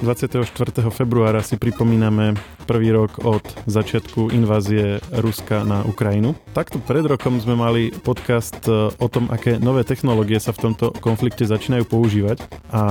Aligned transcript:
24. 0.00 0.48
februára 0.88 1.44
si 1.44 1.60
pripomíname 1.60 2.32
prvý 2.64 2.88
rok 2.88 3.20
od 3.20 3.44
začiatku 3.68 4.32
invázie 4.32 4.96
Ruska 5.12 5.60
na 5.68 5.84
Ukrajinu. 5.84 6.32
Takto 6.56 6.80
pred 6.80 7.04
rokom 7.04 7.36
sme 7.36 7.52
mali 7.52 7.92
podcast 7.92 8.56
e, 8.64 8.88
o 8.96 9.06
tom, 9.12 9.28
aké 9.28 9.60
nové 9.60 9.84
technológie 9.84 10.40
sa 10.40 10.56
v 10.56 10.72
tomto 10.72 10.96
konflikte 11.04 11.44
začínajú 11.44 11.84
používať 11.84 12.40
a 12.72 12.82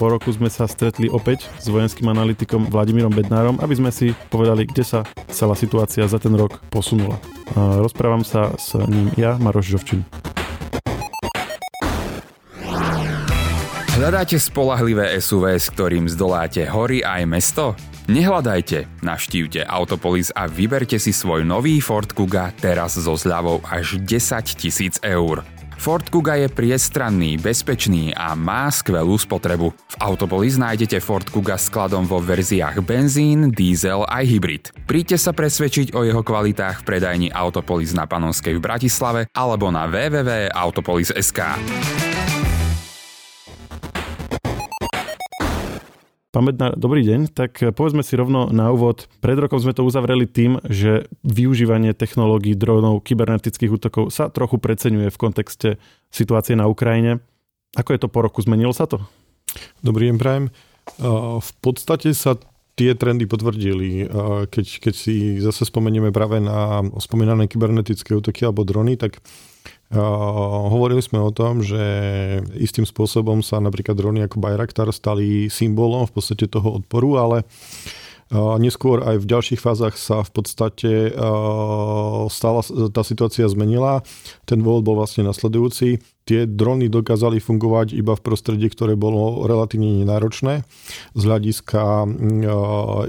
po 0.00 0.08
roku 0.08 0.32
sme 0.32 0.48
sa 0.48 0.64
stretli 0.64 1.12
opäť 1.12 1.44
s 1.60 1.68
vojenským 1.68 2.08
analytikom 2.08 2.72
Vladimírom 2.72 3.12
Bednárom, 3.12 3.60
aby 3.60 3.76
sme 3.76 3.92
si 3.92 4.16
povedali, 4.32 4.64
kde 4.64 4.82
sa 4.82 5.00
celá 5.28 5.52
situácia 5.52 6.08
za 6.08 6.16
ten 6.16 6.32
rok 6.32 6.64
posunula. 6.72 7.20
Rozprávam 7.54 8.24
sa 8.24 8.56
s 8.56 8.74
ním 8.74 9.12
ja, 9.20 9.36
Maroš 9.36 9.76
Žovčin. 9.76 10.02
Hľadáte 14.04 14.36
spolahlivé 14.36 15.16
SUV, 15.16 15.56
s 15.56 15.72
ktorým 15.72 16.04
zdoláte 16.04 16.60
hory 16.68 17.00
aj 17.00 17.24
mesto? 17.24 17.72
Nehľadajte, 18.04 19.00
navštívte 19.00 19.64
Autopolis 19.64 20.28
a 20.36 20.44
vyberte 20.44 21.00
si 21.00 21.08
svoj 21.08 21.40
nový 21.40 21.80
Ford 21.80 22.04
Kuga 22.12 22.52
teraz 22.60 23.00
so 23.00 23.16
zľavou 23.16 23.64
až 23.64 23.96
10 23.96 24.60
tisíc 24.60 25.00
eur. 25.00 25.40
Ford 25.80 26.04
Kuga 26.04 26.36
je 26.36 26.52
priestranný, 26.52 27.40
bezpečný 27.40 28.12
a 28.12 28.36
má 28.36 28.68
skvelú 28.68 29.16
spotrebu. 29.16 29.72
V 29.72 29.96
Autopolis 30.04 30.60
nájdete 30.60 31.00
Ford 31.00 31.24
Kuga 31.24 31.56
skladom 31.56 32.04
vo 32.04 32.20
verziách 32.20 32.84
benzín, 32.84 33.56
diesel 33.56 34.04
aj 34.04 34.24
hybrid. 34.28 34.64
Príďte 34.84 35.16
sa 35.16 35.32
presvedčiť 35.32 35.96
o 35.96 36.04
jeho 36.04 36.20
kvalitách 36.20 36.84
v 36.84 36.86
predajni 36.92 37.28
Autopolis 37.32 37.96
na 37.96 38.04
Panonskej 38.04 38.60
v 38.60 38.64
Bratislave 38.68 39.32
alebo 39.32 39.72
na 39.72 39.88
www.autopolis.sk. 39.88 41.40
Pán 46.34 46.50
dobrý 46.74 47.06
deň. 47.06 47.30
Tak 47.30 47.78
povedzme 47.78 48.02
si 48.02 48.18
rovno 48.18 48.50
na 48.50 48.74
úvod. 48.74 49.06
Pred 49.22 49.46
rokom 49.46 49.62
sme 49.62 49.70
to 49.70 49.86
uzavreli 49.86 50.26
tým, 50.26 50.58
že 50.66 51.06
využívanie 51.22 51.94
technológií 51.94 52.58
dronov, 52.58 53.06
kybernetických 53.06 53.70
útokov 53.70 54.10
sa 54.10 54.26
trochu 54.34 54.58
preceňuje 54.58 55.14
v 55.14 55.20
kontexte 55.20 55.78
situácie 56.10 56.58
na 56.58 56.66
Ukrajine. 56.66 57.22
Ako 57.78 57.94
je 57.94 58.02
to 58.02 58.10
po 58.10 58.26
roku? 58.26 58.42
Zmenilo 58.42 58.74
sa 58.74 58.90
to? 58.90 58.98
Dobrý 59.86 60.10
deň, 60.10 60.16
prajem. 60.18 60.50
V 61.38 61.50
podstate 61.62 62.10
sa 62.10 62.34
tie 62.74 62.98
trendy 62.98 63.30
potvrdili. 63.30 64.10
Keď, 64.50 64.66
keď 64.82 64.94
si 64.98 65.38
zase 65.38 65.62
spomenieme 65.62 66.10
práve 66.10 66.42
na 66.42 66.82
spomínané 66.98 67.46
kybernetické 67.46 68.10
útoky 68.10 68.42
alebo 68.42 68.66
drony, 68.66 68.98
tak 68.98 69.22
Hovorili 69.94 71.00
sme 71.00 71.22
o 71.22 71.30
tom, 71.30 71.62
že 71.62 71.78
istým 72.58 72.82
spôsobom 72.82 73.40
sa 73.46 73.62
napríklad 73.62 73.94
drony 73.94 74.26
ako 74.26 74.42
Bayraktar 74.42 74.90
stali 74.90 75.46
symbolom 75.46 76.10
v 76.10 76.14
podstate 76.14 76.50
toho 76.50 76.82
odporu, 76.82 77.16
ale 77.22 77.46
Neskôr 78.32 79.04
aj 79.04 79.20
v 79.20 79.28
ďalších 79.28 79.60
fázach 79.60 80.00
sa 80.00 80.24
v 80.24 80.30
podstate 80.32 81.12
stala, 82.32 82.60
tá 82.92 83.02
situácia 83.04 83.44
zmenila. 83.50 84.00
Ten 84.48 84.64
dôvod 84.64 84.86
bol 84.86 84.96
vlastne 85.00 85.28
nasledujúci. 85.28 86.00
Tie 86.24 86.48
drony 86.48 86.88
dokázali 86.88 87.36
fungovať 87.36 87.92
iba 87.92 88.16
v 88.16 88.24
prostredí, 88.24 88.72
ktoré 88.72 88.96
bolo 88.96 89.44
relatívne 89.44 90.00
nenáročné 90.00 90.64
z 91.12 91.20
hľadiska 91.20 92.08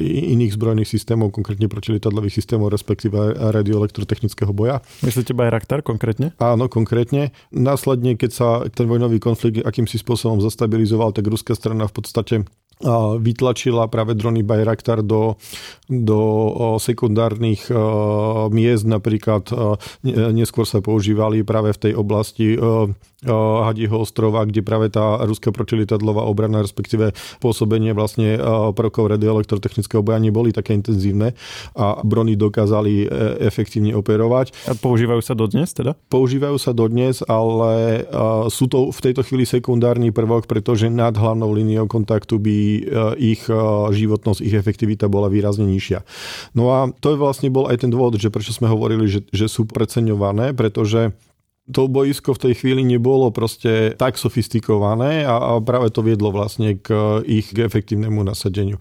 iných 0.04 0.52
zbrojných 0.52 0.84
systémov, 0.84 1.32
konkrétne 1.32 1.72
protilietadlových 1.72 2.44
systémov, 2.44 2.76
respektíve 2.76 3.40
radioelektrotechnického 3.56 4.52
boja. 4.52 4.84
Myslíte 5.00 5.32
Bayraktar 5.32 5.80
konkrétne? 5.80 6.36
Áno, 6.44 6.68
konkrétne. 6.68 7.32
Následne, 7.56 8.20
keď 8.20 8.32
sa 8.36 8.48
ten 8.68 8.84
vojnový 8.84 9.24
konflikt 9.24 9.64
akýmsi 9.64 9.96
spôsobom 9.96 10.44
zastabilizoval, 10.44 11.16
tak 11.16 11.32
ruská 11.32 11.56
strana 11.56 11.88
v 11.88 11.96
podstate 11.96 12.36
vytlačila 13.20 13.88
práve 13.88 14.20
drony 14.20 14.44
Bayraktar 14.44 15.00
do, 15.00 15.40
do 15.88 16.19
sekundárnych 16.75 17.72
miest, 18.52 18.84
napríklad 18.84 19.47
neskôr 20.36 20.68
sa 20.68 20.84
používali 20.84 21.47
práve 21.47 21.72
v 21.72 21.81
tej 21.81 21.94
oblasti 21.96 22.59
Hadieho 23.25 23.97
ostrova, 24.02 24.46
kde 24.46 24.62
práve 24.62 24.94
tá 24.94 25.19
ruská 25.25 25.50
protilietadlová 25.50 26.25
obrana, 26.25 26.62
respektíve 26.62 27.12
pôsobenie 27.41 27.91
vlastne 27.97 28.38
prvkov 28.74 29.18
radioelektrotechnického 29.18 30.06
boja 30.06 30.22
neboli 30.22 30.53
také 30.53 30.78
intenzívne 30.78 31.34
a 31.74 32.00
brony 32.02 32.38
dokázali 32.38 33.06
e, 33.06 33.08
efektívne 33.44 33.97
operovať. 33.97 34.53
A 34.69 34.74
používajú 34.78 35.22
sa 35.25 35.34
dodnes 35.34 35.74
teda? 35.74 35.97
Používajú 36.08 36.58
sa 36.62 36.72
dodnes, 36.72 37.25
ale 37.25 38.06
sú 38.50 38.69
to 38.69 38.90
v 38.94 39.00
tejto 39.02 39.22
chvíli 39.25 39.44
sekundárny 39.47 40.13
prvok, 40.13 40.46
pretože 40.46 40.88
nad 40.92 41.13
hlavnou 41.16 41.52
líniou 41.52 41.90
kontaktu 41.90 42.38
by 42.40 42.57
e, 42.57 42.80
ich 43.36 43.42
e, 43.47 43.56
životnosť, 43.92 44.40
ich 44.44 44.56
efektivita 44.56 45.09
bola 45.09 45.31
výrazne 45.31 45.66
nižšia. 45.66 46.03
No 46.53 46.72
a 46.72 46.90
to 47.02 47.16
je 47.16 47.22
vlastne 47.22 47.50
bol 47.50 47.68
aj 47.68 47.84
ten 47.84 47.92
dôvod, 47.92 48.18
že 48.19 48.31
prečo 48.31 48.53
sme 48.53 48.69
hovorili, 48.72 49.09
že, 49.09 49.25
že 49.31 49.50
sú 49.50 49.68
preceňované, 49.68 50.53
pretože 50.56 51.16
to 51.66 51.90
boisko 51.90 52.38
v 52.38 52.44
tej 52.50 52.53
chvíli 52.62 52.86
nebolo 52.86 53.34
proste 53.34 53.98
tak 53.98 54.22
sofistikované 54.22 55.26
a, 55.26 55.34
a 55.34 55.52
práve 55.58 55.90
to 55.90 56.06
viedlo 56.06 56.30
vlastne 56.30 56.78
k 56.78 57.22
ich 57.26 57.50
k 57.50 57.66
efektívnemu 57.66 58.22
nasadeniu. 58.22 58.78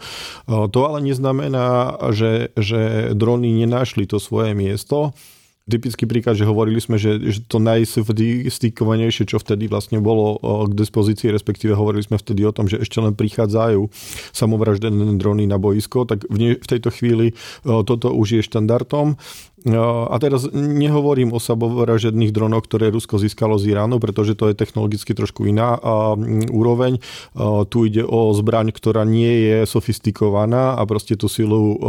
To 0.49 0.79
ale 0.85 1.01
neznamená, 1.01 1.97
že, 2.13 2.53
že 2.61 3.13
drony 3.17 3.57
nenašli 3.65 4.05
to 4.05 4.21
svoje 4.21 4.53
miesto 4.53 5.17
typický 5.65 6.05
príklad, 6.05 6.37
že 6.37 6.45
hovorili 6.45 6.77
sme, 6.77 7.01
že, 7.01 7.17
že 7.25 7.41
to 7.45 7.57
najsofistikovanejšie, 7.57 9.25
čo 9.25 9.41
vtedy 9.41 9.65
vlastne 9.65 9.97
bolo 10.05 10.37
k 10.69 10.73
dispozícii, 10.77 11.33
respektíve 11.33 11.73
hovorili 11.73 12.05
sme 12.05 12.21
vtedy 12.21 12.45
o 12.45 12.53
tom, 12.53 12.69
že 12.69 12.85
ešte 12.85 13.01
len 13.01 13.17
prichádzajú 13.17 13.89
samovraždené 14.37 15.17
drony 15.17 15.49
na 15.49 15.57
boisko, 15.57 16.05
tak 16.05 16.29
v, 16.29 16.37
ne, 16.37 16.51
v 16.61 16.67
tejto 16.69 16.93
chvíli 16.93 17.33
toto 17.65 18.13
už 18.13 18.41
je 18.41 18.43
štandardom. 18.45 19.17
A 19.65 20.21
teraz 20.21 20.45
nehovorím 20.53 21.33
o 21.33 21.41
samovražedných 21.41 22.37
dronoch, 22.37 22.69
ktoré 22.69 22.93
Rusko 22.93 23.17
získalo 23.17 23.57
z 23.57 23.73
Iránu, 23.73 23.97
pretože 23.97 24.37
to 24.37 24.53
je 24.53 24.61
technologicky 24.61 25.17
trošku 25.17 25.49
iná 25.49 25.81
úroveň. 26.53 27.01
Tu 27.73 27.89
ide 27.89 28.05
o 28.05 28.37
zbraň, 28.37 28.77
ktorá 28.77 29.09
nie 29.09 29.49
je 29.49 29.59
sofistikovaná 29.65 30.77
a 30.77 30.85
proste 30.85 31.17
tú 31.17 31.33
silu 31.33 31.81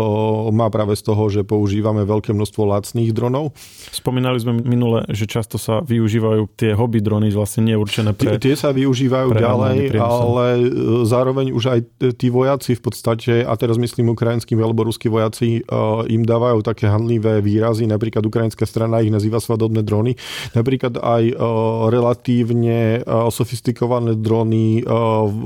má 0.56 0.72
práve 0.72 0.96
z 0.96 1.04
toho, 1.04 1.28
že 1.28 1.44
používame 1.44 2.08
veľké 2.08 2.32
množstvo 2.32 2.64
lacných 2.64 3.12
dronov. 3.12 3.52
Spomínali 3.96 4.36
sme 4.44 4.60
minule, 4.60 5.08
že 5.08 5.24
často 5.24 5.56
sa 5.56 5.80
využívajú 5.80 6.52
tie 6.60 6.76
hobby 6.76 7.00
drony, 7.00 7.32
vlastne 7.32 7.64
nie 7.64 7.80
určené 7.80 8.12
pre... 8.12 8.36
Tie, 8.36 8.52
tie 8.52 8.56
sa 8.60 8.76
využívajú 8.76 9.32
ďalej, 9.32 9.96
ale 9.96 10.46
e, 10.60 10.68
zároveň 11.08 11.56
už 11.56 11.64
aj 11.72 11.80
tí 12.20 12.28
vojaci 12.28 12.76
v 12.76 12.82
podstate, 12.84 13.34
a 13.48 13.56
teraz 13.56 13.80
myslím 13.80 14.12
ukrajinskí 14.12 14.52
alebo 14.60 14.84
ruskí 14.84 15.08
vojaci, 15.08 15.64
im 16.12 16.24
dávajú 16.28 16.60
také 16.66 16.92
handlivé 16.92 17.40
výrazy. 17.40 17.88
Napríklad 17.88 18.28
ukrajinská 18.28 18.68
strana 18.68 19.00
ich 19.00 19.14
nazýva 19.14 19.40
svadobné 19.40 19.86
drony, 19.86 20.20
napríklad 20.52 21.00
aj 21.00 21.24
uh, 21.32 21.88
relatívne 21.88 23.00
sofistikované 23.06 24.18
drony 24.20 24.84
v 24.84 25.44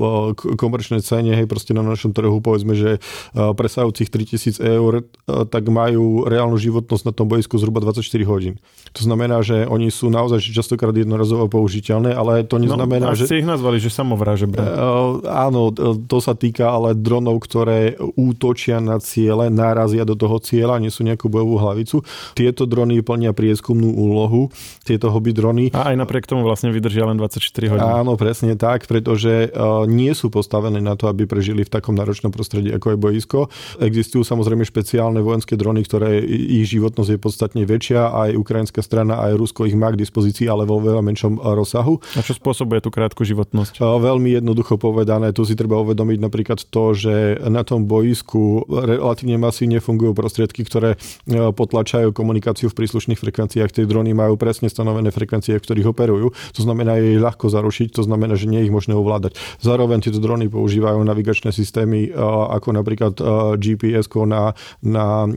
komerčnej 0.58 1.04
cene, 1.04 1.36
hej, 1.36 1.46
proste 1.46 1.76
na 1.76 1.84
našom 1.84 2.10
trhu 2.10 2.42
povedzme, 2.42 2.74
že 2.74 2.98
presahujúcich 3.34 4.08
3000 4.08 4.58
eur, 4.64 5.04
tak 5.26 5.68
majú 5.68 6.24
reálnu 6.26 6.56
životnosť 6.56 7.04
na 7.06 7.12
tom 7.14 7.28
bojsku 7.28 7.54
zhruba 7.60 7.84
24 7.84 8.09
hodín. 8.26 8.58
To 8.90 9.06
znamená, 9.06 9.38
že 9.46 9.70
oni 9.70 9.86
sú 9.94 10.10
naozaj 10.10 10.42
častokrát 10.50 10.90
jednorazovo 10.90 11.46
použiteľné, 11.46 12.10
ale 12.10 12.42
to 12.42 12.58
no, 12.58 12.66
neznamená, 12.66 13.14
no, 13.14 13.18
že... 13.18 13.30
ste 13.30 13.38
ich 13.38 13.46
nazvali, 13.46 13.78
že 13.78 13.86
samovraže. 13.86 14.50
Uh, 14.50 15.22
áno, 15.30 15.70
to 16.10 16.18
sa 16.18 16.34
týka 16.34 16.66
ale 16.66 16.98
dronov, 16.98 17.38
ktoré 17.46 17.94
útočia 18.18 18.82
na 18.82 18.98
ciele, 18.98 19.46
nárazia 19.46 20.02
do 20.02 20.18
toho 20.18 20.42
cieľa, 20.42 20.82
nie 20.82 20.90
sú 20.90 21.06
nejakú 21.06 21.30
bojovú 21.30 21.62
hlavicu. 21.62 22.02
Tieto 22.34 22.66
drony 22.66 22.98
plnia 23.06 23.30
prieskumnú 23.30 23.94
úlohu, 23.94 24.50
tieto 24.82 25.14
hobby 25.14 25.30
drony. 25.30 25.70
A 25.70 25.94
aj 25.94 25.96
napriek 26.02 26.26
tomu 26.26 26.42
vlastne 26.42 26.74
vydržia 26.74 27.06
len 27.06 27.14
24 27.14 27.70
hodín. 27.70 27.86
Áno, 27.86 28.18
presne 28.18 28.58
tak, 28.58 28.90
pretože 28.90 29.54
uh, 29.54 29.86
nie 29.86 30.10
sú 30.18 30.34
postavené 30.34 30.82
na 30.82 30.98
to, 30.98 31.06
aby 31.06 31.30
prežili 31.30 31.62
v 31.62 31.70
takom 31.70 31.94
náročnom 31.94 32.34
prostredí, 32.34 32.74
ako 32.74 32.90
je 32.90 32.98
boisko. 32.98 33.38
Existujú 33.78 34.26
samozrejme 34.26 34.66
špeciálne 34.66 35.22
vojenské 35.22 35.54
drony, 35.54 35.86
ktoré 35.86 36.18
ich 36.26 36.66
životnosť 36.74 37.10
je 37.14 37.18
podstatne 37.22 37.62
väčšia, 37.62 37.99
aj 38.08 38.36
ukrajinská 38.36 38.82
strana, 38.84 39.22
aj 39.24 39.38
Rusko 39.38 39.64
ich 39.64 39.78
má 39.78 39.88
k 39.94 40.00
dispozícii, 40.00 40.44
ale 40.50 40.68
vo 40.68 40.82
veľa 40.82 41.00
menšom 41.00 41.40
rozsahu. 41.40 42.02
A 42.16 42.20
čo 42.20 42.36
spôsobuje 42.36 42.84
tú 42.84 42.92
krátku 42.92 43.24
životnosť? 43.24 43.80
Uh, 43.80 43.96
veľmi 44.02 44.36
jednoducho 44.36 44.76
povedané, 44.76 45.32
tu 45.32 45.48
si 45.48 45.56
treba 45.56 45.80
uvedomiť 45.80 46.18
napríklad 46.20 46.58
to, 46.68 46.84
že 46.92 47.40
na 47.48 47.64
tom 47.64 47.88
boisku 47.88 48.68
relatívne 48.68 49.40
masívne 49.40 49.80
fungujú 49.80 50.12
prostriedky, 50.12 50.66
ktoré 50.66 51.00
potlačajú 51.30 52.00
vytvárajú 52.00 52.16
komunikáciu 52.16 52.68
v 52.72 52.78
príslušných 52.80 53.20
frekvenciách. 53.20 53.70
Tie 53.70 53.84
drony 53.86 54.16
majú 54.16 54.40
presne 54.40 54.72
stanovené 54.72 55.12
frekvencie, 55.14 55.56
v 55.56 55.64
ktorých 55.64 55.90
operujú. 55.92 56.32
To 56.56 56.60
znamená, 56.64 56.98
je 56.98 57.16
ich 57.16 57.22
ľahko 57.22 57.52
zarušiť, 57.52 57.94
to 57.94 58.02
znamená, 58.02 58.34
že 58.34 58.50
nie 58.50 58.64
je 58.64 58.66
ich 58.68 58.74
možné 58.74 58.96
ovládať. 58.96 59.38
Zároveň 59.62 60.02
tieto 60.02 60.18
drony 60.18 60.50
používajú 60.50 60.98
navigačné 61.04 61.52
systémy 61.52 62.10
ako 62.50 62.72
napríklad 62.74 63.14
GPS 63.60 64.10
na, 64.26 64.56
na 64.82 65.28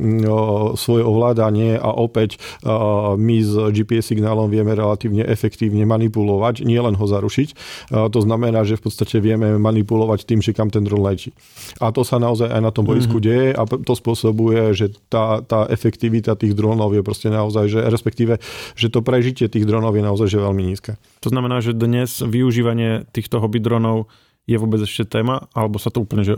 svoje 0.79 1.03
ovládanie 1.03 1.77
a 1.77 1.89
opäť 1.93 2.41
my 3.17 3.37
s 3.41 3.51
GPS 3.73 4.13
signálom 4.13 4.51
vieme 4.51 4.77
relatívne 4.77 5.25
efektívne 5.25 5.87
manipulovať, 5.89 6.61
nie 6.67 6.77
len 6.77 6.93
ho 6.93 7.05
zarušiť. 7.07 7.49
To 7.89 8.19
znamená, 8.21 8.61
že 8.67 8.77
v 8.77 8.85
podstate 8.85 9.17
vieme 9.17 9.57
manipulovať 9.57 10.29
tým, 10.29 10.39
že 10.43 10.53
kam 10.53 10.69
ten 10.69 10.85
dron 10.85 11.01
letí. 11.01 11.33
A 11.81 11.89
to 11.89 12.05
sa 12.05 12.21
naozaj 12.21 12.51
aj 12.51 12.61
na 12.61 12.71
tom 12.71 12.85
boisku 12.85 13.17
mm-hmm. 13.17 13.27
deje 13.27 13.47
a 13.55 13.63
to 13.65 13.93
spôsobuje, 13.97 14.75
že 14.77 14.93
tá, 15.09 15.41
tá 15.41 15.65
efektivita 15.71 16.37
tých 16.37 16.53
dronov 16.53 16.93
je 16.93 17.01
proste 17.01 17.31
naozaj, 17.31 17.65
že 17.71 17.79
respektíve, 17.87 18.37
že 18.77 18.87
to 18.93 19.01
prežitie 19.01 19.49
tých 19.49 19.65
dronov 19.65 19.95
je 19.97 20.03
naozaj 20.03 20.27
že 20.29 20.39
veľmi 20.39 20.63
nízke. 20.63 20.91
To 21.23 21.29
znamená, 21.31 21.63
že 21.63 21.73
dnes 21.75 22.19
využívanie 22.21 23.07
týchto 23.11 23.39
hobby 23.39 23.63
dronov 23.63 24.11
je 24.43 24.59
vôbec 24.59 24.83
ešte 24.83 25.07
téma, 25.07 25.47
alebo 25.55 25.79
sa 25.79 25.87
to 25.87 26.03
úplne 26.03 26.27
že 26.27 26.35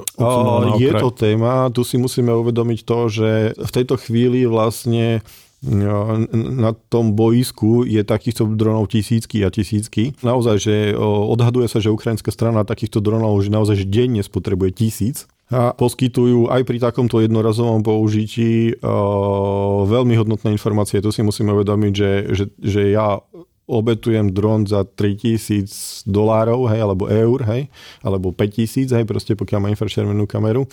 Je 0.78 0.94
to 0.94 1.10
téma, 1.10 1.74
tu 1.74 1.82
si 1.82 1.98
musíme 1.98 2.30
uvedomiť 2.38 2.86
to, 2.86 3.10
že 3.10 3.30
v 3.58 3.72
tejto 3.74 3.98
chvíli 3.98 4.46
vlastne 4.46 5.26
na 5.66 6.78
tom 6.94 7.18
boisku 7.18 7.84
je 7.84 8.06
takýchto 8.06 8.54
dronov 8.54 8.94
tisícky 8.94 9.42
a 9.42 9.50
tisícky. 9.50 10.14
Naozaj, 10.22 10.56
že 10.62 10.76
odhaduje 11.02 11.66
sa, 11.66 11.82
že 11.82 11.90
ukrajinská 11.90 12.30
strana 12.30 12.62
takýchto 12.62 13.02
dronov 13.02 13.42
už 13.42 13.50
naozaj 13.50 13.82
že 13.82 13.90
denne 13.90 14.22
spotrebuje 14.22 14.72
tisíc 14.78 15.26
a 15.50 15.78
poskytujú 15.78 16.50
aj 16.50 16.66
pri 16.66 16.82
takomto 16.82 17.22
jednorazovom 17.22 17.86
použití 17.86 18.78
veľmi 19.86 20.14
hodnotné 20.18 20.54
informácie. 20.54 21.06
Tu 21.06 21.10
si 21.14 21.22
musíme 21.22 21.54
uvedomiť, 21.54 21.94
že, 21.94 22.12
že, 22.34 22.46
že 22.58 22.82
ja 22.90 23.22
obetujem 23.66 24.30
dron 24.30 24.70
za 24.70 24.86
3000 24.86 26.06
dolárov, 26.06 26.70
hej, 26.70 26.80
alebo 26.86 27.10
eur, 27.10 27.42
hej, 27.50 27.70
alebo 28.06 28.30
5000, 28.30 28.94
hej, 28.94 29.06
proste 29.10 29.34
pokiaľ 29.34 29.60
má 29.62 29.70
infračervenú 29.74 30.30
kameru 30.30 30.70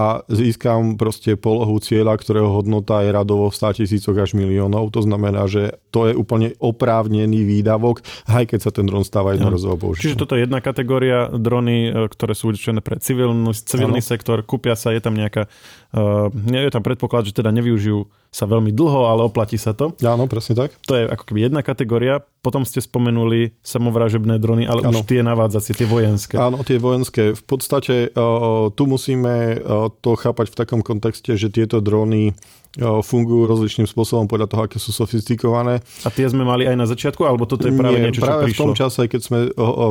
a 0.00 0.24
získam 0.32 0.96
proste 0.96 1.36
polohu 1.36 1.76
cieľa, 1.76 2.16
ktorého 2.16 2.48
hodnota 2.48 3.04
je 3.04 3.12
radovo 3.12 3.52
v 3.52 3.58
100 3.58 3.84
tisícoch 3.84 4.16
až 4.16 4.32
miliónov. 4.32 4.88
To 4.96 5.04
znamená, 5.04 5.44
že 5.44 5.76
to 5.92 6.08
je 6.08 6.16
úplne 6.16 6.56
oprávnený 6.56 7.44
výdavok, 7.44 8.00
aj 8.32 8.48
keď 8.48 8.58
sa 8.64 8.70
ten 8.72 8.88
dron 8.88 9.04
stáva 9.04 9.36
jednorazovo 9.36 9.76
no. 9.76 9.80
použiť. 9.84 10.02
Čiže 10.02 10.20
toto 10.20 10.34
je 10.38 10.48
jedna 10.48 10.64
kategória 10.64 11.28
drony, 11.28 11.92
e, 11.92 12.08
ktoré 12.08 12.32
sú 12.32 12.48
určené 12.54 12.80
pre 12.80 12.96
civilný, 12.96 13.52
civilný 13.52 14.00
sektor, 14.00 14.40
kúpia 14.40 14.72
sa, 14.72 14.96
je 14.96 15.02
tam 15.04 15.12
nejaká, 15.12 15.50
uh, 15.92 16.32
je 16.32 16.72
tam 16.72 16.80
predpoklad, 16.80 17.28
že 17.28 17.36
teda 17.36 17.52
nevyužijú 17.52 18.08
sa 18.30 18.46
veľmi 18.46 18.70
dlho, 18.70 19.10
ale 19.10 19.26
oplatí 19.26 19.58
sa 19.58 19.74
to. 19.74 19.90
Áno, 20.06 20.30
presne 20.30 20.54
tak. 20.54 20.70
To 20.86 20.94
je 20.94 21.02
ako 21.10 21.26
keby 21.26 21.50
jedna 21.50 21.66
kategória. 21.66 22.22
Potom 22.40 22.62
ste 22.62 22.78
spomenuli 22.78 23.58
samovražebné 23.60 24.38
drony, 24.38 24.70
ale 24.70 24.86
ano. 24.86 25.02
už 25.02 25.10
tie 25.10 25.20
navádzacie, 25.26 25.74
tie 25.74 25.88
vojenské. 25.90 26.38
Áno, 26.38 26.62
tie 26.62 26.78
vojenské. 26.78 27.34
V 27.34 27.42
podstate 27.42 28.14
uh, 28.14 28.70
tu 28.70 28.86
musíme 28.86 29.58
uh, 29.58 29.89
to 29.98 30.14
chápať 30.14 30.54
v 30.54 30.58
takom 30.58 30.80
kontexte, 30.80 31.34
že 31.34 31.50
tieto 31.50 31.82
drony 31.82 32.32
fungujú 32.78 33.50
rozličným 33.50 33.90
spôsobom 33.90 34.30
podľa 34.30 34.46
toho, 34.46 34.62
aké 34.70 34.78
sú 34.78 34.94
sofistikované. 34.94 35.82
A 36.06 36.08
tie 36.14 36.30
sme 36.30 36.46
mali 36.46 36.70
aj 36.70 36.76
na 36.78 36.86
začiatku, 36.86 37.26
alebo 37.26 37.42
toto 37.42 37.66
je 37.66 37.74
práve 37.74 37.98
Nie, 37.98 38.14
niečo, 38.14 38.22
práve 38.22 38.46
čo 38.46 38.54
prišlo? 38.54 38.54
v 38.54 38.62
tom 38.62 38.72
čase, 38.78 39.00
keď 39.10 39.20
sme 39.26 39.38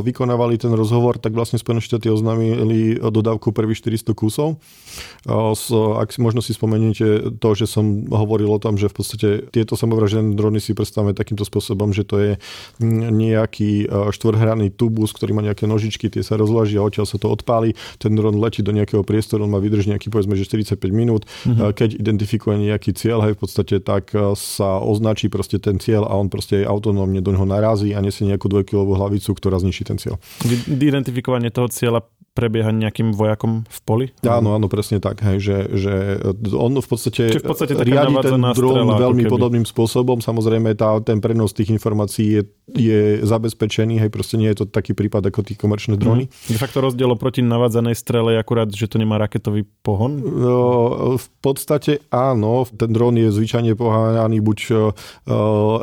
vykonávali 0.08 0.56
ten 0.56 0.72
rozhovor, 0.72 1.20
tak 1.20 1.36
vlastne 1.36 1.60
Spojené 1.60 1.84
štáty 1.84 2.08
oznámili 2.08 2.96
dodávku 2.96 3.52
prvých 3.52 3.84
400 3.84 4.16
kusov. 4.16 4.64
Ak 6.00 6.10
možno 6.24 6.40
si 6.40 6.56
spomeniete 6.56 7.36
to, 7.36 7.50
že 7.52 7.68
som 7.68 8.08
hovoril 8.08 8.48
o 8.48 8.60
tom, 8.64 8.80
že 8.80 8.88
v 8.88 8.96
podstate 8.96 9.30
tieto 9.52 9.76
samovražené 9.76 10.40
drony 10.40 10.64
si 10.64 10.72
predstavíme 10.72 11.12
takýmto 11.12 11.44
spôsobom, 11.44 11.92
že 11.92 12.08
to 12.08 12.16
je 12.16 12.32
nejaký 13.12 13.92
štvorhraný 13.92 14.72
tubus, 14.72 15.12
ktorý 15.12 15.36
má 15.36 15.44
nejaké 15.44 15.68
nožičky, 15.68 16.08
tie 16.08 16.24
sa 16.24 16.40
rozložia, 16.40 16.80
odtiaľ 16.80 17.12
sa 17.12 17.20
to 17.20 17.28
odpáli, 17.28 17.76
ten 18.00 18.16
dron 18.16 18.40
letí 18.40 18.64
do 18.64 18.72
nejakého 18.72 19.04
priestoru, 19.04 19.44
on 19.44 19.52
má 19.52 19.60
vydrž 19.60 19.92
nejaký 19.92 20.08
povedzme, 20.08 20.40
že 20.40 20.48
45 20.48 20.80
minút, 20.96 21.28
mm-hmm. 21.44 21.76
keď 21.76 21.90
identifikuje 22.00 22.56
nejaký 22.70 22.94
cieľ, 22.94 23.26
hej, 23.26 23.34
v 23.34 23.42
podstate 23.42 23.76
tak 23.82 24.14
e, 24.14 24.38
sa 24.38 24.78
označí 24.78 25.28
proste 25.28 25.58
ten 25.58 25.82
cieľ 25.82 26.06
a 26.06 26.14
on 26.14 26.30
proste 26.30 26.62
autonómne 26.62 27.20
do 27.20 27.34
neho 27.34 27.50
narazí 27.50 27.98
a 27.98 28.00
nesie 28.00 28.30
nejakú 28.30 28.46
dvojkilovú 28.46 28.94
hlavicu, 28.94 29.34
ktorá 29.34 29.58
zničí 29.58 29.84
ten 29.84 29.98
cieľ. 29.98 30.22
Identifikovanie 30.70 31.50
toho 31.50 31.68
cieľa 31.68 32.06
prebieha 32.34 32.72
nejakým 32.72 33.12
vojakom 33.12 33.68
v 33.68 33.80
poli? 33.84 34.06
Áno, 34.24 34.56
áno, 34.56 34.72
presne 34.72 35.02
tak. 35.04 35.20
Hej, 35.26 35.38
že, 35.44 35.58
že 35.76 35.94
on 36.56 36.72
v 36.78 36.88
podstate, 36.88 37.36
v 37.36 37.44
podstate 37.44 37.76
riadi 37.76 38.16
ten 38.24 38.40
dron 38.40 38.88
veľmi 38.96 39.28
podobným 39.28 39.66
spôsobom. 39.68 40.24
Samozrejme, 40.24 40.72
tá, 40.78 40.96
ten 41.04 41.20
prenos 41.20 41.52
tých 41.52 41.74
informácií 41.74 42.40
je, 42.40 42.44
je 42.74 43.02
zabezpečený. 43.26 44.00
Hej, 44.06 44.10
proste 44.14 44.40
nie 44.40 44.48
je 44.54 44.64
to 44.64 44.66
taký 44.70 44.96
prípad 44.96 45.28
ako 45.28 45.44
tí 45.44 45.60
komerčné 45.60 46.00
drony. 46.00 46.30
Mm. 46.30 46.56
De 46.56 46.60
facto 46.62 46.80
rozdiel 46.80 47.12
proti 47.20 47.44
navádzanej 47.44 47.96
strele 47.98 48.38
je 48.38 48.40
akurát, 48.40 48.70
že 48.72 48.88
to 48.88 49.02
nemá 49.02 49.20
raketový 49.20 49.68
pohon? 49.84 50.22
No, 50.22 50.64
v 51.20 51.28
podstate 51.44 52.06
áno. 52.14 52.64
Ten 52.70 52.94
dron 52.94 53.18
je 53.18 53.34
zvyčajne 53.34 53.76
poháňaný 53.76 54.40
buď 54.40 54.60
e, 54.70 54.74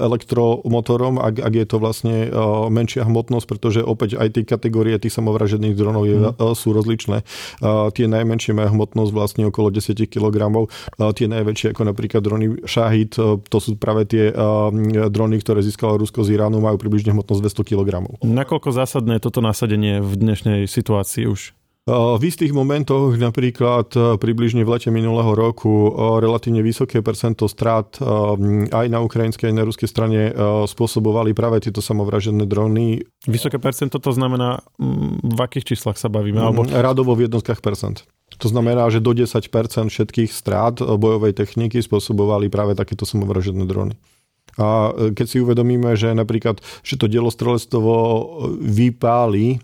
elektromotorom, 0.06 1.18
ak, 1.20 1.42
ak 1.42 1.52
je 1.52 1.66
to 1.66 1.76
vlastne 1.82 2.16
e, 2.26 2.28
menšia 2.70 3.04
hmotnosť, 3.04 3.46
pretože 3.46 3.80
opäť 3.84 4.16
aj 4.16 4.28
tie 4.38 4.44
kategórie 4.46 4.96
tých 4.96 5.12
samovražených 5.12 5.74
dronov 5.76 6.06
je 6.06 6.16
mm 6.16 6.45
sú 6.52 6.76
rozličné. 6.76 7.24
Tie 7.96 8.06
najmenšie 8.06 8.52
majú 8.52 8.76
hmotnosť 8.76 9.10
vlastne 9.10 9.42
okolo 9.48 9.72
10 9.72 9.96
kg. 10.06 10.36
Tie 11.16 11.26
najväčšie, 11.26 11.72
ako 11.72 11.82
napríklad 11.88 12.20
drony 12.20 12.60
Shahid, 12.68 13.16
to 13.16 13.58
sú 13.58 13.80
práve 13.80 14.04
tie 14.04 14.30
drony, 15.10 15.40
ktoré 15.40 15.64
získalo 15.64 15.96
Rusko 15.96 16.22
z 16.22 16.36
Iránu, 16.36 16.60
majú 16.60 16.76
približne 16.76 17.16
hmotnosť 17.16 17.40
200 17.40 17.70
kg. 17.72 17.88
Nakoľko 18.20 18.68
zásadné 18.76 19.16
je 19.16 19.24
toto 19.24 19.40
nasadenie 19.40 20.04
v 20.04 20.12
dnešnej 20.14 20.68
situácii 20.68 21.24
už? 21.24 21.56
V 21.86 22.18
istých 22.18 22.50
momentoch, 22.50 23.14
napríklad 23.14 23.94
e, 23.94 24.18
približne 24.18 24.66
v 24.66 24.74
lete 24.74 24.90
minulého 24.90 25.38
roku, 25.38 25.86
e, 25.86 26.18
relatívne 26.18 26.58
vysoké 26.58 26.98
percento 26.98 27.46
strát 27.46 28.02
e, 28.02 28.74
aj 28.74 28.86
na 28.90 28.98
ukrajinskej, 29.06 29.54
aj 29.54 29.54
na 29.54 29.62
ruskej 29.62 29.86
strane 29.86 30.34
spôsobovali 30.66 31.30
práve 31.30 31.62
tieto 31.62 31.78
samovražené 31.78 32.42
drony. 32.42 33.06
Vysoké 33.30 33.62
percento 33.62 34.02
to 34.02 34.10
znamená, 34.10 34.66
v 35.22 35.38
akých 35.38 35.78
číslach 35.78 35.94
sa 35.94 36.10
bavíme? 36.10 36.42
Alebo... 36.42 36.66
Mm, 36.66 36.74
radovo 36.74 37.14
v 37.14 37.30
jednotkách 37.30 37.62
percent. 37.62 38.02
To 38.42 38.50
znamená, 38.50 38.90
že 38.90 38.98
do 38.98 39.14
10% 39.14 39.46
všetkých 39.86 40.34
strát 40.34 40.82
bojovej 40.82 41.38
techniky 41.38 41.78
spôsobovali 41.78 42.50
práve 42.50 42.74
takéto 42.74 43.06
samovražené 43.06 43.62
drony. 43.62 43.94
A 44.58 44.90
keď 45.14 45.26
si 45.30 45.38
uvedomíme, 45.38 45.94
že 45.94 46.10
napríklad, 46.18 46.58
že 46.82 46.98
to 46.98 47.06
dielostrelectvo 47.06 47.94
vypáli 48.58 49.62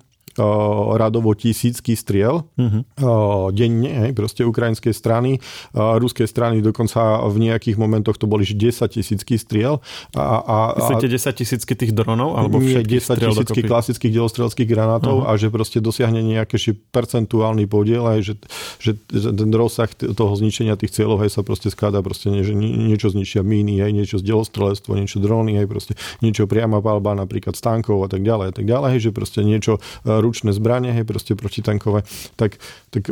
radovo 0.96 1.36
tisícky 1.36 1.92
striel 1.96 2.48
uh-huh. 2.56 3.52
denne, 3.52 4.08
hej, 4.08 4.12
proste 4.16 4.42
ukrajinskej 4.46 4.92
strany. 4.96 5.38
Ruskej 5.76 6.24
strany 6.24 6.64
dokonca 6.64 7.20
v 7.28 7.50
nejakých 7.50 7.76
momentoch 7.76 8.16
to 8.16 8.24
boli 8.24 8.44
10 8.44 8.56
tisícky 8.88 9.36
striel. 9.36 9.84
A, 10.16 10.40
a, 10.40 10.56
Myslíte 10.78 11.08
10 11.08 11.36
tisícky 11.36 11.72
tých 11.76 11.92
dronov? 11.92 12.36
Alebo 12.38 12.60
nie, 12.60 12.80
10 12.80 13.18
tisícky 13.18 13.60
klasických 13.64 14.12
delostrelských 14.12 14.68
granátov 14.68 15.24
uh-huh. 15.24 15.32
a 15.32 15.36
že 15.36 15.52
proste 15.52 15.78
dosiahne 15.84 16.24
nejaký 16.24 16.56
percentuálny 16.92 17.64
podiel, 17.68 18.04
aj, 18.08 18.20
že, 18.22 18.34
že, 18.78 18.92
že 19.08 19.28
ten 19.32 19.50
rozsah 19.52 19.88
toho 19.92 20.32
zničenia 20.36 20.76
tých 20.76 20.92
cieľov 20.96 21.24
aj 21.24 21.30
sa 21.32 21.42
proste 21.44 21.68
skladá 21.72 22.00
proste 22.04 22.28
nie, 22.28 22.44
že 22.44 22.52
niečo 22.56 23.12
zničia 23.12 23.40
míny, 23.40 23.80
aj 23.80 23.92
niečo 23.92 24.16
z 24.20 24.24
delostrelectvo, 24.28 24.96
niečo 24.96 25.18
dróny, 25.20 25.60
aj 25.60 25.66
proste 25.68 25.92
niečo 26.20 26.44
priama 26.44 26.80
palba 26.84 27.16
napríklad 27.16 27.56
stánkov 27.56 28.04
a 28.04 28.08
tak 28.08 28.24
ďalej 28.24 28.46
a 28.50 28.54
tak 28.54 28.66
ďalej, 28.68 28.92
že 29.02 29.10
proste 29.14 29.40
niečo 29.42 29.80
ručné 30.22 30.54
zbranie, 30.54 30.94
hej, 30.94 31.02
proste 31.02 31.34
protitankové, 31.34 32.06
tak, 32.38 32.62
tak 32.94 33.10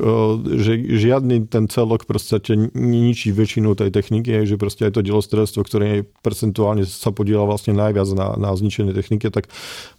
že 0.57 0.73
žiadny 0.79 1.51
ten 1.51 1.67
celok 1.67 2.07
proste 2.07 2.39
ničí 2.73 3.35
väčšinu 3.35 3.75
tej 3.75 3.91
techniky, 3.91 4.31
hej, 4.31 4.55
že 4.55 4.57
proste 4.57 4.87
aj 4.87 4.97
to 4.97 5.03
delostrelstvo, 5.03 5.67
ktoré 5.67 6.07
percentuálne 6.23 6.87
sa 6.87 7.11
podiela 7.11 7.45
vlastne 7.45 7.75
najviac 7.75 8.09
na, 8.15 8.39
na 8.39 8.51
zničenie 8.55 8.95
techniky, 8.95 9.29
tak 9.35 9.51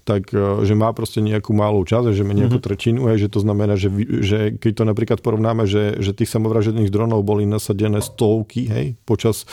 tak 0.02 0.34
e, 0.34 0.66
že 0.66 0.74
má 0.74 0.90
proste 0.98 1.22
nejakú 1.22 1.54
malú 1.54 1.86
časť, 1.86 2.14
že 2.14 2.26
má 2.26 2.34
nejakú 2.34 2.58
mm-hmm. 2.58 2.66
tretinu, 2.66 3.00
aj, 3.06 3.18
že 3.22 3.30
to 3.30 3.40
znamená, 3.42 3.78
že, 3.78 3.90
že 4.22 4.58
keď 4.58 4.72
to 4.82 4.84
napríklad 4.90 5.20
porovnáme, 5.22 5.70
že, 5.70 6.02
že 6.02 6.18
tých 6.18 6.34
samovražených 6.34 6.90
dronov 6.90 7.22
boli 7.22 7.46
nasadené 7.46 8.02
stovky 8.02 8.66
hej, 8.66 8.86
počas 9.06 9.46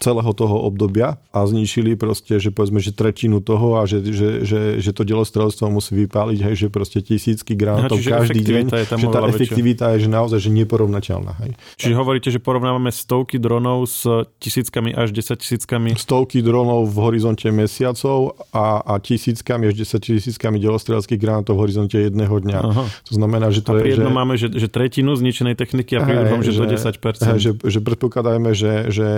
celého 0.00 0.32
toho 0.32 0.64
obdobia 0.64 1.20
a 1.30 1.38
zničili 1.44 2.00
proste, 2.00 2.40
že 2.40 2.48
povedzme, 2.48 2.80
že 2.80 2.96
tretinu 2.96 3.44
toho 3.44 3.76
a 3.76 3.84
že, 3.84 4.00
že, 4.08 4.42
že, 4.48 4.60
že 4.80 4.90
to 4.96 5.04
delostrelstvo 5.04 5.68
musí 5.68 5.92
vypáliť, 6.06 6.38
hej, 6.48 6.54
že 6.56 6.68
proste 6.72 7.04
tisícky 7.04 7.52
granátov 7.52 8.00
každý 8.00 8.40
deň, 8.40 8.64
je 8.72 8.84
že 8.88 9.08
tá 9.12 9.20
efektivita 9.28 9.84
je 9.96 10.06
že 10.06 10.08
naozaj 10.08 10.38
že 10.40 10.50
neporovnateľná. 10.54 11.32
Hej. 11.44 11.50
Čiže 11.76 11.94
hovoríte, 11.98 12.28
že 12.32 12.40
porovnávame 12.40 12.88
stovky 12.88 13.36
dronov 13.36 13.84
s 13.84 14.08
tisíckami 14.40 14.96
až 14.96 15.12
desať 15.12 15.44
tisíckami? 15.44 15.98
Stovky 15.98 16.40
dronov 16.40 16.88
v 16.88 16.96
horizonte 17.04 17.50
mesiacov 17.52 18.38
a, 18.54 18.80
a 18.80 18.94
tisíckami 19.02 19.68
až 19.68 19.74
10 19.76 19.89
tisíckami 19.98 20.62
delostrelských 20.62 21.18
granátov 21.18 21.58
v 21.58 21.60
horizonte 21.66 21.96
jedného 21.98 22.30
dňa. 22.30 22.58
Aha. 22.60 22.84
To 22.86 23.12
znamená, 23.16 23.50
že 23.50 23.64
to 23.64 23.74
a 23.74 23.82
pri 23.82 23.88
je... 23.90 23.94
jednom 23.98 24.14
že... 24.14 24.18
máme, 24.20 24.34
že, 24.36 24.48
že 24.52 24.68
tretinu 24.70 25.16
zničenej 25.16 25.56
techniky 25.56 25.98
a 25.98 26.06
pri 26.06 26.14
druhom, 26.22 26.44
že, 26.44 26.54
že 26.54 26.60
do 26.60 26.66
10%. 26.68 27.32
Hej, 27.34 27.38
že, 27.40 27.52
že 27.58 27.78
predpokladajme, 27.82 28.50
že, 28.54 28.72
že 28.92 29.08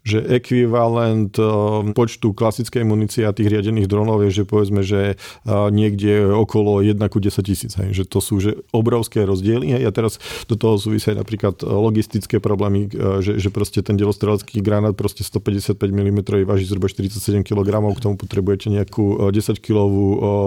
že 0.00 0.24
ekvivalent 0.24 1.36
eh, 1.36 1.46
počtu 1.92 2.32
klasickej 2.32 2.84
munície 2.88 3.22
a 3.24 3.36
tých 3.36 3.52
riadených 3.52 3.88
dronov 3.88 4.24
je, 4.24 4.42
že 4.42 4.44
povedzme, 4.48 4.80
že 4.80 5.14
eh, 5.14 5.50
niekde 5.68 6.24
okolo 6.24 6.80
1 6.80 6.96
ku 7.12 7.20
10 7.20 7.44
tisíc. 7.44 7.76
Že 7.76 8.04
to 8.08 8.18
sú 8.24 8.40
že 8.40 8.56
obrovské 8.72 9.28
rozdiely. 9.28 9.76
Hej, 9.76 9.84
a 9.84 9.92
teraz 9.92 10.16
do 10.48 10.56
toho 10.56 10.80
súvisia 10.80 11.12
napríklad 11.12 11.60
logistické 11.60 12.40
problémy, 12.40 12.88
že, 13.20 13.36
že 13.36 13.48
proste 13.52 13.84
ten 13.84 14.00
delostrelecký 14.00 14.64
granát 14.64 14.96
proste 14.96 15.20
155 15.20 15.76
mm 15.76 16.20
váži 16.48 16.64
zhruba 16.64 16.88
47 16.88 17.44
kg, 17.44 17.68
k 17.92 18.00
tomu 18.00 18.16
potrebujete 18.16 18.72
nejakú 18.72 19.28
10 19.28 19.60
kg 19.60 19.84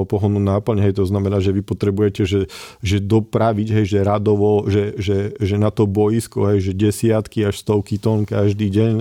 pohonnú 0.08 0.42
náplň, 0.42 0.90
hej, 0.90 0.94
to 1.00 1.06
znamená, 1.08 1.40
že 1.40 1.56
vy 1.56 1.62
potrebujete, 1.64 2.24
že, 2.28 2.42
že 2.84 2.98
dopraviť, 3.00 3.68
hej, 3.80 3.86
že 3.86 4.00
radovo, 4.02 4.66
že, 4.68 4.98
že, 4.98 5.38
že 5.38 5.56
na 5.56 5.70
to 5.70 5.88
boisko, 5.88 6.50
hej, 6.52 6.72
že 6.72 6.72
desiatky 6.74 7.48
až 7.48 7.62
stovky 7.62 8.02
tón 8.02 8.28
každý 8.28 8.68
deň 8.70 8.94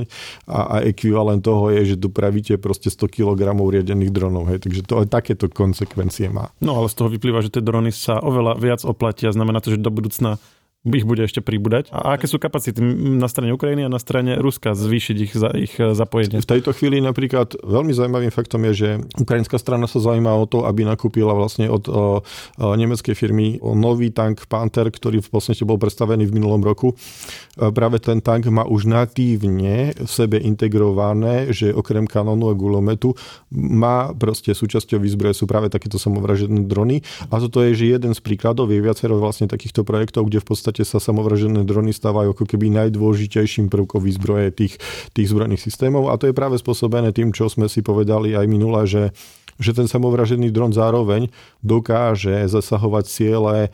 a, 0.47 0.59
a 0.79 0.87
ekvivalent 0.87 1.43
toho 1.43 1.73
je, 1.75 1.95
že 1.95 1.97
dopravíte 1.99 2.59
proste 2.59 2.93
100 2.93 3.09
kg 3.09 3.55
riadených 3.57 4.13
dronov, 4.13 4.51
hej, 4.53 4.63
takže 4.63 4.83
to 4.87 5.03
aj 5.03 5.09
takéto 5.11 5.51
konsekvencie 5.51 6.31
má. 6.31 6.53
No 6.63 6.79
ale 6.79 6.91
z 6.91 6.95
toho 6.99 7.09
vyplýva, 7.11 7.43
že 7.43 7.53
tie 7.53 7.65
drony 7.65 7.91
sa 7.91 8.21
oveľa 8.21 8.59
viac 8.59 8.81
oplatia, 8.87 9.35
znamená 9.35 9.63
to, 9.63 9.75
že 9.75 9.83
do 9.83 9.91
budúcna 9.91 10.39
ich 10.83 11.07
bude 11.07 11.23
ešte 11.23 11.39
pribúdať. 11.39 11.95
A 11.95 12.19
aké 12.19 12.27
sú 12.27 12.43
kapacity 12.43 12.83
na 13.15 13.31
strane 13.31 13.55
Ukrajiny 13.55 13.87
a 13.87 13.91
na 13.93 14.03
strane 14.03 14.35
Ruska 14.35 14.75
zvýšiť 14.75 15.17
ich, 15.23 15.33
za, 15.33 15.55
ich 15.55 15.75
e, 15.79 15.95
zapojenie? 15.95 16.43
V 16.43 16.51
tejto 16.59 16.75
chvíli 16.75 16.99
napríklad 16.99 17.55
veľmi 17.63 17.95
zaujímavým 17.95 18.35
faktom 18.35 18.67
je, 18.71 18.73
že 18.75 18.89
ukrajinská 19.15 19.63
strana 19.63 19.87
sa 19.87 20.03
zaujíma 20.03 20.35
o 20.35 20.45
to, 20.51 20.67
aby 20.67 20.83
nakúpila 20.83 21.39
vlastne 21.39 21.71
od 21.71 21.87
o, 21.87 21.95
o, 21.95 22.75
nemeckej 22.75 23.15
firmy 23.15 23.63
nový 23.63 24.11
tank 24.11 24.51
Panther, 24.51 24.91
ktorý 24.91 25.23
v 25.23 25.31
podstate 25.31 25.63
bol 25.63 25.79
predstavený 25.79 26.27
v 26.27 26.35
minulom 26.35 26.59
roku. 26.59 26.99
E, 26.99 27.71
práve 27.71 28.03
ten 28.03 28.19
tank 28.19 28.51
má 28.51 28.67
už 28.67 28.91
natívne 28.91 29.95
v 29.95 30.11
sebe 30.11 30.43
integrované, 30.43 31.55
že 31.55 31.71
okrem 31.71 32.11
kanónu 32.11 32.51
a 32.51 32.59
gulometu 32.59 33.15
má 33.55 34.11
proste 34.19 34.51
súčasťou 34.51 34.99
výzbroje 34.99 35.39
sú 35.39 35.47
práve 35.47 35.71
takéto 35.71 35.95
samovražené 35.95 36.67
drony. 36.67 37.07
A 37.31 37.39
toto 37.39 37.63
je, 37.63 37.71
že 37.79 37.95
jeden 37.95 38.19
z 38.19 38.21
príkladov, 38.25 38.67
je 38.67 38.83
viacero 38.83 39.15
vlastne 39.23 39.47
takýchto 39.47 39.87
projektov, 39.87 40.27
kde 40.27 40.43
v 40.43 40.47
podstate 40.51 40.72
podstate 40.73 40.89
sa 40.89 41.05
samovražené 41.05 41.69
drony 41.69 41.93
stávajú 41.93 42.33
ako 42.33 42.49
keby 42.49 42.73
najdôležitejším 42.73 43.69
prvkom 43.69 44.01
výzbroje 44.01 44.57
tých, 44.57 44.81
tých 45.13 45.29
zbrojných 45.29 45.61
systémov. 45.61 46.09
A 46.09 46.17
to 46.17 46.33
je 46.33 46.35
práve 46.35 46.57
spôsobené 46.57 47.13
tým, 47.13 47.29
čo 47.29 47.53
sme 47.53 47.69
si 47.69 47.85
povedali 47.85 48.33
aj 48.33 48.47
minule, 48.49 48.89
že 48.89 49.13
že 49.61 49.77
ten 49.77 49.85
samovražený 49.85 50.49
dron 50.49 50.73
zároveň 50.73 51.29
dokáže 51.61 52.49
zasahovať 52.49 53.05
ciele 53.05 53.57
e, 53.63 53.71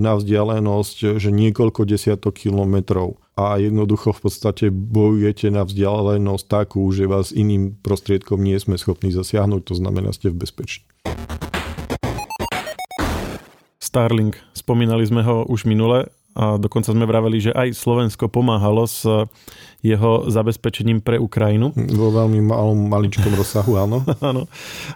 na 0.00 0.16
vzdialenosť, 0.16 1.20
že 1.20 1.30
niekoľko 1.30 1.86
desiatok 1.86 2.40
kilometrov. 2.40 3.20
A 3.36 3.60
jednoducho 3.60 4.16
v 4.16 4.26
podstate 4.26 4.72
bojujete 4.72 5.52
na 5.52 5.62
vzdialenosť 5.68 6.44
takú, 6.48 6.88
že 6.90 7.04
vás 7.04 7.36
iným 7.36 7.78
prostriedkom 7.84 8.40
nie 8.40 8.56
sme 8.58 8.80
schopní 8.80 9.12
zasiahnuť, 9.12 9.60
to 9.70 9.74
znamená, 9.76 10.10
ste 10.16 10.32
v 10.32 10.40
bezpečí. 10.40 10.88
Starlink, 13.78 14.40
spomínali 14.56 15.04
sme 15.04 15.20
ho 15.20 15.44
už 15.46 15.68
minule, 15.68 16.08
a 16.34 16.56
dokonca 16.56 16.94
sme 16.94 17.06
vraveli, 17.06 17.50
že 17.50 17.52
aj 17.54 17.74
Slovensko 17.74 18.30
pomáhalo 18.30 18.86
s 18.86 19.02
jeho 19.80 20.30
zabezpečením 20.30 21.02
pre 21.02 21.18
Ukrajinu. 21.18 21.74
Vo 21.74 22.08
veľmi 22.12 22.40
malom, 22.44 22.86
maličkom 22.90 23.32
rozsahu, 23.34 23.80
áno. 23.80 24.04
áno. 24.30 24.46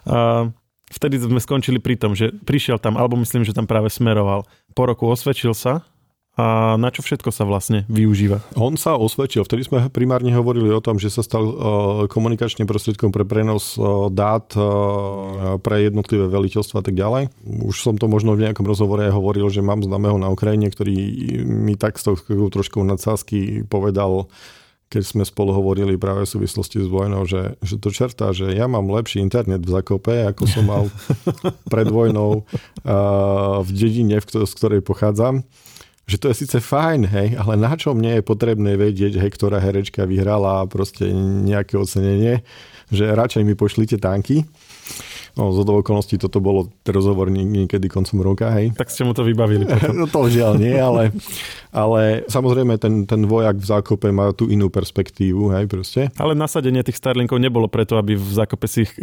A 0.06 0.48
vtedy 0.92 1.18
sme 1.18 1.40
skončili 1.42 1.82
pri 1.82 1.98
tom, 1.98 2.14
že 2.14 2.30
prišiel 2.44 2.78
tam, 2.78 2.94
alebo 2.94 3.18
myslím, 3.18 3.42
že 3.42 3.56
tam 3.56 3.66
práve 3.66 3.90
smeroval. 3.90 4.46
Po 4.76 4.86
roku 4.86 5.10
osvedčil 5.10 5.56
sa, 5.56 5.82
a 6.34 6.74
na 6.74 6.90
čo 6.90 7.06
všetko 7.06 7.30
sa 7.30 7.46
vlastne 7.46 7.86
využíva? 7.86 8.42
On 8.58 8.74
sa 8.74 8.98
osvedčil. 8.98 9.46
Vtedy 9.46 9.70
sme 9.70 9.86
primárne 9.86 10.34
hovorili 10.34 10.66
o 10.74 10.82
tom, 10.82 10.98
že 10.98 11.06
sa 11.06 11.22
stal 11.22 11.46
uh, 11.46 11.56
komunikačným 12.10 12.66
prostriedkom 12.66 13.14
pre 13.14 13.22
prenos 13.22 13.78
uh, 13.78 14.10
dát 14.10 14.50
uh, 14.58 15.62
pre 15.62 15.86
jednotlivé 15.86 16.26
veliteľstva 16.26 16.82
a 16.82 16.84
tak 16.84 16.98
ďalej. 16.98 17.30
Už 17.46 17.78
som 17.78 17.94
to 17.94 18.10
možno 18.10 18.34
v 18.34 18.50
nejakom 18.50 18.66
rozhovore 18.66 19.06
hovoril, 19.06 19.46
že 19.46 19.62
mám 19.62 19.86
známeho 19.86 20.18
na 20.18 20.26
Ukrajine, 20.26 20.66
ktorý 20.74 20.96
mi 21.46 21.78
tak 21.78 22.02
s 22.02 22.10
trošku 22.26 22.82
nadsázky 22.82 23.62
povedal, 23.70 24.26
keď 24.90 25.02
sme 25.06 25.22
spolu 25.22 25.54
hovorili 25.54 25.94
práve 25.94 26.26
v 26.26 26.32
súvislosti 26.34 26.82
s 26.82 26.90
vojnou, 26.90 27.30
že, 27.30 27.54
že 27.62 27.78
to 27.78 27.94
čerta, 27.94 28.34
že 28.34 28.50
ja 28.54 28.66
mám 28.66 28.90
lepší 28.90 29.22
internet 29.22 29.62
v 29.62 29.70
Zakope, 29.70 30.26
ako 30.34 30.50
som 30.50 30.66
mal 30.66 30.90
pred 31.72 31.86
vojnou 31.86 32.42
uh, 32.42 33.62
v 33.62 33.70
dedine, 33.70 34.18
z 34.18 34.52
ktorej 34.54 34.82
pochádzam 34.82 35.46
že 36.04 36.20
to 36.20 36.28
je 36.28 36.44
síce 36.44 36.58
fajn, 36.60 37.00
hej, 37.08 37.28
ale 37.40 37.56
na 37.56 37.72
čo 37.80 37.96
mne 37.96 38.20
je 38.20 38.28
potrebné 38.28 38.76
vedieť, 38.76 39.16
hej, 39.16 39.30
ktorá 39.32 39.56
herečka 39.56 40.04
vyhrala 40.04 40.68
proste 40.68 41.08
nejaké 41.14 41.80
ocenenie, 41.80 42.44
že 42.92 43.08
radšej 43.08 43.42
mi 43.42 43.56
pošlite 43.56 43.96
tanky. 43.96 44.44
No, 45.34 45.50
z 45.50 45.66
okolností 45.66 46.14
toto 46.14 46.38
bolo 46.38 46.70
rozhovor 46.86 47.26
niekedy 47.26 47.90
koncom 47.90 48.22
roka, 48.22 48.54
hej. 48.54 48.70
Tak 48.78 48.86
ste 48.86 49.02
mu 49.02 49.10
to 49.18 49.26
vybavili 49.26 49.66
potom. 49.66 49.90
no 50.00 50.06
to 50.06 50.30
žiaľ 50.30 50.54
nie, 50.62 50.78
ale, 50.78 51.10
ale 51.74 52.22
samozrejme 52.30 52.78
ten, 52.78 53.02
ten 53.02 53.26
vojak 53.26 53.58
v 53.58 53.66
zákope 53.66 54.14
má 54.14 54.30
tú 54.30 54.46
inú 54.46 54.70
perspektívu, 54.70 55.50
hej, 55.58 55.66
proste. 55.66 56.00
Ale 56.22 56.38
nasadenie 56.38 56.86
tých 56.86 57.02
Starlinkov 57.02 57.42
nebolo 57.42 57.66
preto, 57.66 57.98
aby 57.98 58.14
v 58.14 58.30
zákope 58.30 58.70
si 58.70 58.86
ich 58.86 58.94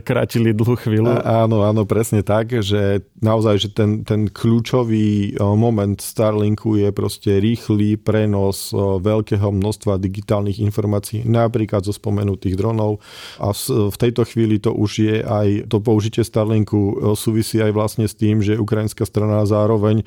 krátili 0.00 0.56
dlhú 0.56 0.80
chvíľu. 0.80 1.20
A, 1.20 1.44
áno, 1.44 1.60
áno, 1.60 1.84
presne 1.84 2.24
tak, 2.24 2.64
že 2.64 3.04
naozaj, 3.20 3.54
že 3.60 3.68
ten, 3.68 4.08
ten 4.08 4.32
kľúčový 4.32 5.36
moment 5.36 6.00
Starlinku 6.00 6.80
je 6.80 6.88
proste 6.96 7.36
rýchly 7.44 8.00
prenos 8.00 8.72
veľkého 9.04 9.52
množstva 9.52 10.00
digitálnych 10.00 10.64
informácií, 10.64 11.28
napríklad 11.28 11.84
zo 11.84 11.92
spomenutých 11.92 12.56
dronov 12.56 13.04
a 13.36 13.52
v 13.52 13.96
tejto 14.00 14.24
chvíli 14.24 14.56
to 14.56 14.72
už 14.72 14.90
je 15.04 15.16
aj 15.20 15.68
to 15.74 15.82
použitie 15.82 16.22
Starlinku 16.22 16.78
e, 16.78 16.94
súvisí 17.18 17.58
aj 17.58 17.74
vlastne 17.74 18.06
s 18.06 18.14
tým, 18.14 18.38
že 18.38 18.54
ukrajinská 18.54 19.02
strana 19.02 19.42
zároveň 19.42 20.00
e, 20.00 20.04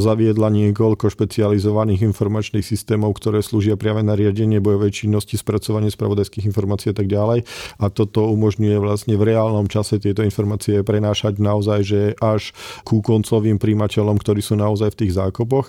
zaviedla 0.00 0.48
niekoľko 0.48 1.12
špecializovaných 1.12 2.08
informačných 2.08 2.64
systémov, 2.64 3.12
ktoré 3.20 3.44
slúžia 3.44 3.76
priame 3.76 4.00
na 4.00 4.16
riadenie 4.16 4.64
bojovej 4.64 5.04
činnosti, 5.04 5.36
spracovanie 5.36 5.92
spravodajských 5.92 6.48
informácií 6.48 6.96
a 6.96 6.96
tak 6.96 7.12
ďalej. 7.12 7.44
A 7.76 7.92
toto 7.92 8.32
umožňuje 8.32 8.80
vlastne 8.80 9.20
v 9.20 9.28
reálnom 9.28 9.68
čase 9.68 10.00
tieto 10.00 10.24
informácie 10.24 10.80
prenášať 10.80 11.36
naozaj, 11.36 11.80
že 11.84 12.00
až 12.16 12.56
ku 12.88 13.04
koncovým 13.04 13.60
príjimateľom, 13.60 14.16
ktorí 14.16 14.40
sú 14.40 14.56
naozaj 14.56 14.96
v 14.96 14.98
tých 15.04 15.12
zákopoch. 15.20 15.68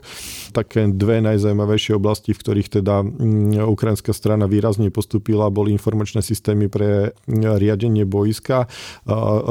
Také 0.55 0.87
dve 0.87 1.19
najzajímavejšie 1.27 1.99
oblasti, 1.99 2.31
v 2.31 2.39
ktorých 2.39 2.69
teda 2.79 3.03
ukrajinská 3.67 4.15
strana 4.15 4.47
výrazne 4.47 4.87
postupila, 4.93 5.51
boli 5.51 5.75
informačné 5.75 6.23
systémy 6.23 6.71
pre 6.71 7.11
riadenie 7.27 8.07
boiska 8.07 8.69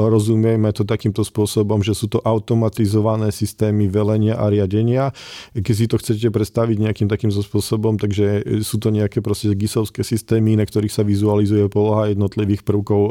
rozumieme 0.09 0.71
to 0.71 0.87
takýmto 0.87 1.27
spôsobom, 1.27 1.83
že 1.83 1.91
sú 1.91 2.07
to 2.07 2.23
automatizované 2.23 3.35
systémy 3.35 3.91
velenia 3.91 4.39
a 4.39 4.47
riadenia. 4.47 5.11
Keď 5.51 5.75
si 5.75 5.85
to 5.91 5.99
chcete 5.99 6.27
predstaviť 6.31 6.77
nejakým 6.79 7.11
takýmto 7.11 7.43
spôsobom, 7.43 7.99
takže 7.99 8.61
sú 8.63 8.79
to 8.79 8.95
nejaké 8.95 9.19
proste 9.19 9.51
gisovské 9.51 10.07
systémy, 10.07 10.55
na 10.55 10.63
ktorých 10.63 10.93
sa 10.93 11.03
vizualizuje 11.03 11.67
poloha 11.67 12.13
jednotlivých 12.13 12.63
prvkov 12.63 13.01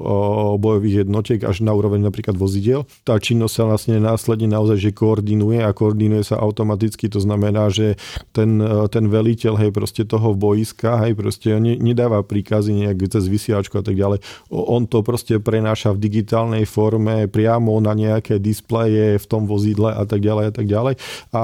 bojových 0.57 1.05
jednotiek 1.05 1.45
až 1.45 1.61
na 1.61 1.77
úroveň 1.77 2.01
napríklad 2.09 2.39
vozidiel. 2.39 2.89
Tá 3.05 3.21
činnosť 3.21 3.55
sa 3.55 3.65
vlastne 3.69 3.97
následne 4.01 4.49
naozaj 4.49 4.79
že 4.79 4.95
koordinuje 4.95 5.61
a 5.61 5.75
koordinuje 5.75 6.23
sa 6.25 6.39
automaticky, 6.41 7.11
to 7.11 7.19
znamená, 7.19 7.69
že 7.69 7.99
ten, 8.31 8.63
ten 8.89 9.05
veliteľ 9.11 9.59
hej, 9.59 9.71
proste 9.75 10.07
toho 10.07 10.39
boiska, 10.39 11.03
hej, 11.05 11.19
proste 11.19 11.59
ne, 11.59 11.75
nedáva 11.75 12.23
príkazy 12.23 12.73
nejak 12.87 13.11
cez 13.11 13.27
vysiačku 13.27 13.75
a 13.77 13.85
tak 13.85 13.99
ďalej. 13.99 14.23
On 14.55 14.87
to 14.87 15.03
proste 15.03 15.37
prenáša 15.43 15.91
v 15.91 15.99
digitálnej 15.99 16.38
digitálnej 16.39 16.65
forme 16.71 17.27
priamo 17.27 17.83
na 17.83 17.99
nejaké 17.99 18.39
displeje 18.39 19.19
v 19.19 19.27
tom 19.27 19.51
vozidle 19.51 19.91
a 19.91 20.07
tak 20.07 20.23
ďalej 20.23 20.45
a 20.47 20.53
tak 20.55 20.67
ďalej. 20.71 20.95
A 21.35 21.43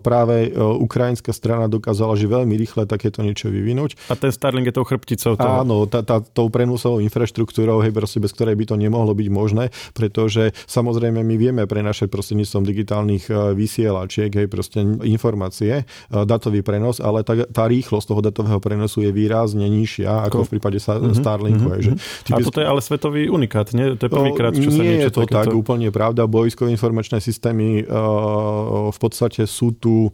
práve 0.00 0.48
e, 0.48 0.50
ukrajinská 0.56 1.36
strana 1.36 1.68
dokázala, 1.68 2.16
že 2.16 2.24
veľmi 2.24 2.56
rýchle 2.56 2.88
takéto 2.88 3.20
niečo 3.20 3.52
vyvinúť. 3.52 4.00
A 4.08 4.16
ten 4.16 4.32
Starlink 4.32 4.72
je 4.72 4.74
tou 4.80 4.86
chrbticou 4.88 5.36
toho. 5.36 5.60
Áno, 5.60 5.84
tá, 5.84 6.00
tá, 6.00 6.24
tou 6.24 6.48
prenosovou 6.48 7.04
infraštruktúrou, 7.04 7.84
hej, 7.84 7.92
proste 7.92 8.16
bez 8.16 8.32
ktorej 8.32 8.56
by 8.56 8.64
to 8.64 8.76
nemohlo 8.80 9.12
byť 9.12 9.28
možné, 9.28 9.68
pretože 9.92 10.56
samozrejme 10.64 11.20
my 11.20 11.36
vieme 11.36 11.62
prenašať 11.68 12.08
prostredníctvom 12.08 12.64
digitálnych 12.64 13.28
e, 13.28 13.32
vysielačiek, 13.52 14.32
hej, 14.32 14.48
proste 14.48 14.80
informácie, 15.04 15.84
e, 15.84 16.14
datový 16.24 16.64
prenos, 16.64 17.04
ale 17.04 17.20
tá, 17.28 17.44
tá 17.44 17.68
rýchlosť 17.68 18.06
toho 18.08 18.20
datového 18.24 18.60
prenosu 18.62 19.04
je 19.04 19.12
výrazne 19.12 19.68
nižšia 19.68 20.32
ako 20.32 20.48
v 20.48 20.50
prípade 20.56 20.80
mm-hmm, 20.80 21.12
Starlinku. 21.18 21.68
Mm-hmm. 21.68 21.76
Hej, 21.76 21.82
že 21.82 21.92
typicky... 22.24 22.32
A 22.32 22.46
toto 22.46 22.58
je 22.62 22.66
ale 22.66 22.80
svetový 22.80 23.22
unikát, 23.28 23.74
nie? 23.74 23.97
To 23.98 24.06
je 24.06 24.12
prvýkrát, 24.14 24.54
čo 24.54 24.70
sa 24.70 24.80
Nie 24.80 25.04
je 25.04 25.12
to 25.12 25.26
tak 25.26 25.50
úplne 25.50 25.90
pravda. 25.90 26.30
Bojskové 26.30 26.70
informačné 26.72 27.18
systémy 27.18 27.84
uh, 27.84 28.88
v 28.94 28.98
podstate 28.98 29.44
sú 29.44 29.74
tu 29.74 30.08
uh, 30.08 30.12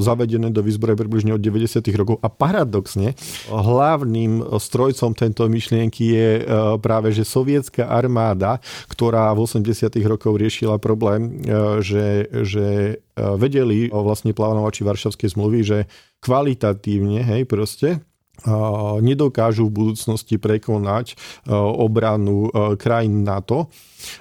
zavedené 0.00 0.48
do 0.48 0.64
výzbroje 0.64 0.96
približne 0.96 1.36
od 1.36 1.44
90. 1.44 1.84
rokov 1.94 2.16
a 2.24 2.32
paradoxne 2.32 3.12
hlavným 3.52 4.56
strojcom 4.56 5.12
tejto 5.12 5.46
myšlienky 5.52 6.02
je 6.16 6.30
uh, 6.40 6.80
práve, 6.80 7.12
že 7.12 7.28
sovietská 7.28 7.86
armáda, 7.86 8.58
ktorá 8.88 9.30
v 9.36 9.44
80. 9.44 9.92
rokoch 10.08 10.34
riešila 10.34 10.80
problém, 10.80 11.44
že, 11.84 12.32
že 12.42 12.98
vedeli 13.14 13.92
vlastne 13.92 14.32
plánovači 14.32 14.88
Varšavskej 14.88 15.36
zmluvy, 15.36 15.60
že 15.60 15.78
kvalitatívne, 16.24 17.20
hej, 17.20 17.44
proste 17.44 18.00
nedokážu 19.04 19.68
v 19.68 19.76
budúcnosti 19.76 20.40
prekonať 20.40 21.14
obranu 21.52 22.48
krajín 22.80 23.22
NATO 23.22 23.68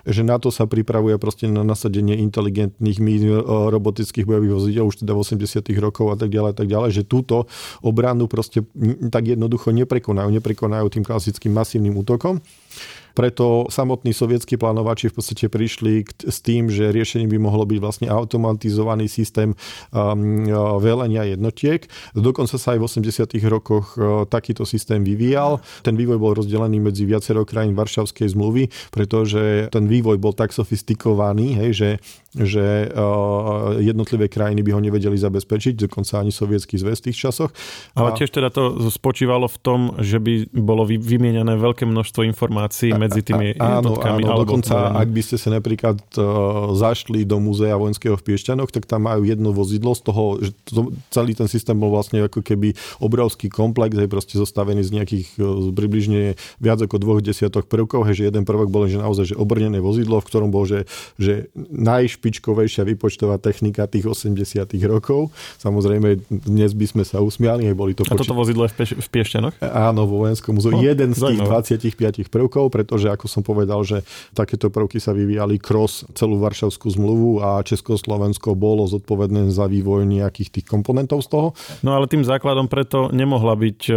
že 0.06 0.22
na 0.22 0.38
to 0.38 0.54
sa 0.54 0.70
pripravuje 0.70 1.18
proste 1.18 1.50
na 1.50 1.66
nasadenie 1.66 2.18
inteligentných 2.22 3.00
mín, 3.02 3.24
e, 3.26 3.42
robotických 3.44 4.26
bojových 4.26 4.54
vozidel 4.54 4.86
už 4.88 5.02
teda 5.04 5.14
v 5.18 5.22
80 5.22 5.78
rokov 5.82 6.06
a 6.14 6.16
tak 6.18 6.30
ďalej, 6.30 6.54
tak 6.58 6.68
ďalej, 6.70 6.90
že 7.02 7.04
túto 7.08 7.50
obranu 7.82 8.30
proste 8.30 8.66
tak 9.10 9.24
jednoducho 9.28 9.74
neprekonajú, 9.74 10.30
neprekonajú 10.30 10.86
tým 10.92 11.06
klasickým 11.06 11.54
masívnym 11.54 11.98
útokom. 11.98 12.42
Preto 13.14 13.68
samotní 13.70 14.14
sovietskí 14.14 14.56
plánovači 14.56 15.12
v 15.12 15.16
podstate 15.20 15.46
prišli 15.52 16.06
s 16.28 16.38
tým, 16.40 16.72
že 16.72 16.96
riešením 16.96 17.30
by 17.36 17.40
mohlo 17.40 17.64
byť 17.68 17.80
vlastne 17.82 18.08
automatizovaný 18.08 19.12
systém 19.12 19.54
um, 19.56 20.48
uh, 20.48 20.78
velenia 20.80 21.28
jednotiek. 21.28 21.88
Dokonca 22.16 22.56
sa 22.56 22.76
aj 22.76 22.80
v 22.80 22.88
80. 22.88 23.38
rokoch 23.52 23.96
uh, 23.96 24.24
takýto 24.28 24.64
systém 24.64 25.04
vyvíjal. 25.04 25.60
Ten 25.84 26.00
vývoj 26.00 26.18
bol 26.18 26.34
rozdelený 26.38 26.80
medzi 26.80 27.04
viacero 27.04 27.44
krajín 27.44 27.76
Varšavskej 27.76 28.32
zmluvy, 28.32 28.72
pretože 28.92 29.68
ten 29.72 29.86
vývoj 29.88 30.18
bol 30.22 30.32
tak 30.32 30.56
sofistikovaný, 30.56 31.60
hej, 31.60 31.72
že 31.72 31.90
že 32.32 32.88
uh, 32.88 33.76
jednotlivé 33.84 34.32
krajiny 34.32 34.64
by 34.64 34.72
ho 34.72 34.80
nevedeli 34.80 35.20
zabezpečiť, 35.20 35.84
dokonca 35.84 36.24
ani 36.24 36.32
sovietský 36.32 36.80
zväz 36.80 37.04
v 37.04 37.12
tých 37.12 37.28
časoch. 37.28 37.52
Ale 37.92 38.16
tiež 38.16 38.32
teda 38.32 38.48
to 38.48 38.88
spočívalo 38.88 39.52
v 39.52 39.58
tom, 39.60 39.80
že 40.00 40.16
by 40.16 40.48
bolo 40.56 40.88
vymieňané 40.88 41.60
veľké 41.60 41.84
množstvo 41.84 42.24
informácií 42.24 42.96
medzi 42.96 43.20
tými 43.20 43.60
a, 43.60 43.84
jednotkami. 43.84 44.24
Áno, 44.24 44.32
áno 44.32 44.42
dokonca 44.48 44.96
alebo... 44.96 45.04
ak 45.04 45.10
by 45.12 45.22
ste 45.28 45.36
sa 45.36 45.50
napríklad 45.52 46.00
uh, 46.16 46.72
zašli 46.72 47.28
do 47.28 47.44
múzea 47.44 47.76
vojenského 47.76 48.16
v 48.16 48.24
Piešťanoch, 48.24 48.72
tak 48.72 48.88
tam 48.88 49.12
majú 49.12 49.28
jedno 49.28 49.52
vozidlo 49.52 49.92
z 49.92 50.02
toho, 50.08 50.24
že 50.40 50.56
to, 50.72 50.96
celý 51.12 51.36
ten 51.36 51.52
systém 51.52 51.76
bol 51.76 51.92
vlastne 51.92 52.24
ako 52.24 52.40
keby 52.40 52.80
obrovský 53.04 53.52
komplex, 53.52 54.00
je 54.00 54.08
proste 54.08 54.40
zostavený 54.40 54.88
z 54.88 54.96
nejakých 54.96 55.28
uh, 55.36 55.68
približne 55.76 56.40
viac 56.64 56.80
ako 56.80 56.96
dvoch 56.96 57.20
desiatok 57.20 57.68
prvkov, 57.68 58.08
hej, 58.08 58.24
že 58.24 58.28
jeden 58.32 58.48
prvok 58.48 58.72
bol 58.72 58.88
že 58.88 59.04
naozaj 59.04 59.36
že 59.36 59.36
obrnené 59.36 59.84
vozidlo, 59.84 60.24
v 60.24 60.28
ktorom 60.32 60.50
bol, 60.50 60.64
že, 60.64 60.88
že 61.20 61.52
najš 61.58 62.21
najšpičkovejšia 62.22 62.86
výpočtová 62.86 63.42
technika 63.42 63.90
tých 63.90 64.06
80 64.06 64.70
rokov. 64.86 65.34
Samozrejme, 65.58 66.22
dnes 66.30 66.78
by 66.78 66.86
sme 66.86 67.04
sa 67.04 67.18
usmiali, 67.18 67.66
aj 67.66 67.76
boli 67.76 67.98
to... 67.98 68.06
A 68.06 68.14
toto 68.14 68.38
vozidlo 68.38 68.70
je 68.70 68.72
v, 68.72 68.76
Peš- 68.78 68.98
v 69.02 69.08
Piešťanoch? 69.10 69.58
Áno, 69.66 70.06
vo 70.06 70.30
vojenskom 70.30 70.54
múzeu. 70.54 70.78
No, 70.78 70.86
Jeden 70.86 71.18
z 71.18 71.34
tých 71.34 71.42
25 71.98 72.30
prvkov, 72.30 72.70
pretože 72.70 73.10
ako 73.10 73.26
som 73.26 73.42
povedal, 73.42 73.82
že 73.82 74.06
takéto 74.38 74.70
prvky 74.70 75.02
sa 75.02 75.18
vyvíjali 75.18 75.58
cross 75.58 76.06
celú 76.14 76.38
Varšavskú 76.38 76.94
zmluvu 76.94 77.42
a 77.42 77.66
Československo 77.66 78.54
bolo 78.54 78.86
zodpovedné 78.86 79.50
za 79.50 79.66
vývoj 79.66 80.06
nejakých 80.06 80.62
tých 80.62 80.66
komponentov 80.70 81.26
z 81.26 81.28
toho. 81.34 81.48
No 81.82 81.98
ale 81.98 82.06
tým 82.06 82.22
základom 82.22 82.70
preto 82.70 83.10
nemohla 83.10 83.58
byť 83.58 83.80
e, 83.90 83.94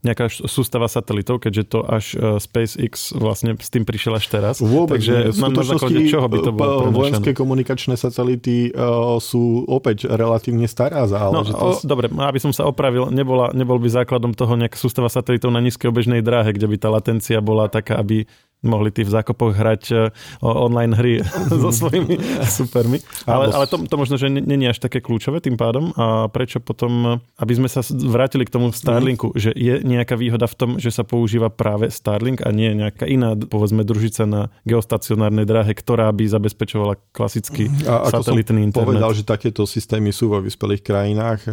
nejaká 0.00 0.30
sústava 0.30 0.86
satelitov, 0.86 1.42
keďže 1.42 1.64
to 1.74 1.78
až 1.84 2.14
uh, 2.14 2.38
SpaceX 2.38 3.12
vlastne 3.12 3.58
s 3.58 3.68
tým 3.68 3.82
prišiel 3.82 4.16
až 4.16 4.30
teraz. 4.30 4.54
Vôbec 4.62 5.02
Takže 5.02 5.34
nie. 5.34 5.42
na 5.42 5.64
základe 5.66 6.00
čoho 6.06 6.26
by 6.30 6.38
to 6.40 6.50
bolo 6.54 6.88
Vojenské 6.94 7.34
komunikačné 7.34 7.98
satelity 7.98 8.70
uh, 8.72 9.18
sú 9.18 9.66
opäť 9.66 10.08
relatívne 10.08 10.70
stará 10.70 11.04
záležitosť. 11.04 11.82
No, 11.84 11.84
o, 11.84 11.90
dobre, 11.90 12.06
aby 12.08 12.38
som 12.40 12.54
sa 12.54 12.64
opravil, 12.64 13.10
nebola, 13.10 13.50
nebol 13.52 13.76
by 13.82 13.90
základom 13.90 14.32
toho 14.32 14.54
nejaká 14.54 14.78
sústava 14.78 15.10
satelitov 15.10 15.50
na 15.50 15.60
nízkej 15.60 15.90
obežnej 15.90 16.22
dráhe, 16.22 16.54
kde 16.54 16.70
by 16.70 16.76
tá 16.78 16.88
latencia 16.88 17.38
bola 17.42 17.66
taká, 17.66 17.98
aby 17.98 18.24
mohli 18.62 18.90
tí 18.90 19.06
v 19.06 19.10
zákopoch 19.14 19.54
hrať 19.54 19.82
e, 19.94 19.96
online 20.42 20.94
hry 20.98 21.22
so 21.62 21.70
svojimi 21.70 22.18
supermi. 22.58 22.98
Ale, 23.24 23.54
ale 23.54 23.64
to, 23.70 23.78
to 23.86 23.94
možno, 23.94 24.18
že 24.18 24.26
není 24.30 24.66
až 24.66 24.82
také 24.82 24.98
kľúčové 24.98 25.38
tým 25.38 25.54
pádom. 25.54 25.94
A 25.94 26.26
prečo 26.26 26.58
potom, 26.58 27.22
aby 27.38 27.52
sme 27.54 27.70
sa 27.70 27.86
vrátili 27.86 28.42
k 28.46 28.54
tomu 28.54 28.74
Starlinku, 28.74 29.30
mm. 29.30 29.36
že 29.38 29.50
je 29.54 29.74
nejaká 29.86 30.18
výhoda 30.18 30.50
v 30.50 30.56
tom, 30.58 30.70
že 30.82 30.90
sa 30.90 31.06
používa 31.06 31.52
práve 31.52 31.90
Starlink 31.92 32.42
a 32.42 32.50
nie 32.50 32.74
nejaká 32.74 33.06
iná, 33.06 33.38
povedzme, 33.38 33.86
družica 33.86 34.26
na 34.26 34.50
geostacionárnej 34.66 35.46
dráhe, 35.46 35.70
ktorá 35.70 36.10
by 36.10 36.24
zabezpečovala 36.26 36.98
klasický 37.14 37.70
a 37.86 38.10
satelitný 38.10 38.70
internet. 38.70 38.86
povedal, 38.90 39.10
že 39.14 39.22
takéto 39.22 39.64
systémy 39.64 40.10
sú 40.10 40.34
vo 40.34 40.42
vyspelých 40.42 40.82
krajinách, 40.82 41.46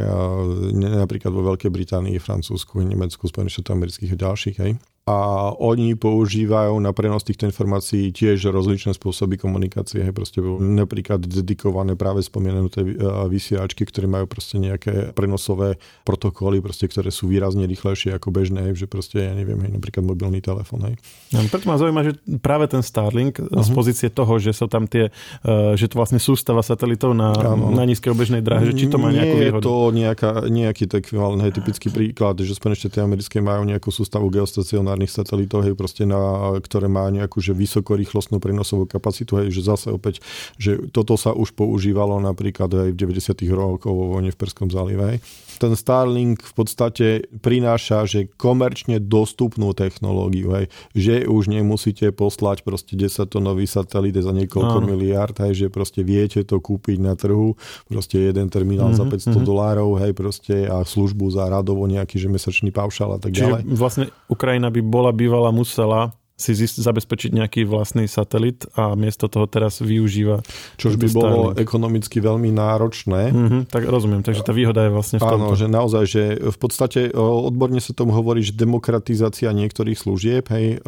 napríklad 0.73 1.31
vo 1.31 1.53
Veľkej 1.53 1.69
Británii, 1.69 2.17
Francúzsku, 2.17 2.81
Nemecku, 2.81 3.29
Spojených 3.29 3.61
štátov 3.61 3.73
amerických 3.77 4.11
a 4.15 4.17
ďalších. 4.17 4.57
Hej 4.59 4.94
a 5.05 5.53
oni 5.61 5.93
používajú 5.93 6.81
na 6.81 6.89
prenos 6.89 7.21
týchto 7.21 7.45
informácií 7.45 8.09
tiež 8.09 8.49
rozličné 8.49 8.97
spôsoby 8.97 9.37
komunikácie, 9.37 10.01
hej, 10.01 10.09
proste 10.09 10.41
napríklad 10.57 11.21
dedikované 11.21 11.93
práve 11.93 12.25
spomenuté 12.25 12.81
e, 12.81 12.97
vysielačky, 13.29 13.85
ktoré 13.85 14.09
majú 14.09 14.25
proste 14.25 14.57
nejaké 14.57 15.13
prenosové 15.13 15.77
protokoly, 16.09 16.57
proste, 16.57 16.89
ktoré 16.89 17.13
sú 17.13 17.29
výrazne 17.29 17.69
rýchlejšie 17.69 18.17
ako 18.17 18.33
bežné, 18.33 18.65
hej, 18.65 18.81
že 18.81 18.87
proste, 18.89 19.21
ja 19.21 19.37
neviem, 19.37 19.61
hej, 19.61 19.77
napríklad 19.77 20.01
mobilný 20.01 20.41
telefón. 20.41 20.89
Hej. 20.89 20.97
Ja, 21.37 21.45
preto 21.53 21.69
ma 21.69 21.77
zaujíma, 21.77 22.01
že 22.01 22.17
práve 22.41 22.65
ten 22.65 22.81
Starlink 22.81 23.37
uh-huh. 23.37 23.61
z 23.61 23.69
mhm. 23.69 23.75
pozície 23.77 24.09
toho, 24.09 24.41
že 24.41 24.57
sú 24.57 24.65
tam 24.65 24.89
tie, 24.89 25.13
uh, 25.45 25.77
že 25.77 25.85
to 25.85 26.01
vlastne 26.01 26.17
sústava 26.17 26.65
satelitov 26.65 27.13
na, 27.13 27.29
na 27.53 27.85
nízkej 27.85 28.09
obežnej 28.09 28.41
dráhe, 28.41 28.73
že 28.73 28.73
či 28.73 28.89
to 28.89 28.97
má 28.97 29.13
nejakú 29.13 29.37
výhodu? 29.37 29.61
Nie 29.61 29.61
je 29.61 29.69
to 29.69 29.75
nejaká, 29.93 30.31
nejaký 30.49 30.83
tak 30.89 31.05
typický 31.53 31.93
príklad, 31.93 32.41
že 32.41 32.57
Spojené 32.57 32.73
štáty 32.73 33.05
americké 33.05 33.37
majú 33.37 33.69
nejakú 33.69 33.93
sústavu 33.93 34.33
geostacionárnych 34.33 34.94
statulárnych 34.95 35.11
satelitov, 35.11 35.67
hej, 35.67 35.75
proste 35.75 36.07
na, 36.07 36.55
ktoré 36.63 36.87
má 36.87 37.11
nejakú 37.11 37.43
že 37.43 37.51
vysokorýchlostnú 37.51 38.39
prenosovú 38.39 38.87
kapacitu, 38.87 39.43
hej, 39.43 39.51
že 39.51 39.61
zase 39.67 39.91
opäť, 39.91 40.23
že 40.55 40.79
toto 40.89 41.19
sa 41.19 41.35
už 41.35 41.51
používalo 41.51 42.17
napríklad 42.23 42.71
aj 42.71 42.89
v 42.95 42.97
90. 43.19 43.43
rokoch 43.51 43.91
vo 43.91 44.15
vojne 44.15 44.31
v 44.31 44.39
Perskom 44.39 44.71
zálive. 44.71 45.03
Hej. 45.15 45.19
Ten 45.57 45.73
Starlink 45.73 46.43
v 46.43 46.53
podstate 46.53 47.07
prináša, 47.39 48.05
že 48.05 48.27
komerčne 48.35 48.99
dostupnú 48.99 49.71
technológiu, 49.71 50.51
hej, 50.55 50.65
že 50.91 51.15
už 51.25 51.51
nemusíte 51.51 52.11
poslať 52.11 52.63
proste 52.67 52.93
10 52.97 53.27
tonový 53.29 53.65
satelit 53.69 54.17
za 54.17 54.31
niekoľko 54.31 54.77
Áno. 54.83 54.87
miliard, 54.87 55.35
hej, 55.45 55.65
že 55.65 55.67
proste 55.71 56.01
viete 56.03 56.43
to 56.43 56.59
kúpiť 56.59 56.97
na 56.99 57.13
trhu, 57.15 57.55
proste 57.87 58.19
jeden 58.19 58.47
terminál 58.51 58.91
mm-hmm, 58.93 59.29
za 59.29 59.31
500 59.31 59.31
mm-hmm. 59.31 59.45
dolárov, 59.45 59.89
hej, 60.01 60.11
proste 60.11 60.55
a 60.67 60.83
službu 60.83 61.31
za 61.31 61.47
radovo 61.47 61.85
nejaký, 61.85 62.19
že 62.19 62.27
mesačný 62.27 62.69
paušal 62.75 63.15
a 63.15 63.19
tak 63.21 63.35
Čiže 63.35 63.63
ďalej. 63.63 63.63
vlastne 63.75 64.05
Ukrajina 64.27 64.67
by 64.73 64.81
bola 64.81 65.11
bývala 65.15 65.49
musela 65.53 66.13
si 66.35 66.51
zabezpečiť 66.51 67.31
nejaký 67.31 67.61
vlastný 67.63 68.11
satelit 68.11 68.67
a 68.75 68.91
miesto 68.99 69.31
toho 69.31 69.47
teraz 69.47 69.79
využíva. 69.79 70.43
Čož 70.75 70.99
by 70.99 71.07
bolo 71.15 71.55
Starlink. 71.55 71.63
ekonomicky 71.63 72.17
veľmi 72.19 72.51
náročné. 72.51 73.21
Mm-hmm, 73.31 73.61
tak 73.71 73.87
rozumiem, 73.87 74.19
takže 74.19 74.43
tá 74.43 74.51
výhoda 74.51 74.83
je 74.83 74.91
vlastne 74.91 75.17
v 75.23 75.31
tomto. 75.31 75.55
Áno, 75.55 75.55
že 75.55 75.67
naozaj, 75.71 76.03
že 76.03 76.23
v 76.43 76.57
podstate 76.59 77.15
odborne 77.15 77.79
sa 77.79 77.95
tomu 77.95 78.11
hovorí, 78.11 78.43
že 78.43 78.51
demokratizácia 78.51 79.47
niektorých 79.55 79.95
služieb, 79.95 80.51
hej, 80.51 80.83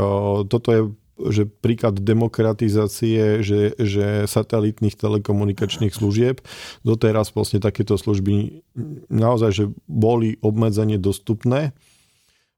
toto 0.51 0.69
je 0.75 0.81
že 1.17 1.49
príklad 1.49 1.97
demokratizácie, 1.97 3.41
že, 3.41 3.73
že 3.81 4.29
satelitných 4.29 4.93
telekomunikačných 4.93 5.89
služieb. 5.89 6.45
Doteraz 6.85 7.33
vlastne 7.33 7.57
takéto 7.57 7.97
služby 7.97 8.61
naozaj, 9.09 9.49
že 9.49 9.65
boli 9.89 10.37
obmedzenie 10.45 11.01
dostupné 11.01 11.73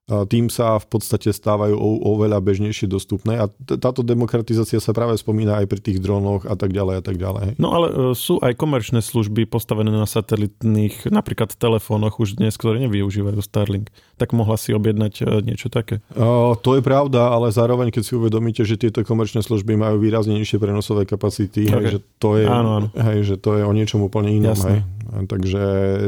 tým 0.10 0.50
sa 0.50 0.82
v 0.82 0.88
podstate 0.90 1.30
stávajú 1.30 1.78
oveľa 2.02 2.42
bežnejšie 2.42 2.90
dostupné 2.90 3.38
a 3.38 3.46
táto 3.78 4.02
demokratizácia 4.02 4.82
sa 4.82 4.90
práve 4.90 5.14
spomína 5.22 5.62
aj 5.62 5.70
pri 5.70 5.80
tých 5.80 6.02
dronoch 6.02 6.50
a 6.50 6.58
tak 6.58 6.74
ďalej 6.74 6.96
a 6.98 7.04
tak 7.06 7.16
ďalej. 7.22 7.46
No 7.62 7.70
ale 7.78 7.88
e, 7.90 7.94
sú 8.18 8.42
aj 8.42 8.58
komerčné 8.58 9.06
služby 9.06 9.46
postavené 9.46 9.94
na 9.94 10.10
satelitných 10.10 11.14
napríklad 11.14 11.54
telefónoch 11.54 12.18
už 12.18 12.42
dnes, 12.42 12.58
ktoré 12.58 12.82
nevyužívajú 12.90 13.40
Starlink. 13.46 13.94
Tak 14.18 14.34
mohla 14.34 14.58
si 14.58 14.74
objednať 14.74 15.14
e, 15.22 15.46
niečo 15.46 15.70
také? 15.70 16.02
O, 16.18 16.58
to 16.58 16.80
je 16.80 16.82
pravda, 16.82 17.30
ale 17.30 17.54
zároveň 17.54 17.94
keď 17.94 18.04
si 18.04 18.14
uvedomíte, 18.18 18.66
že 18.66 18.82
tieto 18.82 19.06
komerčné 19.06 19.46
služby 19.46 19.78
majú 19.78 20.02
výrazne 20.02 20.34
nižšie 20.42 20.58
prenosové 20.58 21.06
kapacity, 21.06 21.70
okay. 21.70 21.86
hej, 21.86 21.86
že, 21.94 22.00
to 22.18 22.42
je, 22.42 22.50
áno, 22.50 22.70
áno. 22.82 22.88
Hej, 22.98 23.20
že 23.30 23.36
to 23.38 23.62
je 23.62 23.64
o 23.64 23.72
niečom 23.72 24.02
úplne 24.02 24.34
inom. 24.34 24.58
Hej. 24.58 24.82
Takže 25.10 25.64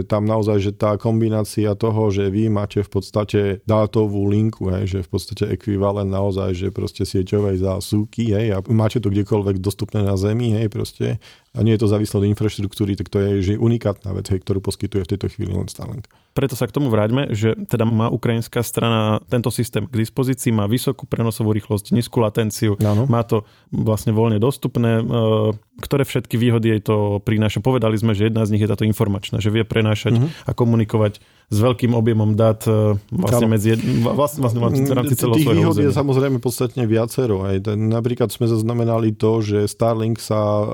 tam 0.06 0.30
naozaj, 0.30 0.58
že 0.62 0.72
tá 0.78 0.94
kombinácia 0.96 1.74
toho, 1.74 2.14
že 2.14 2.30
vy 2.30 2.54
máte 2.54 2.86
v 2.86 2.90
podstate 2.90 3.42
dátovú 3.66 4.30
linku, 4.30 4.70
hej, 4.70 4.98
že 4.98 5.00
v 5.02 5.10
podstate 5.10 5.44
ekvivalent 5.50 6.10
naozaj, 6.10 6.54
že 6.54 6.68
proste 6.70 7.04
sieťovej 7.04 7.62
zásuvky, 7.62 8.32
hej, 8.32 8.48
a 8.56 8.58
máte 8.70 9.02
to 9.02 9.10
kdekoľvek 9.10 9.58
dostupné 9.58 10.06
na 10.06 10.14
Zemi, 10.16 10.54
hej, 10.54 10.70
proste 10.70 11.18
a 11.52 11.60
nie 11.68 11.76
je 11.76 11.84
to 11.84 11.92
závislé 11.92 12.16
od 12.24 12.30
infraštruktúry, 12.32 12.96
tak 12.96 13.12
to 13.12 13.20
je 13.20 13.30
že 13.44 13.54
unikátna 13.60 14.16
vec, 14.16 14.32
hej, 14.32 14.40
ktorú 14.40 14.64
poskytuje 14.64 15.04
v 15.04 15.12
tejto 15.16 15.28
chvíli 15.28 15.52
len 15.52 15.68
Starlink. 15.68 16.08
Preto 16.32 16.56
sa 16.56 16.64
k 16.64 16.72
tomu 16.72 16.88
vráťme, 16.88 17.36
že 17.36 17.60
teda 17.68 17.84
má 17.84 18.08
ukrajinská 18.08 18.64
strana 18.64 19.20
tento 19.28 19.52
systém 19.52 19.84
k 19.84 20.00
dispozícii, 20.00 20.56
má 20.56 20.64
vysokú 20.64 21.04
prenosovú 21.04 21.52
rýchlosť, 21.52 21.92
nízku 21.92 22.24
latenciu, 22.24 22.80
ano. 22.80 23.04
má 23.04 23.20
to 23.28 23.44
vlastne 23.68 24.16
voľne 24.16 24.40
dostupné, 24.40 25.04
e, 25.04 25.52
ktoré 25.84 26.08
všetky 26.08 26.40
výhody 26.40 26.72
jej 26.72 26.82
to 26.88 27.20
prináša. 27.28 27.60
Povedali 27.60 28.00
sme, 28.00 28.16
že 28.16 28.32
jedna 28.32 28.48
z 28.48 28.56
nich 28.56 28.64
je 28.64 28.72
táto 28.72 28.88
informačná, 28.88 29.44
že 29.44 29.52
vie 29.52 29.68
prenášať 29.68 30.24
uh-huh. 30.24 30.48
a 30.48 30.52
komunikovať 30.56 31.20
s 31.52 31.58
veľkým 31.60 31.92
objemom 31.92 32.32
dát 32.40 32.64
e, 32.64 32.96
vlastne, 33.12 33.52
medzi, 33.52 33.76
vlastne, 34.00 34.48
vlastne 34.56 34.88
v 34.88 34.96
rámci 34.96 35.20
celého 35.20 35.36
Tých 35.36 35.52
výhod 35.52 35.76
je 35.76 35.92
samozrejme 35.92 36.40
podstatne 36.40 36.88
viacero. 36.88 37.44
Aj. 37.44 37.60
Napríklad 37.76 38.32
sme 38.32 38.48
zaznamenali 38.48 39.12
to, 39.12 39.44
že 39.44 39.68
Starlink 39.68 40.16
sa 40.24 40.40
e, 40.40 40.66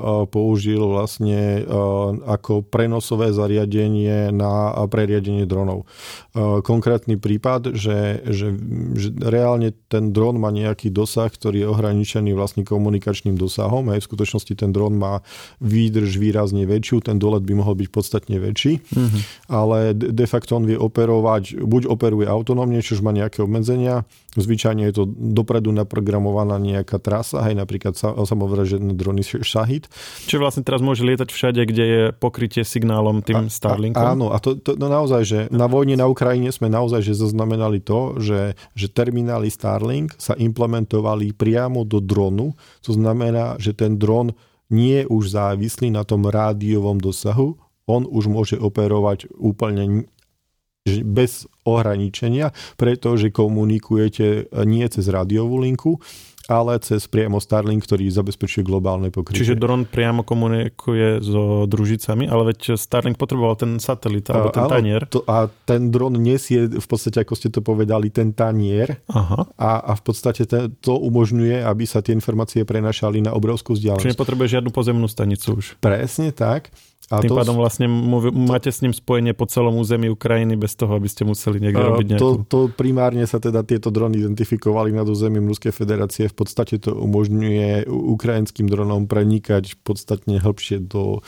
použil 0.67 0.83
vlastne 0.83 1.63
e, 1.63 1.71
ako 2.27 2.67
prenosové 2.67 3.31
zariadenie 3.31 4.35
na 4.35 4.75
preriadenie 4.91 5.47
dronov. 5.47 5.87
Konkrétny 6.37 7.15
prípad, 7.15 7.71
že, 7.73 8.21
že, 8.27 8.51
že 8.93 9.09
reálne 9.15 9.71
ten 9.87 10.11
dron 10.11 10.37
má 10.37 10.51
nejaký 10.51 10.91
dosah, 10.91 11.31
ktorý 11.31 11.63
je 11.63 11.67
ohraničený 11.71 12.35
vlastne 12.35 12.67
komunikačným 12.67 13.39
dosahom. 13.39 13.89
Aj 13.89 13.99
v 13.99 14.07
skutočnosti 14.07 14.53
ten 14.59 14.75
dron 14.75 14.99
má 14.99 15.23
výdrž 15.63 16.19
výrazne 16.19 16.67
väčšiu, 16.67 17.07
ten 17.07 17.17
dolet 17.17 17.41
by 17.47 17.53
mohol 17.57 17.79
byť 17.79 17.89
podstatne 17.89 18.37
väčší, 18.37 18.83
mm-hmm. 18.83 19.21
ale 19.49 19.95
de 19.95 20.25
facto 20.27 20.59
on 20.59 20.67
vie 20.67 20.77
operovať, 20.77 21.57
buď 21.63 21.89
operuje 21.89 22.27
autonómne, 22.27 22.83
čiže 22.83 23.01
má 23.01 23.15
nejaké 23.15 23.41
obmedzenia, 23.41 24.05
zvyčajne 24.37 24.85
je 24.91 24.93
to 24.93 25.03
dopredu 25.09 25.73
naprogramovaná 25.73 26.61
nejaká 26.61 27.01
trasa, 27.01 27.41
aj 27.41 27.53
napríklad 27.57 27.93
samovražené 27.97 28.93
drony 28.93 29.25
Shahid. 29.25 29.89
Čiže 30.29 30.41
vlastne 30.41 30.56
teraz 30.61 30.81
môže 30.81 31.05
lietať 31.05 31.29
všade, 31.29 31.61
kde 31.67 31.85
je 31.85 32.03
pokrytie 32.15 32.61
signálom 32.61 33.25
tým 33.25 33.49
Starlinkom? 33.51 33.99
A, 33.99 34.13
áno, 34.13 34.27
a 34.31 34.37
to, 34.37 34.57
to 34.57 34.77
no 34.77 34.87
naozaj, 34.87 35.21
že 35.25 35.39
na 35.49 35.65
vojne 35.65 35.97
na 35.97 36.07
Ukrajine 36.07 36.53
sme 36.53 36.71
naozaj 36.71 37.03
že 37.03 37.17
zaznamenali 37.17 37.81
to, 37.81 38.17
že, 38.21 38.55
že 38.73 38.87
terminály 38.89 39.51
Starlink 39.51 40.15
sa 40.17 40.33
implementovali 40.37 41.33
priamo 41.33 41.83
do 41.83 42.01
dronu, 42.01 42.55
to 42.81 42.93
znamená, 42.93 43.57
že 43.57 43.73
ten 43.73 43.99
dron 43.99 44.33
nie 44.71 45.03
je 45.03 45.09
už 45.09 45.23
závislý 45.31 45.91
na 45.91 46.03
tom 46.03 46.27
rádiovom 46.27 46.99
dosahu, 46.99 47.55
on 47.87 48.03
už 48.03 48.27
môže 48.27 48.55
operovať 48.59 49.31
úplne 49.39 50.07
bez 50.87 51.47
ohraničenia, 51.67 52.55
pretože 52.79 53.31
komunikujete 53.31 54.47
nie 54.63 54.85
cez 54.87 55.05
rádiovú 55.11 55.59
linku, 55.59 55.99
ale 56.47 56.79
cez 56.79 57.03
priamo 57.11 57.43
Starlink, 57.43 57.83
ktorý 57.83 58.07
zabezpečuje 58.07 58.63
globálne 58.63 59.11
pokrytie. 59.11 59.43
Čiže 59.43 59.59
dron 59.59 59.83
priamo 59.83 60.23
komunikuje 60.23 61.19
so 61.19 61.67
družicami, 61.67 62.31
ale 62.31 62.55
veď 62.55 62.79
Starlink 62.79 63.19
potreboval 63.19 63.59
ten 63.59 63.77
satelit 63.83 64.27
alebo 64.31 64.55
ten 64.55 64.65
tanier. 64.65 65.03
To, 65.11 65.27
a 65.27 65.51
ten 65.67 65.91
dron 65.91 66.15
nesie 66.15 66.71
v 66.71 66.87
podstate, 66.87 67.21
ako 67.21 67.33
ste 67.35 67.51
to 67.51 67.59
povedali, 67.59 68.07
ten 68.07 68.31
tanier 68.31 69.03
Aha. 69.11 69.43
A, 69.59 69.69
a 69.83 69.93
v 69.99 70.01
podstate 70.07 70.47
ten, 70.47 70.71
to 70.79 70.95
umožňuje, 70.95 71.61
aby 71.67 71.83
sa 71.83 71.99
tie 71.99 72.15
informácie 72.15 72.63
prenašali 72.63 73.19
na 73.19 73.35
obrovskú 73.35 73.75
vzdialenosť. 73.75 74.07
Čiže 74.07 74.13
nepotrebuje 74.15 74.47
žiadnu 74.59 74.71
pozemnú 74.71 75.07
stanicu 75.11 75.59
už. 75.59 75.65
Presne 75.83 76.31
tak. 76.31 76.71
A 77.07 77.23
Tým 77.23 77.31
to, 77.31 77.39
pádom 77.39 77.55
vlastne 77.55 77.87
to, 77.87 78.35
máte 78.35 78.67
s 78.67 78.83
ním 78.83 78.91
spojenie 78.91 79.31
po 79.31 79.47
celom 79.47 79.79
území 79.79 80.11
Ukrajiny 80.11 80.59
bez 80.59 80.75
toho, 80.75 80.91
aby 80.91 81.07
ste 81.07 81.23
museli 81.23 81.63
niekde 81.63 81.79
robiť 81.79 82.05
nejakú... 82.13 82.19
To, 82.19 82.31
to 82.43 82.59
primárne 82.75 83.23
sa 83.23 83.39
teda 83.39 83.63
tieto 83.63 83.87
drony 83.95 84.19
identifikovali 84.19 84.91
nad 84.91 85.07
územím 85.07 85.47
Ruskej 85.47 85.71
federácie. 85.71 86.27
V 86.27 86.35
podstate 86.35 86.83
to 86.83 86.91
umožňuje 86.91 87.87
ukrajinským 87.87 88.67
dronom 88.67 89.07
prenikať 89.07 89.79
podstatne 89.87 90.43
hĺbšie 90.43 90.83
do 90.83 91.23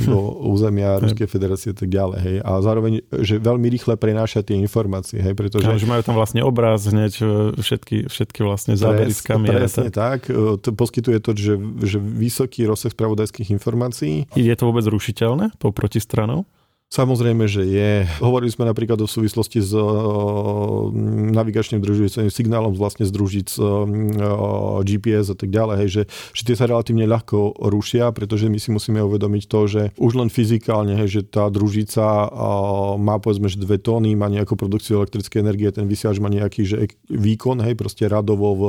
do 0.00 0.18
územia 0.48 0.96
Ruskej 0.98 1.28
federácie 1.28 1.72
a 1.72 1.76
tak 1.76 1.88
ďalej. 1.92 2.18
Hej. 2.20 2.36
A 2.42 2.50
zároveň, 2.64 3.04
že 3.22 3.36
veľmi 3.36 3.68
rýchle 3.68 3.94
prenáša 4.00 4.40
tie 4.40 4.56
informácie. 4.56 5.20
Hej, 5.20 5.36
pretože... 5.36 5.68
Ja, 5.68 5.76
že 5.76 5.88
majú 5.88 6.02
tam 6.02 6.16
vlastne 6.16 6.40
obraz 6.40 6.88
hneď, 6.88 7.12
e, 7.20 7.26
všetky, 7.60 8.08
všetky 8.08 8.40
vlastne 8.40 8.74
zábery 8.74 9.12
z 9.12 9.22
kamier. 9.22 9.60
Presne 9.60 9.92
tak. 9.92 10.32
E, 10.32 10.56
to 10.58 10.70
poskytuje 10.72 11.18
to, 11.20 11.36
že, 11.36 11.54
že 11.84 11.98
vysoký 12.00 12.64
rozsah 12.64 12.92
spravodajských 12.92 13.52
informácií. 13.52 14.26
Je 14.32 14.54
to 14.56 14.64
vôbec 14.68 14.84
rušiteľné 14.88 15.52
tou 15.60 15.70
protistranou? 15.70 16.48
Samozrejme, 16.92 17.48
že 17.48 17.64
je. 17.64 18.04
Hovorili 18.20 18.52
sme 18.52 18.68
napríklad 18.68 19.00
o 19.00 19.08
súvislosti 19.08 19.64
s 19.64 19.72
navigačným 21.32 21.80
družicovým 21.80 22.28
signálom 22.28 22.76
vlastne 22.76 23.08
z 23.08 23.12
družic 23.16 23.48
GPS 24.84 25.32
a 25.32 25.36
tak 25.40 25.48
ďalej, 25.48 25.76
hej, 25.80 25.88
že, 25.88 26.02
že 26.36 26.42
tie 26.44 26.52
sa 26.52 26.68
relatívne 26.68 27.08
ľahko 27.08 27.64
rušia, 27.64 28.12
pretože 28.12 28.52
my 28.52 28.60
si 28.60 28.68
musíme 28.68 29.00
uvedomiť 29.00 29.42
to, 29.48 29.60
že 29.64 29.82
už 29.96 30.20
len 30.20 30.28
fyzikálne, 30.28 30.92
hej, 31.00 31.08
že 31.08 31.22
tá 31.24 31.48
družica 31.48 32.28
má 33.00 33.16
povedzme, 33.16 33.48
že 33.48 33.56
dve 33.56 33.80
tóny, 33.80 34.12
má 34.12 34.28
nejakú 34.28 34.52
produkciu 34.52 35.00
elektrickej 35.00 35.40
energie, 35.40 35.72
ten 35.72 35.88
vysielač 35.88 36.20
má 36.20 36.28
nejaký 36.28 36.60
že 36.68 36.92
výkon, 37.08 37.64
hej, 37.64 37.72
proste 37.72 38.04
radovo 38.04 38.52
v 38.52 38.62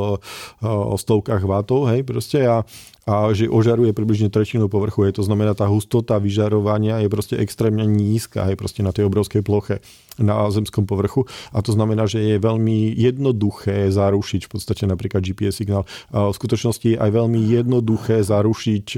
stovkách 0.96 1.44
vatov, 1.44 1.92
hej, 1.92 2.08
proste 2.08 2.40
a 2.48 2.64
a 3.04 3.32
že 3.36 3.52
ožaruje 3.52 3.92
približne 3.92 4.32
tretinu 4.32 4.72
povrchu. 4.72 5.08
Je 5.12 5.20
to 5.20 5.24
znamená, 5.28 5.52
tá 5.52 5.68
hustota 5.68 6.16
vyžarovania 6.20 7.04
je 7.04 7.10
proste 7.12 7.36
extrémne 7.36 7.84
nízka, 7.84 8.48
je 8.48 8.56
proste 8.56 8.80
na 8.80 8.96
tej 8.96 9.12
obrovskej 9.12 9.44
ploche 9.44 9.84
na 10.22 10.46
zemskom 10.54 10.86
povrchu 10.86 11.26
a 11.50 11.66
to 11.66 11.74
znamená, 11.74 12.06
že 12.06 12.22
je 12.22 12.38
veľmi 12.38 12.94
jednoduché 12.94 13.89
zarušiť 13.89 14.46
v 14.46 14.52
podstate 14.52 14.84
napríklad 14.86 15.26
GPS 15.26 15.58
signál. 15.58 15.89
V 16.13 16.34
skutočnosti 16.38 16.86
je 16.86 17.02
aj 17.02 17.10
veľmi 17.10 17.39
jednoduché 17.42 18.22
zarušiť 18.22 18.86
e, 18.94 18.98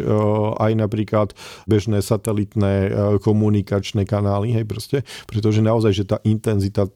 aj 0.59 0.71
napríklad 0.75 1.31
bežné 1.71 2.03
satelitné 2.03 2.73
e, 2.87 2.89
komunikačné 3.23 4.03
kanály, 4.03 4.51
hej 4.59 4.67
proste, 4.67 4.97
pretože 5.23 5.63
naozaj, 5.63 5.91
že 5.95 6.03
tá 6.03 6.17
intenzita 6.27 6.91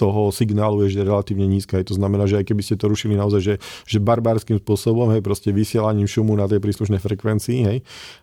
toho 0.00 0.32
signálu 0.32 0.88
je 0.88 0.96
že 0.96 1.04
relatívne 1.04 1.44
nízka. 1.44 1.76
Je 1.76 1.92
to 1.92 2.00
znamená, 2.00 2.24
že 2.24 2.40
aj 2.40 2.48
keby 2.48 2.64
ste 2.64 2.80
to 2.80 2.88
rušili 2.88 3.20
naozaj, 3.20 3.40
že, 3.44 3.54
že 3.84 4.00
barbárským 4.00 4.56
spôsobom, 4.56 5.12
hej, 5.12 5.20
proste 5.20 5.52
vysielaním 5.52 6.08
šumu 6.08 6.32
na 6.32 6.48
tej 6.48 6.64
príslušnej 6.64 6.96
frekvencii, 6.96 7.58
hej, 7.68 7.78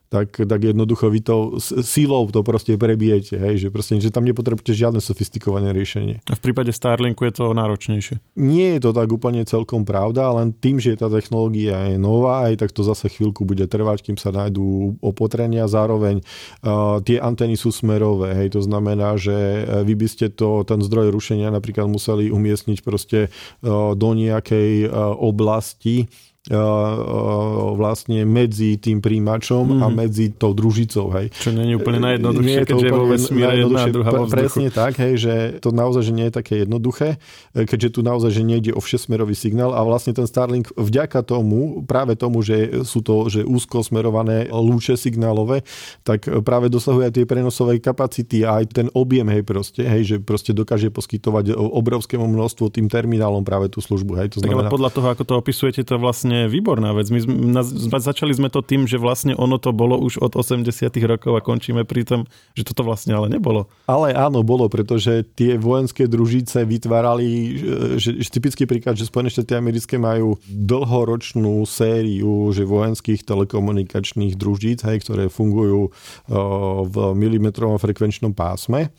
tak, 0.08 0.40
tak 0.40 0.60
jednoducho 0.64 1.12
vy 1.12 1.20
to 1.20 1.38
sílou 1.84 2.32
to 2.32 2.40
proste 2.44 2.80
prebijete, 2.80 3.36
hej, 3.36 3.68
že, 3.68 3.68
proste, 3.68 4.00
že 4.00 4.08
tam 4.08 4.24
nepotrebujete 4.24 4.72
žiadne 4.72 5.04
sofistikované 5.04 5.76
riešenie. 5.76 6.24
A 6.32 6.34
v 6.36 6.42
prípade 6.42 6.72
Starlinku 6.72 7.28
je 7.28 7.34
to 7.36 7.52
náročnejšie? 7.52 8.40
Nie 8.40 8.80
je 8.80 8.88
to 8.88 8.92
tak 8.96 9.12
úplne 9.12 9.44
celkom 9.44 9.84
pravda, 9.84 10.32
len 10.32 10.56
tým, 10.56 10.80
že 10.80 10.96
tá 10.96 11.12
technológia 11.12 11.92
je 11.92 12.00
nová, 12.00 12.48
aj 12.48 12.64
tak 12.64 12.72
to 12.72 12.88
zase 12.88 13.12
chvíľku 13.12 13.44
bude 13.44 13.68
trvať, 13.68 14.08
kým 14.08 14.18
sa 14.20 14.32
nájdú 14.32 14.96
opotrenia. 15.04 15.68
Zároveň 15.68 16.24
uh, 16.24 17.04
tie 17.04 17.20
antény 17.20 17.60
sú 17.60 17.76
smerové, 17.76 18.32
hej, 18.32 18.56
to 18.56 18.62
znamená, 18.64 19.20
že 19.20 19.36
e, 19.36 19.84
vy 19.84 19.94
by 20.00 20.08
ste 20.08 20.26
to, 20.32 20.64
ten 20.64 20.80
zdroj 20.80 21.12
rušenia 21.12 21.52
napríklad 21.52 21.92
museli 21.92 22.32
umiestniť 22.32 22.80
proste 22.82 23.28
uh, 23.28 23.92
do 23.92 24.10
nejakej 24.16 24.88
uh, 24.88 25.12
oblasti, 25.20 26.08
vlastne 27.76 28.24
medzi 28.24 28.80
tým 28.80 29.04
príjimačom 29.04 29.68
mm-hmm. 29.68 29.84
a 29.84 29.88
mhm. 29.92 29.96
medzi 29.96 30.26
tou 30.32 30.56
družicou. 30.56 31.12
Hej. 31.20 31.36
Čo 31.36 31.52
nie 31.52 31.74
je 31.74 31.76
úplne 31.76 32.00
najjednoduchšie, 32.04 32.62
keďže 32.64 32.88
je 32.88 32.94
vo 32.94 33.06
vesmíre 33.08 33.54
jedna 33.60 33.80
a 33.84 33.88
druhá 33.92 34.12
vo 34.16 34.26
Presne 34.28 34.70
tak, 34.70 35.00
hej, 35.02 35.14
že 35.18 35.34
to 35.64 35.74
naozaj 35.74 36.04
že 36.08 36.14
nie 36.14 36.30
je 36.30 36.34
také 36.36 36.54
jednoduché, 36.64 37.18
e, 37.56 37.66
keďže 37.66 38.00
tu 38.00 38.02
naozaj 38.06 38.32
že 38.32 38.44
nejde 38.46 38.72
o 38.76 38.82
všesmerový 38.84 39.34
signál 39.34 39.74
a 39.74 39.82
vlastne 39.82 40.14
ten 40.14 40.30
Starlink 40.30 40.72
vďaka 40.78 41.26
tomu, 41.26 41.84
práve 41.84 42.14
tomu, 42.20 42.46
že 42.46 42.86
sú 42.86 43.02
to 43.02 43.28
že 43.28 43.42
úzko 43.44 43.82
smerované 43.82 44.48
lúče 44.52 44.94
signálové, 44.94 45.66
tak 46.06 46.28
práve 46.46 46.70
dosahuje 46.70 47.10
aj 47.10 47.14
tie 47.18 47.26
prenosové 47.26 47.80
kapacity 47.82 48.46
a 48.46 48.62
aj 48.62 48.66
ten 48.72 48.88
objem, 48.94 49.26
hej, 49.32 49.44
proste, 49.44 49.82
hej, 49.84 50.04
že 50.06 50.16
proste 50.22 50.54
dokáže 50.54 50.94
poskytovať 50.94 51.56
obrovskému 51.58 52.24
množstvu 52.24 52.70
tým 52.70 52.88
terminálom 52.88 53.42
práve 53.42 53.72
tú 53.74 53.82
službu. 53.82 54.14
Hej, 54.22 54.38
to 54.38 54.38
znamená... 54.44 54.68
Tak 54.68 54.70
ale 54.70 54.76
podľa 54.76 54.92
toho, 54.94 55.08
ako 55.12 55.24
to 55.26 55.34
opisujete, 55.40 55.82
to 55.82 55.96
vlastne 55.98 56.37
úplne 56.38 56.54
výborná 56.54 56.94
vec. 56.94 57.10
My 57.10 57.20
sme, 57.26 57.98
začali 57.98 58.34
sme 58.38 58.54
to 58.54 58.62
tým, 58.62 58.86
že 58.86 59.02
vlastne 59.02 59.34
ono 59.34 59.58
to 59.58 59.74
bolo 59.74 59.98
už 59.98 60.22
od 60.22 60.38
80 60.38 60.70
rokov 61.10 61.34
a 61.34 61.42
končíme 61.42 61.82
pri 61.82 62.06
tom, 62.06 62.22
že 62.54 62.62
toto 62.62 62.86
vlastne 62.86 63.18
ale 63.18 63.34
nebolo. 63.34 63.66
Ale 63.90 64.14
áno, 64.14 64.46
bolo, 64.46 64.70
pretože 64.70 65.26
tie 65.34 65.58
vojenské 65.58 66.06
družice 66.06 66.62
vytvárali, 66.62 67.30
že, 67.98 68.22
že 68.22 68.30
typický 68.30 68.70
príklad, 68.70 68.94
že 68.94 69.10
Spojené 69.10 69.34
štáty 69.34 69.58
americké 69.58 69.98
majú 69.98 70.38
dlhoročnú 70.46 71.66
sériu 71.66 72.54
že 72.54 72.68
vojenských 72.68 73.26
telekomunikačných 73.26 74.38
družíc, 74.38 74.86
hej, 74.86 75.02
ktoré 75.02 75.34
fungujú 75.34 75.90
v 76.86 76.96
milimetrovom 77.18 77.82
frekvenčnom 77.82 78.36
pásme 78.38 78.94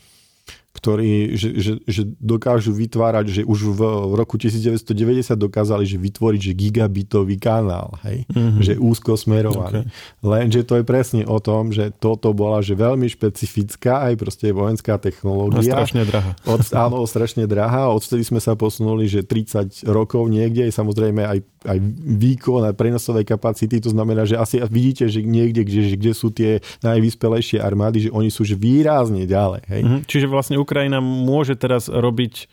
ktorí 0.77 1.35
že, 1.35 1.49
že, 1.59 1.73
že 1.89 2.03
dokážu 2.23 2.71
vytvárať, 2.71 3.27
že 3.41 3.43
už 3.43 3.75
v, 3.75 3.81
roku 4.15 4.39
1990 4.39 5.35
dokázali 5.35 5.83
že 5.83 5.99
vytvoriť 5.99 6.41
že 6.41 6.53
gigabitový 6.55 7.41
kanál, 7.41 7.99
hej? 8.07 8.23
Mm-hmm. 8.31 8.63
že 8.63 8.73
úzko 8.79 9.19
smerovaný. 9.19 9.89
Okay. 9.89 10.23
Lenže 10.23 10.61
to 10.63 10.79
je 10.79 10.85
presne 10.87 11.23
o 11.27 11.43
tom, 11.43 11.75
že 11.75 11.91
toto 11.91 12.31
bola 12.31 12.63
že 12.63 12.79
veľmi 12.79 13.11
špecifická 13.11 14.07
aj 14.13 14.15
proste 14.23 14.55
vojenská 14.55 15.03
technológia. 15.03 15.75
A 15.75 15.83
strašne 15.83 16.07
drahá. 16.07 16.33
Od, 16.47 16.61
áno, 16.71 17.03
strašne 17.11 17.45
drahá. 17.51 17.91
Odtedy 17.91 18.23
sme 18.23 18.39
sa 18.39 18.55
posunuli, 18.55 19.11
že 19.11 19.27
30 19.27 19.89
rokov 19.89 20.31
niekde 20.31 20.71
samozrejme 20.71 21.27
aj, 21.27 21.39
aj 21.67 21.79
výkon 22.19 22.63
a 22.63 22.77
prenosové 22.77 23.27
kapacity. 23.27 23.83
To 23.83 23.91
znamená, 23.91 24.23
že 24.29 24.39
asi 24.39 24.63
vidíte, 24.69 25.11
že 25.11 25.27
niekde, 25.27 25.67
kde, 25.67 25.99
kde 25.99 26.13
sú 26.15 26.31
tie 26.31 26.63
najvyspelejšie 26.87 27.59
armády, 27.59 28.07
že 28.07 28.11
oni 28.15 28.31
sú 28.31 28.47
že 28.47 28.55
výrazne 28.55 29.27
ďalej. 29.27 29.63
Hej? 29.67 29.83
Mm-hmm. 29.83 30.01
Čiže 30.07 30.27
vlastne 30.31 30.57
Ukrajina 30.61 31.03
môže 31.03 31.59
teraz 31.59 31.91
robiť 31.91 32.47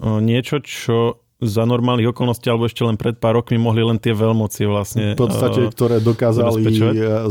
niečo, 0.00 0.62
čo 0.64 1.20
za 1.40 1.64
normálnych 1.64 2.12
okolností 2.12 2.52
alebo 2.52 2.68
ešte 2.68 2.84
len 2.84 3.00
pred 3.00 3.16
pár 3.16 3.40
rokmi 3.40 3.56
mohli 3.56 3.80
len 3.80 3.96
tie 3.96 4.12
veľmoci 4.12 4.68
vlastne. 4.68 5.16
V 5.16 5.24
podstate, 5.24 5.64
uh, 5.64 5.72
ktoré 5.72 5.96
dokázali 6.04 6.60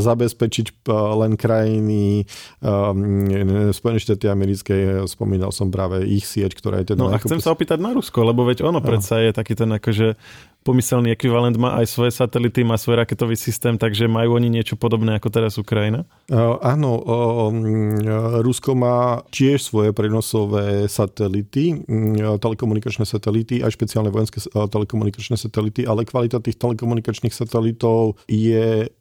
zabezpečiť 0.02 0.90
len 0.90 1.38
krajiny 1.38 2.26
um, 2.58 3.70
Spojené 3.70 4.02
štáty 4.02 4.26
americké, 4.26 5.06
spomínal 5.06 5.54
som 5.54 5.70
práve 5.70 6.10
ich 6.10 6.26
sieť, 6.26 6.58
ktorá 6.58 6.82
je 6.82 6.98
teda... 6.98 7.06
No 7.06 7.14
a 7.14 7.22
chcem 7.22 7.38
sa 7.38 7.54
opýtať 7.54 7.78
na 7.78 7.94
Rusko, 7.94 8.26
lebo 8.26 8.50
veď 8.50 8.66
ono 8.66 8.82
no. 8.82 8.86
predsa 8.86 9.22
je 9.22 9.30
taký 9.30 9.54
ten 9.54 9.70
akože 9.78 10.18
pomyselný 10.63 11.15
ekvivalent 11.15 11.56
má 11.56 11.80
aj 11.80 11.88
svoje 11.88 12.12
satelity, 12.12 12.67
má 12.67 12.76
svoj 12.76 13.02
raketový 13.02 13.39
systém, 13.39 13.80
takže 13.80 14.12
majú 14.12 14.36
oni 14.36 14.52
niečo 14.52 14.76
podobné 14.76 15.15
ako 15.15 15.30
teraz 15.32 15.56
Ukrajina? 15.56 16.04
Uh, 16.28 16.60
áno, 16.60 17.00
uh, 17.00 18.43
Rusko 18.43 18.76
má 18.76 19.24
tiež 19.32 19.63
svoje 19.63 19.95
prenosové 19.95 20.91
satelity, 20.91 21.80
uh, 21.80 22.36
telekomunikačné 22.38 23.08
satelity, 23.08 23.63
aj 23.63 23.74
špeciálne 23.74 24.12
vojenské 24.12 24.43
telekomunikačné 24.52 25.39
satelity, 25.39 25.88
ale 25.88 26.04
kvalita 26.04 26.43
tých 26.43 26.60
telekomunikačných 26.60 27.34
satelitov 27.34 28.19
je 28.28 28.91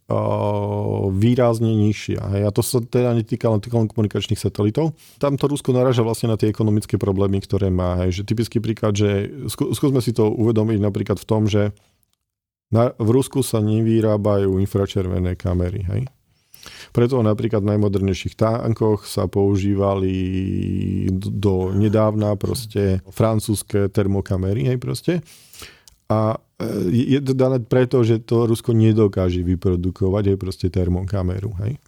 výrazne 1.12 1.68
nižšia. 1.68 2.20
Hej. 2.32 2.42
A 2.48 2.50
to 2.50 2.64
sa 2.64 2.80
teda 2.80 3.12
netýka 3.12 3.52
len 3.52 3.60
komunikačných 3.60 4.40
satelitov. 4.40 4.96
Tam 5.20 5.36
to 5.36 5.44
Rusko 5.44 5.76
naráža 5.76 6.00
vlastne 6.00 6.32
na 6.32 6.40
tie 6.40 6.48
ekonomické 6.48 6.96
problémy, 6.96 7.44
ktoré 7.44 7.68
má. 7.68 8.00
Hej. 8.00 8.20
Že 8.20 8.22
typický 8.24 8.58
príklad, 8.64 8.96
že 8.96 9.28
skúsme 9.52 10.00
si 10.00 10.16
to 10.16 10.32
uvedomiť 10.32 10.80
napríklad 10.80 11.20
v 11.20 11.28
tom, 11.28 11.44
že 11.44 11.76
na, 12.72 12.92
v 12.96 13.08
Rusku 13.12 13.44
sa 13.44 13.60
nevyrábajú 13.60 14.56
infračervené 14.56 15.36
kamery. 15.36 15.84
Hej. 15.84 16.02
Preto 16.92 17.20
napríklad 17.20 17.60
v 17.60 17.76
najmodernejších 17.76 18.36
tankoch 18.36 19.04
sa 19.04 19.28
používali 19.28 20.16
do 21.12 21.72
nedávna 21.72 22.32
proste 22.40 23.04
francúzske 23.12 23.92
termokamery, 23.92 24.72
hej 24.72 24.78
proste. 24.80 25.20
A 26.08 26.40
je 26.90 27.20
to 27.22 27.32
dané 27.38 27.62
preto, 27.62 28.02
že 28.02 28.18
to 28.18 28.50
Rusko 28.50 28.74
nedokáže 28.74 29.46
vyprodukovať 29.46 30.34
aj 30.34 30.36
proste 30.42 30.66
termokameru. 30.66 31.54
Hej? 31.62 31.78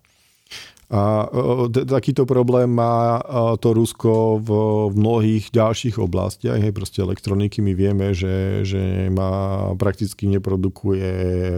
A 0.90 1.30
e, 1.70 1.86
takýto 1.86 2.26
problém 2.26 2.66
má 2.66 3.18
e, 3.18 3.22
to 3.62 3.70
Rusko 3.70 4.42
v 4.42 4.50
mnohých 4.94 5.54
ďalších 5.54 6.02
oblastiach. 6.02 6.58
Hej, 6.58 6.74
proste 6.74 6.98
elektroniky 6.98 7.62
my 7.62 7.72
vieme, 7.78 8.10
že, 8.10 8.66
že 8.66 9.06
má, 9.10 9.70
prakticky 9.78 10.26
neprodukuje 10.26 11.10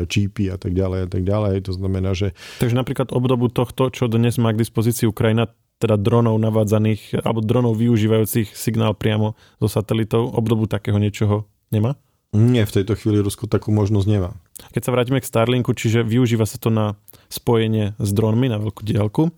čípy 0.09 0.53
a 0.53 0.61
tak 0.61 0.77
ďalej 0.77 1.01
a 1.05 1.09
tak 1.09 1.25
ďalej. 1.25 1.65
To 1.69 1.73
znamená, 1.73 2.13
že... 2.13 2.37
Takže 2.61 2.77
napríklad 2.77 3.09
obdobu 3.13 3.49
tohto, 3.49 3.89
čo 3.89 4.05
dnes 4.09 4.37
má 4.37 4.53
k 4.53 4.61
dispozícii 4.61 5.09
Ukrajina, 5.09 5.49
teda 5.81 5.97
dronov 5.97 6.37
navádzaných, 6.37 7.25
alebo 7.25 7.41
dronov 7.41 7.81
využívajúcich 7.81 8.53
signál 8.53 8.93
priamo 8.93 9.35
zo 9.59 9.69
satelitov, 9.69 10.29
obdobu 10.37 10.69
takého 10.69 11.01
niečoho 11.01 11.49
nemá? 11.73 11.97
Nie, 12.33 12.65
v 12.65 12.75
tejto 12.81 12.97
chvíli 12.97 13.21
Rusko 13.21 13.45
takú 13.45 13.69
možnosť 13.77 14.07
nemá. 14.09 14.33
Keď 14.73 14.83
sa 14.89 14.93
vrátime 14.97 15.21
k 15.21 15.29
Starlinku, 15.29 15.77
čiže 15.77 16.01
využíva 16.01 16.49
sa 16.49 16.57
to 16.57 16.73
na 16.73 16.97
spojenie 17.29 17.93
s 18.01 18.11
dronmi 18.17 18.49
na 18.49 18.57
veľkú 18.57 18.81
diaľku, 18.81 19.29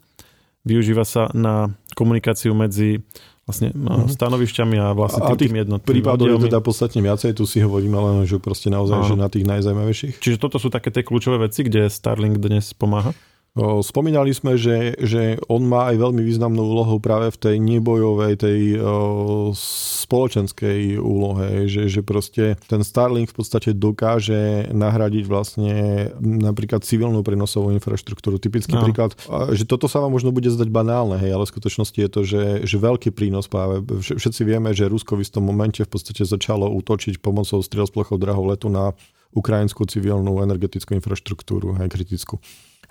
využíva 0.62 1.02
sa 1.02 1.26
na 1.34 1.74
komunikáciu 1.98 2.54
medzi 2.54 3.02
vlastne 3.44 3.74
mm-hmm. 3.76 4.08
stanovišťami 4.08 4.76
a 4.80 4.96
vlastne 4.96 5.20
tým, 5.36 5.36
tým 5.36 5.54
jednotným 5.66 5.90
prípadov 6.00 6.32
je 6.32 6.48
teda 6.48 6.64
podstatne 6.64 7.04
viacej, 7.04 7.36
tu 7.36 7.44
si 7.44 7.60
hovoríme 7.60 7.92
len, 7.92 8.16
že 8.24 8.40
proste 8.40 8.72
naozaj, 8.72 8.98
Aha. 9.04 9.08
že 9.12 9.14
na 9.20 9.28
tých 9.28 9.44
najzajímavejších. 9.44 10.16
Čiže 10.16 10.40
toto 10.40 10.56
sú 10.56 10.72
také 10.72 10.88
tie 10.88 11.04
kľúčové 11.04 11.44
veci, 11.44 11.60
kde 11.60 11.92
Starlink 11.92 12.40
dnes 12.40 12.72
pomáha? 12.72 13.12
Spomínali 13.54 14.34
sme, 14.34 14.58
že, 14.58 14.98
že 14.98 15.38
on 15.46 15.62
má 15.62 15.94
aj 15.94 16.02
veľmi 16.02 16.26
významnú 16.26 16.74
úlohu 16.74 16.98
práve 16.98 17.30
v 17.30 17.38
tej 17.38 17.56
nebojovej, 17.62 18.34
tej 18.34 18.60
o, 18.82 19.54
spoločenskej 19.54 20.98
úlohe, 20.98 21.70
že, 21.70 21.86
že 21.86 22.02
proste 22.02 22.58
ten 22.66 22.82
Starlink 22.82 23.30
v 23.30 23.38
podstate 23.38 23.70
dokáže 23.70 24.74
nahradiť 24.74 25.24
vlastne 25.30 25.74
napríklad 26.18 26.82
civilnú 26.82 27.22
prenosovú 27.22 27.70
infraštruktúru. 27.78 28.42
Typický 28.42 28.74
no. 28.74 28.82
príklad, 28.82 29.14
že 29.54 29.62
toto 29.62 29.86
sa 29.86 30.02
vám 30.02 30.18
možno 30.18 30.34
bude 30.34 30.50
zdať 30.50 30.74
banálne, 30.74 31.22
hej, 31.22 31.38
ale 31.38 31.46
v 31.46 31.54
skutočnosti 31.54 31.94
je 31.94 32.10
to, 32.10 32.20
že, 32.26 32.44
že 32.66 32.76
veľký 32.82 33.14
prínos 33.14 33.46
práve. 33.46 33.86
Všetci 34.02 34.42
vieme, 34.42 34.74
že 34.74 34.90
Rusko 34.90 35.14
v 35.14 35.22
istom 35.22 35.46
momente 35.46 35.86
v 35.86 35.90
podstate 35.94 36.26
začalo 36.26 36.74
útočiť 36.74 37.22
pomocou 37.22 37.62
striel 37.62 37.86
z 37.86 37.94
plochou 37.94 38.18
drahov 38.18 38.50
letu 38.50 38.66
na 38.66 38.98
ukrajinskú 39.30 39.86
civilnú 39.86 40.42
energetickú 40.42 40.98
infraštruktúru, 40.98 41.78
aj 41.78 41.90
kritickú. 41.90 42.42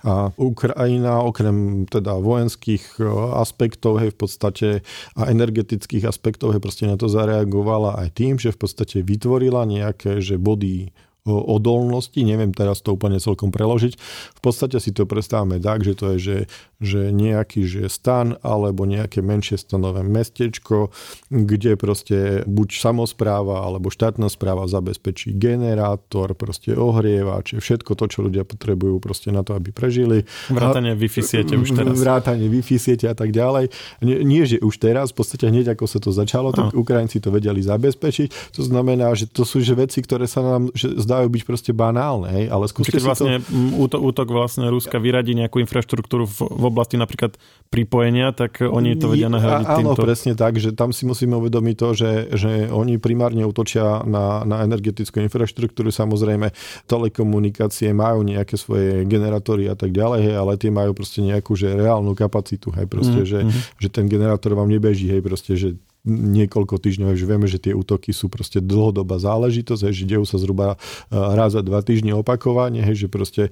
A 0.04 0.28
Ukrajina 0.36 1.24
okrem 1.24 1.88
teda 1.88 2.20
vojenských 2.20 3.00
e, 3.00 3.08
aspektov, 3.40 4.04
hej, 4.04 4.12
v 4.12 4.18
podstate 4.20 4.68
a 5.16 5.32
energetických 5.32 6.04
aspektov, 6.04 6.52
hej, 6.52 6.60
proste 6.60 6.84
na 6.84 7.00
to 7.00 7.08
zareagovala 7.08 8.04
aj 8.04 8.08
tým, 8.12 8.36
že 8.36 8.52
v 8.52 8.60
podstate 8.60 9.00
vytvorila 9.00 9.64
nejaké, 9.64 10.20
že 10.20 10.36
body 10.36 10.92
odolnosti, 11.24 12.20
neviem 12.20 12.52
teraz 12.52 12.84
to 12.84 12.92
úplne 12.92 13.16
celkom 13.16 13.48
preložiť. 13.48 13.96
V 14.36 14.40
podstate 14.44 14.76
si 14.76 14.92
to 14.92 15.08
predstavme 15.08 15.56
tak, 15.56 15.80
že 15.80 15.96
to 15.96 16.04
je, 16.14 16.18
že, 16.20 16.38
že 16.84 17.00
nejaký 17.16 17.64
že 17.64 17.88
stan 17.88 18.36
alebo 18.44 18.84
nejaké 18.84 19.24
menšie 19.24 19.56
stanové 19.56 20.04
mestečko, 20.04 20.92
kde 21.32 21.80
proste 21.80 22.44
buď 22.44 22.68
samozpráva 22.76 23.64
alebo 23.64 23.88
štátna 23.88 24.28
správa 24.28 24.68
zabezpečí 24.68 25.32
generátor, 25.32 26.36
proste 26.36 26.76
ohrievače, 26.76 27.56
všetko 27.56 27.96
to, 27.96 28.04
čo 28.04 28.18
ľudia 28.28 28.44
potrebujú 28.44 29.00
proste 29.00 29.32
na 29.32 29.40
to, 29.40 29.56
aby 29.56 29.72
prežili. 29.72 30.28
Vrátanie 30.52 30.92
Wi-Fi 30.92 31.24
siete 31.24 31.56
už 31.56 31.72
teraz. 31.72 31.96
Vrátanie 31.96 32.52
Wi-Fi 32.52 32.76
siete 32.76 33.08
a 33.08 33.16
tak 33.16 33.32
ďalej. 33.32 33.72
Nie, 34.04 34.20
nie, 34.20 34.44
že 34.44 34.60
už 34.60 34.76
teraz, 34.76 35.16
v 35.16 35.24
podstate 35.24 35.48
hneď 35.48 35.72
ako 35.72 35.88
sa 35.88 35.98
to 36.04 36.12
začalo, 36.12 36.52
tak 36.52 36.76
no. 36.76 36.84
Ukrajinci 36.84 37.16
to 37.16 37.32
vedeli 37.32 37.64
zabezpečiť. 37.64 38.60
To 38.60 38.60
znamená, 38.60 39.08
že 39.16 39.24
to 39.24 39.48
sú 39.48 39.64
že 39.64 39.72
veci, 39.72 40.04
ktoré 40.04 40.28
sa 40.28 40.44
nám 40.44 40.68
že 40.76 40.90
zdajú 41.14 41.30
byť 41.30 41.42
proste 41.46 41.70
banálne, 41.70 42.26
hej, 42.34 42.44
ale 42.50 42.66
skúste 42.66 42.98
Keď 42.98 43.06
vlastne 43.06 43.34
to... 43.46 43.98
útok, 44.02 44.26
vlastne 44.34 44.66
Ruska 44.66 44.98
vyradí 44.98 45.38
nejakú 45.38 45.62
infraštruktúru 45.62 46.26
v, 46.26 46.38
v 46.42 46.64
oblasti 46.66 46.98
napríklad 46.98 47.38
pripojenia, 47.70 48.34
tak 48.34 48.58
oni 48.58 48.98
to 48.98 49.14
vedia 49.14 49.30
nahradiť 49.30 49.66
Áno, 49.70 49.94
týmto. 49.94 50.02
presne 50.02 50.34
tak, 50.34 50.58
že 50.58 50.74
tam 50.74 50.90
si 50.90 51.06
musíme 51.06 51.38
uvedomiť 51.38 51.74
to, 51.78 51.88
že, 51.94 52.10
že 52.34 52.50
oni 52.66 52.98
primárne 52.98 53.46
útočia 53.46 54.02
na, 54.02 54.42
na 54.42 54.66
energetickú 54.66 55.22
infraštruktúru, 55.22 55.94
samozrejme 55.94 56.50
telekomunikácie 56.90 57.94
majú 57.94 58.26
nejaké 58.26 58.58
svoje 58.58 59.06
generátory 59.06 59.70
a 59.70 59.78
tak 59.78 59.94
ďalej, 59.94 60.20
hej, 60.26 60.34
ale 60.34 60.58
tie 60.58 60.74
majú 60.74 60.90
proste 60.98 61.22
nejakú 61.22 61.54
že 61.54 61.70
reálnu 61.70 62.18
kapacitu, 62.18 62.74
hej, 62.74 62.90
proste, 62.90 63.22
mm, 63.22 63.28
že, 63.28 63.40
mm. 63.46 63.60
že 63.78 63.88
ten 63.94 64.10
generátor 64.10 64.58
vám 64.58 64.66
nebeží, 64.66 65.06
hej, 65.06 65.22
proste, 65.22 65.54
že 65.54 65.78
niekoľko 66.04 66.76
týždňov, 66.78 67.16
že 67.16 67.24
vieme, 67.24 67.48
že 67.48 67.56
tie 67.56 67.72
útoky 67.72 68.12
sú 68.12 68.28
proste 68.28 68.60
dlhodobá 68.60 69.16
záležitosť, 69.16 69.88
že 69.88 70.04
dejú 70.04 70.28
sa 70.28 70.36
zhruba 70.36 70.76
raz 71.08 71.56
za 71.56 71.64
dva 71.64 71.80
týždne 71.80 72.12
opakovane, 72.12 72.84
že 72.92 73.08
proste 73.08 73.48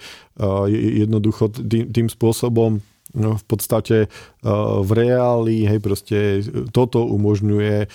jednoducho 0.69 1.49
tým, 1.49 1.89
tým 1.89 2.09
spôsobom 2.13 2.85
no, 3.15 3.37
v 3.37 3.45
podstate 3.45 3.97
v 4.83 4.91
reáli, 4.91 5.63
hej, 5.71 5.79
proste 5.79 6.19
toto 6.75 7.07
umožňuje 7.07 7.87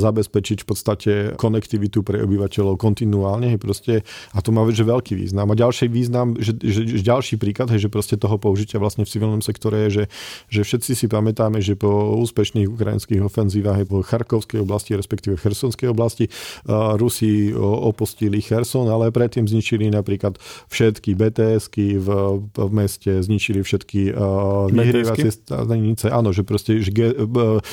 zabezpečiť 0.00 0.58
v 0.64 0.66
podstate 0.66 1.12
konektivitu 1.36 2.00
pre 2.00 2.24
obyvateľov 2.24 2.80
kontinuálne, 2.80 3.52
hej, 3.52 3.60
proste, 3.60 3.94
a 4.32 4.40
to 4.40 4.50
má 4.50 4.64
že 4.72 4.82
veľký 4.82 5.12
význam. 5.14 5.52
A 5.52 5.54
ďalší 5.54 5.92
význam, 5.92 6.40
že, 6.40 6.56
že, 6.56 6.88
že 6.88 7.04
ďalší 7.04 7.36
príklad, 7.36 7.68
hej, 7.76 7.86
že 7.86 7.92
proste 7.92 8.16
toho 8.16 8.40
použitia 8.40 8.80
vlastne 8.80 9.04
v 9.04 9.12
civilnom 9.12 9.44
sektore 9.44 9.86
je, 9.86 9.90
že, 9.90 10.04
že 10.48 10.60
všetci 10.64 10.92
si 10.96 11.06
pamätáme, 11.06 11.60
že 11.60 11.76
po 11.76 12.16
úspešných 12.24 12.72
ukrajinských 12.72 13.20
ofenzívach 13.20 13.84
po 13.84 14.00
Charkovskej 14.00 14.64
oblasti, 14.64 14.96
respektíve 14.96 15.36
Chersonskej 15.36 15.92
oblasti, 15.92 16.32
Rusi 16.96 17.52
opustili 17.60 18.40
Cherson, 18.40 18.88
ale 18.88 19.12
predtým 19.12 19.44
zničili 19.44 19.92
napríklad 19.92 20.40
všetky 20.72 21.12
BTSky 21.12 22.00
v, 22.00 22.08
v 22.48 22.70
meste, 22.72 23.20
zničili 23.20 23.60
všetky 23.60 24.03
uh, 24.10 24.66
vyhrievacie 24.68 25.30
stanice, 25.30 26.10
áno, 26.10 26.34
že 26.34 26.42
proste 26.42 26.82
že 26.82 26.90
G, 26.90 27.14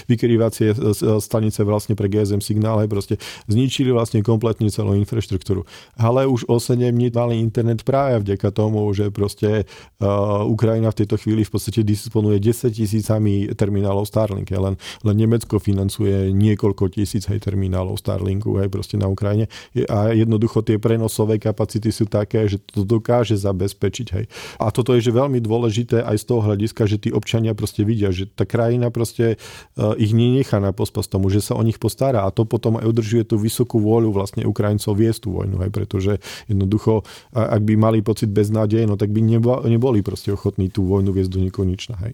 vykrývacie 0.05 0.77
stanice 1.19 1.65
vlastne 1.65 1.97
pre 1.97 2.07
GSM 2.07 2.39
signále 2.39 2.85
proste 2.85 3.17
zničili 3.49 3.89
vlastne 3.89 4.21
kompletne 4.21 4.69
celú 4.69 4.93
infraštruktúru. 4.99 5.65
Ale 5.97 6.29
už 6.29 6.45
o 6.45 6.61
7 6.61 6.77
dní 6.91 7.09
mali 7.09 7.39
internet 7.39 7.87
práve 7.87 8.21
vďaka 8.21 8.51
tomu, 8.51 8.85
že 8.91 9.09
proste 9.09 9.63
uh, 9.63 10.43
Ukrajina 10.45 10.91
v 10.91 10.99
tejto 11.03 11.15
chvíli 11.15 11.47
v 11.47 11.51
podstate 11.55 11.81
disponuje 11.81 12.37
10 12.37 12.69
tisícami 12.75 13.49
terminálov 13.55 14.05
Starlink. 14.05 14.51
Len, 14.51 14.75
len 15.07 15.15
Nemecko 15.15 15.57
financuje 15.57 16.35
niekoľko 16.35 16.91
tisíc 16.91 17.25
hej, 17.31 17.39
terminálov 17.39 17.95
Starlinku 17.95 18.59
hej, 18.59 18.67
proste 18.67 18.99
na 18.99 19.07
Ukrajine. 19.07 19.47
A 19.87 20.11
jednoducho 20.11 20.61
tie 20.61 20.75
prenosové 20.77 21.39
kapacity 21.39 21.89
sú 21.89 22.05
také, 22.05 22.51
že 22.51 22.59
to 22.59 22.83
dokáže 22.83 23.39
zabezpečiť. 23.39 24.07
Hej. 24.11 24.25
A 24.59 24.69
toto 24.69 24.91
je 24.93 25.01
že 25.01 25.15
veľmi 25.15 25.39
dôležité 25.39 26.03
aj 26.03 26.17
z 26.20 26.20
toho 26.25 26.41
hľadiska, 26.45 26.87
že 26.87 26.97
tí 26.97 27.09
občania 27.09 27.53
proste 27.53 27.85
vidia, 27.85 28.13
že 28.13 28.29
tá 28.29 28.45
krajina 28.47 28.89
proste 28.93 29.35
uh, 29.77 29.93
ich 29.97 30.15
nenechá 30.15 30.61
na 30.61 30.71
pospas 30.71 31.05
tomu, 31.05 31.29
že 31.29 31.43
sa 31.43 31.57
o 31.57 31.63
nich 31.65 31.77
postará 31.81 32.25
a 32.25 32.33
to 32.33 32.47
potom 32.47 32.77
aj 32.77 32.85
udržuje 32.85 33.23
tú 33.27 33.41
vysokú 33.41 33.81
vôľu 33.81 34.13
vlastne 34.13 34.43
Ukrajincov 34.45 34.97
viesť 34.97 35.19
tú 35.25 35.29
vojnu, 35.35 35.57
aj 35.61 35.69
pretože 35.73 36.11
jednoducho, 36.47 37.03
ak 37.33 37.61
by 37.63 37.73
mali 37.75 37.99
pocit 38.05 38.29
beznádeje, 38.29 38.85
no 38.85 38.95
tak 38.97 39.09
by 39.13 39.21
neboli 39.67 39.99
proste 40.01 40.33
ochotní 40.33 40.69
tú 40.69 40.85
vojnu 40.85 41.13
viesť 41.13 41.31
do 41.31 41.39
nekonečna. 41.41 41.95
Hej. 42.01 42.13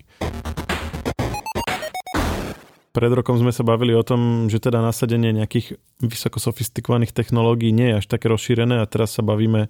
Pred 2.97 3.13
rokom 3.13 3.37
sme 3.37 3.53
sa 3.53 3.61
bavili 3.61 3.93
o 3.93 4.01
tom, 4.01 4.49
že 4.49 4.57
teda 4.57 4.81
nasadenie 4.81 5.29
nejakých 5.29 5.77
vysoko 6.01 6.41
sofistikovaných 6.41 7.13
technológií 7.13 7.69
nie 7.69 7.93
je 7.93 7.97
až 8.01 8.05
také 8.09 8.25
rozšírené 8.25 8.81
a 8.81 8.89
teraz 8.89 9.13
sa 9.13 9.21
bavíme 9.21 9.69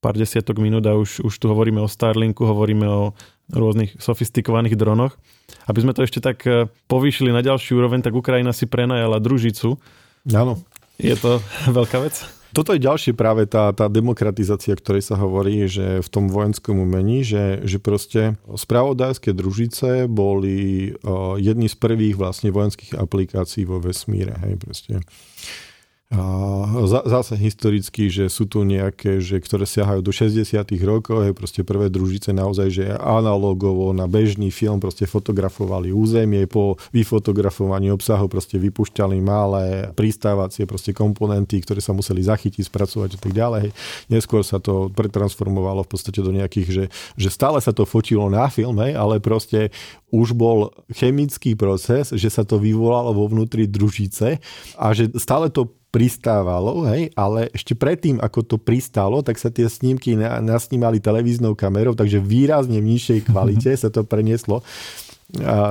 pár 0.00 0.16
desiatok 0.16 0.56
minút 0.56 0.88
a 0.88 0.96
už, 0.96 1.20
už 1.20 1.34
tu 1.36 1.52
hovoríme 1.52 1.84
o 1.84 1.86
Starlinku, 1.86 2.48
hovoríme 2.48 2.88
o 2.88 3.12
rôznych 3.52 4.00
sofistikovaných 4.00 4.74
dronoch. 4.74 5.14
Aby 5.68 5.84
sme 5.84 5.92
to 5.92 6.02
ešte 6.02 6.24
tak 6.24 6.42
e, 6.48 6.66
povýšili 6.88 7.30
na 7.30 7.44
ďalší 7.44 7.76
úroveň, 7.76 8.00
tak 8.00 8.16
Ukrajina 8.16 8.50
si 8.56 8.64
prenajala 8.64 9.20
družicu. 9.20 9.76
Áno. 10.32 10.58
Je 10.96 11.14
to 11.14 11.38
veľká 11.78 12.00
vec? 12.00 12.24
Toto 12.52 12.76
je 12.76 12.84
ďalšie 12.84 13.16
práve 13.16 13.48
tá, 13.48 13.72
tá 13.72 13.88
demokratizácia, 13.88 14.76
ktorej 14.76 15.00
sa 15.00 15.16
hovorí, 15.16 15.64
že 15.72 16.04
v 16.04 16.08
tom 16.12 16.28
vojenskom 16.28 16.84
umení, 16.84 17.24
že, 17.24 17.64
že 17.64 17.80
proste 17.80 18.36
spravodajské 18.44 19.32
družice 19.32 20.04
boli 20.04 20.92
uh, 20.92 21.40
jedni 21.40 21.72
z 21.72 21.76
prvých 21.80 22.20
vlastne 22.20 22.52
vojenských 22.52 23.00
aplikácií 23.00 23.64
vo 23.64 23.80
vesmíre. 23.80 24.36
Hej, 24.44 24.60
proste 24.60 25.00
zase 27.08 27.34
historicky, 27.40 28.12
že 28.12 28.28
sú 28.28 28.44
tu 28.44 28.68
nejaké, 28.68 29.24
že, 29.24 29.40
ktoré 29.40 29.64
siahajú 29.64 30.04
do 30.04 30.12
60 30.12 30.44
rokov, 30.84 31.24
je 31.24 31.32
proste 31.32 31.60
prvé 31.64 31.88
družice 31.88 32.36
naozaj, 32.36 32.68
že 32.68 32.84
analogovo 33.00 33.96
na 33.96 34.04
bežný 34.04 34.52
film 34.52 34.76
proste 34.76 35.08
fotografovali 35.08 35.88
územie, 35.88 36.44
po 36.44 36.76
vyfotografovaní 36.92 37.88
obsahu 37.88 38.28
proste 38.28 38.60
vypušťali 38.60 39.16
malé 39.24 39.88
pristávacie 39.96 40.68
proste 40.68 40.92
komponenty, 40.92 41.64
ktoré 41.64 41.80
sa 41.80 41.96
museli 41.96 42.20
zachytiť, 42.20 42.68
spracovať 42.68 43.16
a 43.16 43.18
tak 43.18 43.32
ďalej. 43.32 43.64
Neskôr 44.12 44.44
sa 44.44 44.60
to 44.60 44.92
pretransformovalo 44.92 45.88
v 45.88 45.90
podstate 45.90 46.20
do 46.20 46.28
nejakých, 46.28 46.68
že, 46.68 46.84
že 47.16 47.28
stále 47.32 47.56
sa 47.64 47.72
to 47.72 47.88
fotilo 47.88 48.28
na 48.28 48.52
film, 48.52 48.76
hej, 48.84 48.92
ale 48.92 49.16
proste 49.16 49.72
už 50.12 50.36
bol 50.36 50.76
chemický 50.92 51.56
proces, 51.56 52.12
že 52.12 52.28
sa 52.28 52.44
to 52.44 52.60
vyvolalo 52.60 53.16
vo 53.16 53.24
vnútri 53.32 53.64
družice 53.64 54.36
a 54.76 54.86
že 54.92 55.08
stále 55.16 55.48
to 55.48 55.72
pristávalo, 55.92 56.88
hej, 56.88 57.12
ale 57.12 57.52
ešte 57.52 57.76
predtým, 57.76 58.16
ako 58.16 58.40
to 58.40 58.56
pristálo, 58.56 59.20
tak 59.20 59.36
sa 59.36 59.52
tie 59.52 59.68
snímky 59.68 60.16
nasnímali 60.16 61.04
televíznou 61.04 61.52
kamerou, 61.52 61.92
takže 61.92 62.16
výrazne 62.16 62.80
v 62.80 62.96
nižšej 62.96 63.28
kvalite 63.28 63.70
sa 63.82 63.92
to 63.92 64.00
prenieslo 64.00 64.64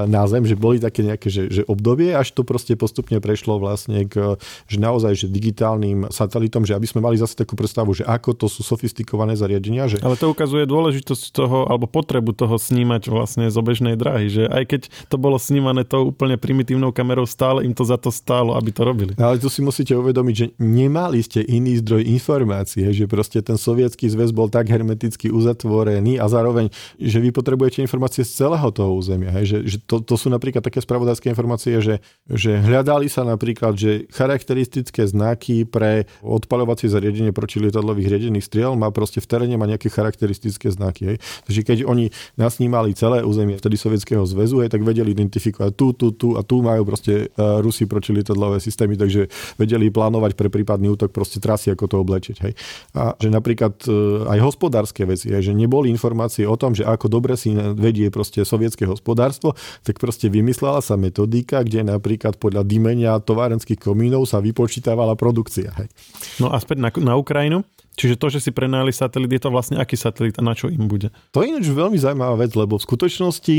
na 0.09 0.25
Zem, 0.25 0.47
že 0.49 0.57
boli 0.57 0.81
také 0.81 1.05
nejaké 1.05 1.29
že, 1.29 1.43
že 1.53 1.61
obdobie, 1.69 2.17
až 2.17 2.33
to 2.33 2.41
proste 2.41 2.73
postupne 2.73 3.21
prešlo 3.21 3.61
vlastne 3.61 4.09
k, 4.09 4.41
že 4.65 4.77
naozaj, 4.81 5.13
že 5.13 5.27
digitálnym 5.29 6.09
satelitom, 6.09 6.65
že 6.65 6.73
aby 6.73 6.89
sme 6.89 7.05
mali 7.05 7.21
zase 7.21 7.37
takú 7.37 7.53
predstavu, 7.53 7.93
že 7.93 8.01
ako 8.01 8.33
to 8.33 8.47
sú 8.49 8.65
sofistikované 8.65 9.37
zariadenia. 9.37 9.85
Že... 9.85 10.01
Ale 10.01 10.17
to 10.17 10.33
ukazuje 10.33 10.65
dôležitosť 10.65 11.23
toho, 11.29 11.69
alebo 11.69 11.85
potrebu 11.85 12.33
toho 12.33 12.57
snímať 12.57 13.13
vlastne 13.13 13.45
z 13.53 13.55
obežnej 13.57 13.93
dráhy, 13.93 14.33
že 14.33 14.43
aj 14.49 14.63
keď 14.65 14.81
to 15.13 15.21
bolo 15.21 15.37
snímané 15.37 15.85
tou 15.85 16.09
úplne 16.09 16.41
primitívnou 16.41 16.89
kamerou, 16.89 17.29
stále 17.29 17.61
im 17.61 17.77
to 17.77 17.85
za 17.85 18.01
to 18.01 18.09
stálo, 18.09 18.57
aby 18.57 18.73
to 18.73 18.81
robili. 18.81 19.13
Ale 19.21 19.37
tu 19.37 19.45
si 19.45 19.61
musíte 19.61 19.93
uvedomiť, 19.93 20.35
že 20.35 20.47
nemali 20.57 21.21
ste 21.21 21.45
iný 21.45 21.77
zdroj 21.85 22.01
informácie, 22.09 22.89
že 22.89 23.05
proste 23.05 23.45
ten 23.45 23.61
sovietský 23.61 24.09
zväz 24.09 24.33
bol 24.33 24.49
tak 24.49 24.73
hermeticky 24.73 25.29
uzatvorený 25.29 26.17
a 26.17 26.25
zároveň, 26.25 26.73
že 26.97 27.21
vy 27.21 27.29
potrebujete 27.29 27.85
informácie 27.85 28.25
z 28.25 28.41
celého 28.41 28.69
toho 28.73 28.97
územia. 28.97 29.29
Hej, 29.29 29.40
že, 29.45 29.63
že 29.65 29.77
to, 29.83 30.01
to 30.01 30.15
sú 30.17 30.27
napríklad 30.33 30.65
také 30.65 30.81
spravodajské 30.81 31.29
informácie, 31.31 31.79
že, 31.79 32.01
že 32.27 32.57
hľadali 32.59 33.07
sa 33.07 33.23
napríklad, 33.23 33.77
že 33.77 34.09
charakteristické 34.11 35.07
znaky 35.07 35.63
pre 35.63 36.09
odpaľovacie 36.21 36.91
zariadenie 36.91 37.31
lietadlových 37.31 38.17
riedených 38.17 38.45
striel 38.45 38.75
má 38.75 38.91
proste 38.91 39.23
v 39.23 39.29
teréne 39.29 39.55
má 39.55 39.69
nejaké 39.69 39.87
charakteristické 39.87 40.67
znaky. 40.73 41.15
Hej. 41.15 41.17
Takže 41.47 41.61
keď 41.63 41.77
oni 41.87 42.11
nasnímali 42.35 42.91
celé 42.97 43.23
územie 43.23 43.55
vtedy 43.55 43.79
Sovietskeho 43.79 44.25
zväzu, 44.27 44.61
hej, 44.61 44.69
tak 44.73 44.83
vedeli 44.83 45.15
identifikovať 45.15 45.71
tu, 45.73 45.87
tu, 45.95 46.07
tu 46.11 46.27
a 46.35 46.41
tu 46.43 46.59
majú 46.61 46.83
proste 46.83 47.31
uh, 47.39 47.63
Rusi 47.63 47.87
lietadlové 47.87 48.59
systémy, 48.59 48.99
takže 48.99 49.31
vedeli 49.55 49.87
plánovať 49.87 50.35
pre 50.35 50.51
prípadný 50.51 50.91
útok 50.91 51.15
proste 51.15 51.39
trasy, 51.39 51.71
ako 51.71 51.85
to 51.87 51.95
oblečiť. 52.03 52.37
Hej. 52.43 52.53
A 52.97 53.15
že 53.15 53.29
napríklad 53.31 53.73
uh, 53.87 54.27
aj 54.27 54.39
hospodárske 54.43 55.07
veci, 55.07 55.31
hej, 55.31 55.51
že 55.51 55.53
neboli 55.55 55.87
informácie 55.87 56.43
o 56.43 56.59
tom, 56.59 56.75
že 56.75 56.83
ako 56.83 57.07
dobre 57.07 57.39
si 57.39 57.55
vedie 57.55 58.11
proste 58.11 58.43
sovietské 58.43 58.83
hospodárstvo, 58.83 59.30
hospodárstvo, 59.31 59.55
tak 59.81 59.97
proste 59.97 60.27
vymyslela 60.27 60.83
sa 60.83 60.99
metodika, 60.99 61.63
kde 61.63 61.87
napríklad 61.87 62.35
podľa 62.37 62.67
dymenia 62.67 63.17
továrenských 63.23 63.79
komínov 63.79 64.27
sa 64.27 64.43
vypočítavala 64.43 65.15
produkcia. 65.15 65.71
Hej. 65.79 65.87
No 66.43 66.51
a 66.51 66.59
späť 66.59 66.83
na, 66.83 66.91
na 67.01 67.15
Ukrajinu. 67.15 67.63
Čiže 67.91 68.15
to, 68.15 68.27
že 68.31 68.39
si 68.39 68.51
prenajali 68.55 68.95
satelit, 68.95 69.35
je 69.35 69.41
to 69.43 69.51
vlastne 69.51 69.75
aký 69.75 69.99
satelit 69.99 70.39
a 70.39 70.43
na 70.43 70.55
čo 70.55 70.71
im 70.71 70.87
bude? 70.87 71.11
To 71.35 71.43
je 71.43 71.51
ináč 71.51 71.67
veľmi 71.67 71.99
zaujímavá 71.99 72.39
vec, 72.39 72.55
lebo 72.55 72.79
v 72.79 72.87
skutočnosti 72.87 73.55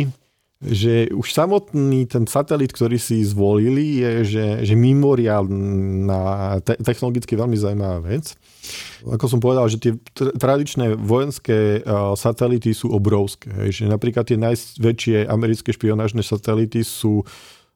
že 0.62 1.10
už 1.10 1.34
samotný 1.34 2.06
ten 2.06 2.22
satelit, 2.30 2.70
ktorý 2.70 2.94
si 2.94 3.26
zvolili, 3.26 3.98
je 3.98 4.10
že, 4.22 4.46
že 4.62 4.74
mimoriálna, 4.78 6.62
te, 6.62 6.78
technologicky 6.78 7.34
veľmi 7.34 7.58
zaujímavá 7.58 7.98
vec. 8.06 8.38
Ako 9.02 9.26
som 9.26 9.42
povedal, 9.42 9.66
že 9.66 9.82
tie 9.82 9.92
tradičné 10.14 10.94
vojenské 10.94 11.82
satelity 12.14 12.70
sú 12.70 12.94
obrovské. 12.94 13.50
Že 13.74 13.90
napríklad 13.90 14.30
tie 14.30 14.38
najväčšie 14.38 15.26
americké 15.26 15.74
špionážne 15.74 16.22
satelity 16.22 16.86
sú 16.86 17.26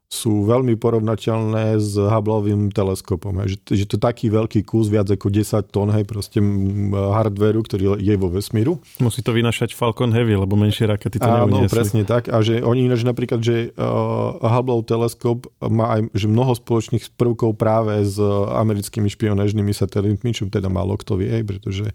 sú 0.07 0.47
veľmi 0.47 0.79
porovnateľné 0.79 1.83
s 1.83 1.99
Hubbleovým 1.99 2.71
teleskopom. 2.71 3.43
Hej. 3.43 3.59
Že, 3.59 3.59
že 3.75 3.85
to 3.91 3.95
je 3.99 4.03
taký 4.07 4.27
veľký 4.31 4.63
kus, 4.63 4.87
viac 4.87 5.11
ako 5.11 5.35
10 5.35 5.67
tón, 5.75 5.91
hej, 5.91 6.07
proste 6.07 6.39
hardwareu, 6.95 7.67
ktorý 7.67 7.99
je 7.99 8.15
vo 8.15 8.31
vesmíru. 8.31 8.79
Musí 9.03 9.27
to 9.27 9.35
vynašať 9.35 9.75
Falcon 9.75 10.15
Heavy, 10.15 10.39
lebo 10.39 10.55
menšie 10.55 10.87
rakety 10.87 11.19
to 11.19 11.27
Áno, 11.27 11.51
neuniesli. 11.51 11.75
presne 11.75 12.03
tak. 12.07 12.31
A 12.31 12.39
že 12.39 12.63
oni 12.63 12.87
ináč 12.87 13.03
napríklad, 13.03 13.43
že 13.43 13.75
uh, 13.75 14.39
Hubbleov 14.39 14.87
teleskop 14.87 15.51
má 15.59 15.99
aj 15.99 16.01
že 16.15 16.31
mnoho 16.31 16.55
spoločných 16.55 17.19
prvkov 17.19 17.59
práve 17.59 17.99
s 18.07 18.23
americkými 18.63 19.11
špionážnymi 19.11 19.75
satelitmi, 19.75 20.31
čo 20.31 20.47
teda 20.47 20.71
málo 20.71 20.95
kto 20.95 21.19
vie, 21.19 21.43
pretože 21.43 21.91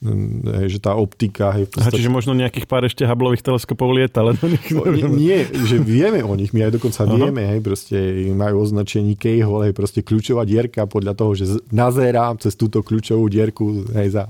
hej, 0.00 0.68
že 0.72 0.78
tá 0.80 0.96
optika... 0.96 1.52
Hej, 1.52 1.68
podstate... 1.68 1.92
Aha, 1.92 1.98
čiže 2.00 2.10
možno 2.10 2.32
nejakých 2.32 2.64
pár 2.64 2.88
ešte 2.88 3.04
Hubbleových 3.04 3.44
teleskopov 3.44 3.92
lieta, 3.92 4.24
ale 4.24 4.32
nich 4.48 4.64
nie, 4.72 5.04
nie, 5.12 5.38
že 5.68 5.76
vieme 5.76 6.24
o 6.24 6.32
nich, 6.32 6.56
my 6.56 6.68
aj 6.68 6.80
dokonca 6.80 7.04
Aha. 7.04 7.12
vieme, 7.12 7.42
hej, 7.50 7.60
proste 7.60 7.96
majú 8.32 8.62
označení 8.62 9.18
keyhole, 9.18 9.70
hej, 9.70 9.74
proste 9.74 10.00
kľúčová 10.00 10.46
dierka 10.46 10.86
podľa 10.86 11.14
toho, 11.18 11.32
že 11.34 11.44
nazerám 11.74 12.38
cez 12.38 12.54
túto 12.54 12.80
kľúčovú 12.80 13.26
dierku 13.26 13.90
hej, 13.92 14.14
za, 14.14 14.24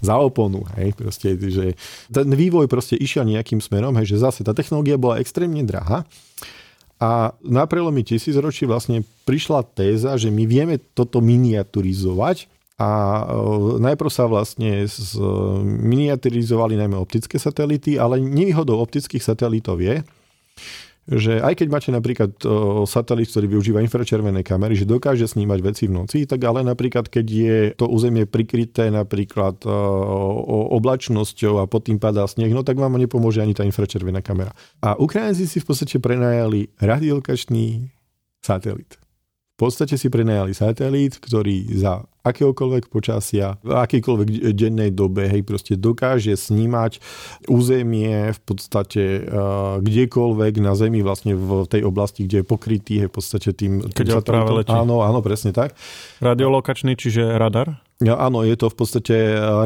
za 0.00 0.14
oponu. 0.16 0.62
Hej, 0.78 0.94
proste, 0.94 1.34
že 1.36 1.74
ten 2.08 2.30
vývoj 2.30 2.70
proste 2.70 2.94
išiel 2.94 3.26
nejakým 3.26 3.58
smerom, 3.58 3.94
hej, 3.98 4.16
že 4.16 4.22
zase 4.22 4.40
tá 4.46 4.54
technológia 4.54 4.94
bola 4.96 5.18
extrémne 5.18 5.66
drahá 5.66 6.06
a 7.00 7.32
na 7.40 7.64
prelomi 7.64 8.04
tisícročí 8.04 8.68
vlastne 8.68 9.00
prišla 9.24 9.64
téza, 9.72 10.20
že 10.20 10.28
my 10.28 10.44
vieme 10.44 10.76
toto 10.76 11.24
miniaturizovať 11.24 12.44
a 12.76 12.88
e, 12.92 13.24
najprv 13.80 14.10
sa 14.12 14.28
vlastne 14.28 14.84
z, 14.84 15.16
miniaturizovali 15.64 16.76
najmä 16.76 17.00
optické 17.00 17.40
satelity, 17.40 17.96
ale 17.96 18.20
nevýhodou 18.20 18.76
optických 18.84 19.24
satelitov 19.24 19.80
je, 19.80 20.04
že 21.10 21.42
aj 21.42 21.58
keď 21.58 21.68
máte 21.68 21.90
napríklad 21.90 22.32
e, 22.40 22.46
satelit, 22.86 23.26
ktorý 23.26 23.58
využíva 23.58 23.82
infračervené 23.82 24.46
kamery, 24.46 24.78
že 24.78 24.86
dokáže 24.86 25.26
snímať 25.26 25.58
veci 25.60 25.84
v 25.90 25.98
noci, 25.98 26.22
tak 26.24 26.38
ale 26.46 26.62
napríklad 26.62 27.10
keď 27.10 27.26
je 27.26 27.58
to 27.74 27.90
územie 27.90 28.30
prikryté 28.30 28.94
napríklad 28.94 29.58
oblačnosťou 30.70 31.58
a 31.60 31.66
pod 31.66 31.90
tým 31.90 31.98
padá 31.98 32.24
sneh, 32.30 32.54
no 32.54 32.62
tak 32.62 32.78
vám 32.78 32.94
nepomôže 32.94 33.42
ani 33.42 33.52
tá 33.52 33.66
infračervená 33.66 34.22
kamera. 34.22 34.54
A 34.78 34.94
Ukrajinci 34.94 35.50
si 35.50 35.58
v 35.58 35.66
podstate 35.66 35.98
prenajali 35.98 36.70
radiolokačný 36.78 37.90
satelit. 38.38 39.09
V 39.60 39.68
podstate 39.68 40.00
si 40.00 40.08
prenajali 40.08 40.56
satelit, 40.56 41.20
ktorý 41.20 41.68
za 41.76 42.08
akéhokoľvek 42.24 42.88
počasia, 42.88 43.60
v 43.60 43.76
akýkoľvek 43.76 44.56
dennej 44.56 44.88
dobe, 44.88 45.28
hej, 45.28 45.44
proste 45.44 45.76
dokáže 45.76 46.32
snímať 46.32 46.96
územie 47.44 48.32
v 48.32 48.40
podstate 48.40 49.20
uh, 49.20 49.76
kdekoľvek 49.84 50.64
na 50.64 50.72
Zemi, 50.72 51.04
vlastne 51.04 51.36
v 51.36 51.68
tej 51.68 51.84
oblasti, 51.84 52.24
kde 52.24 52.40
je 52.40 52.46
pokrytý, 52.48 53.04
hej, 53.04 53.12
v 53.12 53.14
podstate 53.20 53.52
tým... 53.52 53.84
Keď 53.84 54.24
tým 54.24 54.24
práve 54.24 54.64
letí. 54.64 54.72
Áno, 54.72 55.04
áno, 55.04 55.20
presne 55.20 55.52
tak. 55.52 55.76
Radiolokačný, 56.24 56.96
čiže 56.96 57.36
radar? 57.36 57.84
Áno, 58.00 58.40
je 58.48 58.56
to 58.56 58.72
v 58.72 58.76
podstate 58.80 59.16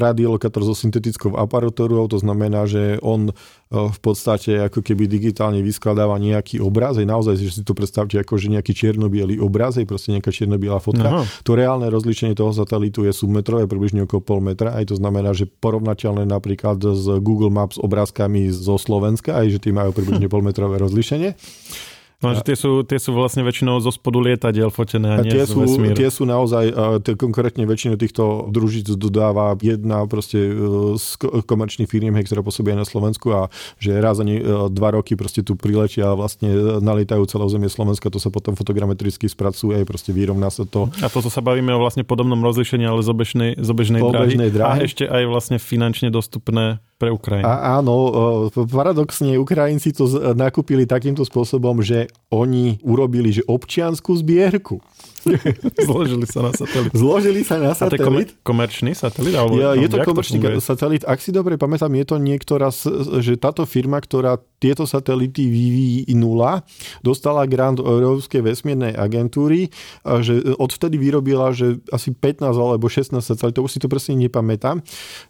radiolokátor 0.03 0.67
so 0.67 0.75
syntetickou 0.75 1.39
aparatúrou, 1.39 2.11
to 2.11 2.19
znamená, 2.19 2.67
že 2.67 2.99
on 2.99 3.31
e, 3.31 3.33
v 3.71 3.99
podstate 4.03 4.59
ako 4.59 4.83
keby 4.83 5.07
digitálne 5.07 5.63
vyskladáva 5.63 6.19
nejaký 6.19 6.59
obraz, 6.59 6.99
aj 6.99 7.07
naozaj, 7.07 7.39
že 7.39 7.55
si 7.55 7.63
to 7.63 7.79
predstavte 7.79 8.19
ako 8.19 8.35
že 8.35 8.51
nejaký 8.51 8.75
čierno-bielý 8.75 9.39
obraz, 9.39 9.79
aj 9.79 9.87
proste 9.87 10.11
nejaká 10.19 10.35
čierno-biela 10.35 10.83
fotka. 10.83 11.07
Aha. 11.07 11.23
To 11.47 11.55
reálne 11.55 11.87
rozlíšenie 11.87 12.35
toho 12.35 12.51
satelitu 12.51 13.07
je 13.07 13.15
submetrové, 13.15 13.71
približne 13.71 14.03
okolo 14.03 14.27
pol 14.27 14.41
metra, 14.43 14.75
aj 14.75 14.91
to 14.91 14.99
znamená, 14.99 15.31
že 15.31 15.47
porovnateľné 15.47 16.27
napríklad 16.27 16.83
s 16.83 17.07
Google 17.23 17.55
Maps 17.55 17.79
obrázkami 17.79 18.51
zo 18.51 18.83
Slovenska, 18.83 19.39
aj 19.39 19.47
že 19.47 19.59
tí 19.63 19.71
majú 19.71 19.95
približne 19.95 20.27
hm. 20.31 20.35
polmetrové 20.35 20.83
rozlíšenie. 20.83 21.39
No, 22.25 22.39
že 22.41 22.43
tie 22.43 22.57
sú, 22.57 22.81
tie 22.89 22.97
sú 22.97 23.13
vlastne 23.13 23.45
väčšinou 23.45 23.77
zo 23.85 23.93
spodu 23.93 24.19
lietadiel 24.25 24.73
fotené 24.73 25.09
a, 25.09 25.17
a 25.21 25.25
nie 25.25 25.37
tie 25.37 25.45
sú, 25.45 25.61
tie 25.93 26.09
sú 26.09 26.25
naozaj, 26.25 26.73
tie 27.05 27.15
konkrétne 27.15 27.69
väčšinu 27.69 28.01
týchto 28.01 28.49
družíc 28.49 28.89
dodáva 28.97 29.53
jedna 29.61 30.09
proste 30.09 30.41
e, 30.41 30.53
z 30.97 31.21
komerčných 31.45 31.89
firiem, 31.91 32.17
ktorá 32.17 32.41
pôsobí 32.41 32.73
aj 32.73 32.79
na 32.81 32.87
Slovensku 32.89 33.29
a 33.35 33.53
že 33.77 33.95
raz 34.01 34.19
ani 34.19 34.41
e, 34.41 34.73
dva 34.73 34.97
roky 34.97 35.15
proste 35.15 35.45
tu 35.45 35.55
priletia 35.55 36.11
a 36.11 36.19
vlastne 36.19 36.81
nalietajú 36.81 37.29
celé 37.29 37.43
územie 37.45 37.69
Slovenska, 37.69 38.09
to 38.09 38.19
sa 38.23 38.33
potom 38.33 38.57
fotogrametricky 38.57 39.29
spracuje, 39.29 39.85
proste 39.85 40.15
vyrovná 40.15 40.49
sa 40.49 40.65
to. 40.65 40.89
A 41.05 41.13
toto 41.13 41.29
sa 41.29 41.45
bavíme 41.45 41.75
o 41.77 41.81
vlastne 41.81 42.07
podobnom 42.07 42.41
rozlišení, 42.41 42.87
ale 42.89 43.05
z 43.05 43.11
obežnej, 43.11 43.51
z 43.61 43.69
obežnej, 43.69 44.01
dráhy. 44.01 44.37
dráhy. 44.51 44.81
A 44.81 44.85
ešte 44.87 45.05
aj 45.05 45.23
vlastne 45.29 45.57
finančne 45.61 46.09
dostupné 46.09 46.81
pre 47.05 47.11
Ukrajinu. 47.13 47.45
A, 47.45 47.79
áno, 47.79 47.95
e, 48.49 48.65
paradoxne 48.65 49.37
Ukrajinci 49.37 49.93
to 49.93 50.09
nakúpili 50.33 50.89
takýmto 50.89 51.21
spôsobom, 51.29 51.85
že 51.85 52.09
oni 52.33 52.81
urobili 52.81 53.29
že 53.37 53.45
občianskú 53.45 54.17
zbierku. 54.17 54.81
Zložili 55.89 56.27
sa 56.29 56.41
na 56.45 56.53
satelit. 56.53 56.91
Zložili 56.93 57.41
sa 57.43 57.57
na 57.61 57.73
satelit. 57.73 58.01
A 58.01 58.09
to 58.09 58.41
je 58.41 58.45
komerčný 58.45 58.93
satelit? 58.93 59.35
Alebo, 59.35 59.57
ja, 59.57 59.77
je 59.77 59.89
to 59.89 59.99
komerčný 60.03 60.39
to 60.41 60.63
satelit. 60.63 61.03
Ak 61.05 61.21
si 61.21 61.33
dobre 61.33 61.57
pamätám, 61.57 61.93
je 61.93 62.05
to 62.07 62.17
niektorá, 62.21 62.69
že 63.21 63.41
táto 63.41 63.65
firma, 63.65 64.01
ktorá 64.01 64.41
tieto 64.65 64.89
satelity 64.89 65.45
vyvinula, 65.45 66.65
dostala 67.05 67.45
grant 67.45 67.77
Európskej 67.77 68.41
vesmírnej 68.41 68.97
agentúry, 68.97 69.69
že 70.25 70.41
odvtedy 70.57 70.97
vyrobila, 70.97 71.53
že 71.53 71.85
asi 71.93 72.17
15 72.17 72.49
alebo 72.57 72.89
16 72.89 73.21
satelitov, 73.21 73.69
už 73.69 73.77
si 73.77 73.83
to 73.83 73.93
presne 73.93 74.17
nepamätám, 74.17 74.81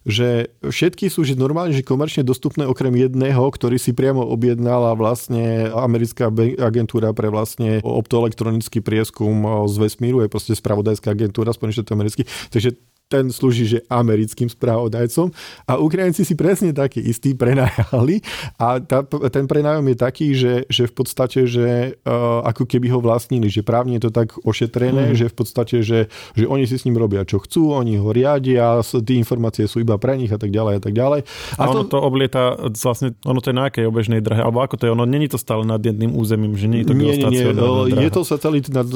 že 0.06 0.54
všetky 0.62 1.10
sú 1.10 1.26
že 1.26 1.34
normálne, 1.34 1.74
že 1.74 1.82
komerčne 1.82 2.22
dostupné 2.22 2.68
okrem 2.68 2.94
jedného, 2.94 3.42
ktorý 3.42 3.80
si 3.80 3.90
priamo 3.90 4.22
objednala 4.22 4.94
vlastne 4.94 5.72
americká 5.72 6.30
agentúra 6.60 7.10
pre 7.10 7.32
vlastne 7.32 7.82
optoelektronický 7.82 8.84
prieskum 8.84 9.66
z 9.66 9.76
vesmíru, 9.84 10.24
je 10.24 10.32
proste 10.32 10.56
spravodajská 10.56 11.12
agentúra 11.12 11.52
Spojených 11.52 11.84
štátov 11.84 11.94
amerických. 12.00 12.28
Takže 12.48 12.70
ten 13.08 13.28
slúži 13.28 13.68
že 13.68 13.78
americkým 13.92 14.48
správodajcom 14.48 15.28
a 15.68 15.76
Ukrajinci 15.76 16.24
si 16.24 16.34
presne 16.34 16.72
taký 16.72 17.04
istý 17.04 17.36
prenajali 17.36 18.24
a 18.56 18.80
tá, 18.80 19.04
ten 19.28 19.44
prenájom 19.44 19.84
je 19.92 19.96
taký, 19.96 20.28
že, 20.32 20.54
že 20.72 20.88
v 20.88 20.94
podstate, 20.96 21.44
že 21.44 22.00
uh, 22.00 22.40
ako 22.48 22.64
keby 22.64 22.88
ho 22.88 22.98
vlastnili, 23.04 23.52
že 23.52 23.60
právne 23.60 24.00
je 24.00 24.08
to 24.08 24.12
tak 24.12 24.32
ošetrené, 24.40 25.12
mm. 25.12 25.16
že 25.20 25.26
v 25.28 25.36
podstate, 25.36 25.76
že, 25.84 26.08
že 26.32 26.44
oni 26.48 26.64
si 26.64 26.80
s 26.80 26.88
ním 26.88 26.96
robia 26.96 27.28
čo 27.28 27.44
chcú, 27.44 27.76
oni 27.76 28.00
ho 28.00 28.08
riadia, 28.08 28.80
tie 28.80 29.16
informácie 29.20 29.68
sú 29.68 29.84
iba 29.84 30.00
pre 30.00 30.16
nich 30.16 30.32
a 30.32 30.40
tak 30.40 30.48
ďalej 30.48 30.80
a 30.80 30.82
tak 30.82 30.94
ďalej. 30.96 31.20
A, 31.60 31.60
a 31.60 31.70
ono 31.70 31.84
to, 31.84 31.96
to 31.96 31.98
oblieta 32.00 32.56
vlastne, 32.72 33.12
ono 33.28 33.38
to 33.44 33.52
je 33.52 33.56
na 33.56 33.68
akej 33.68 33.84
obežnej 33.84 34.24
drahe, 34.24 34.40
alebo 34.40 34.64
ako 34.64 34.80
to 34.80 34.84
je, 34.88 34.90
ono 34.96 35.04
není 35.04 35.28
to 35.28 35.36
stále 35.36 35.68
nad 35.68 35.80
jedným 35.80 36.16
územím, 36.16 36.56
že 36.56 36.66
nie 36.72 36.82
je 36.82 36.86
to 36.88 36.94
nie, 36.96 37.14
nie, 37.20 37.44
nie. 37.52 38.00
Je 38.00 38.10
to 38.10 38.24
satelit, 38.24 38.72
nad, 38.72 38.88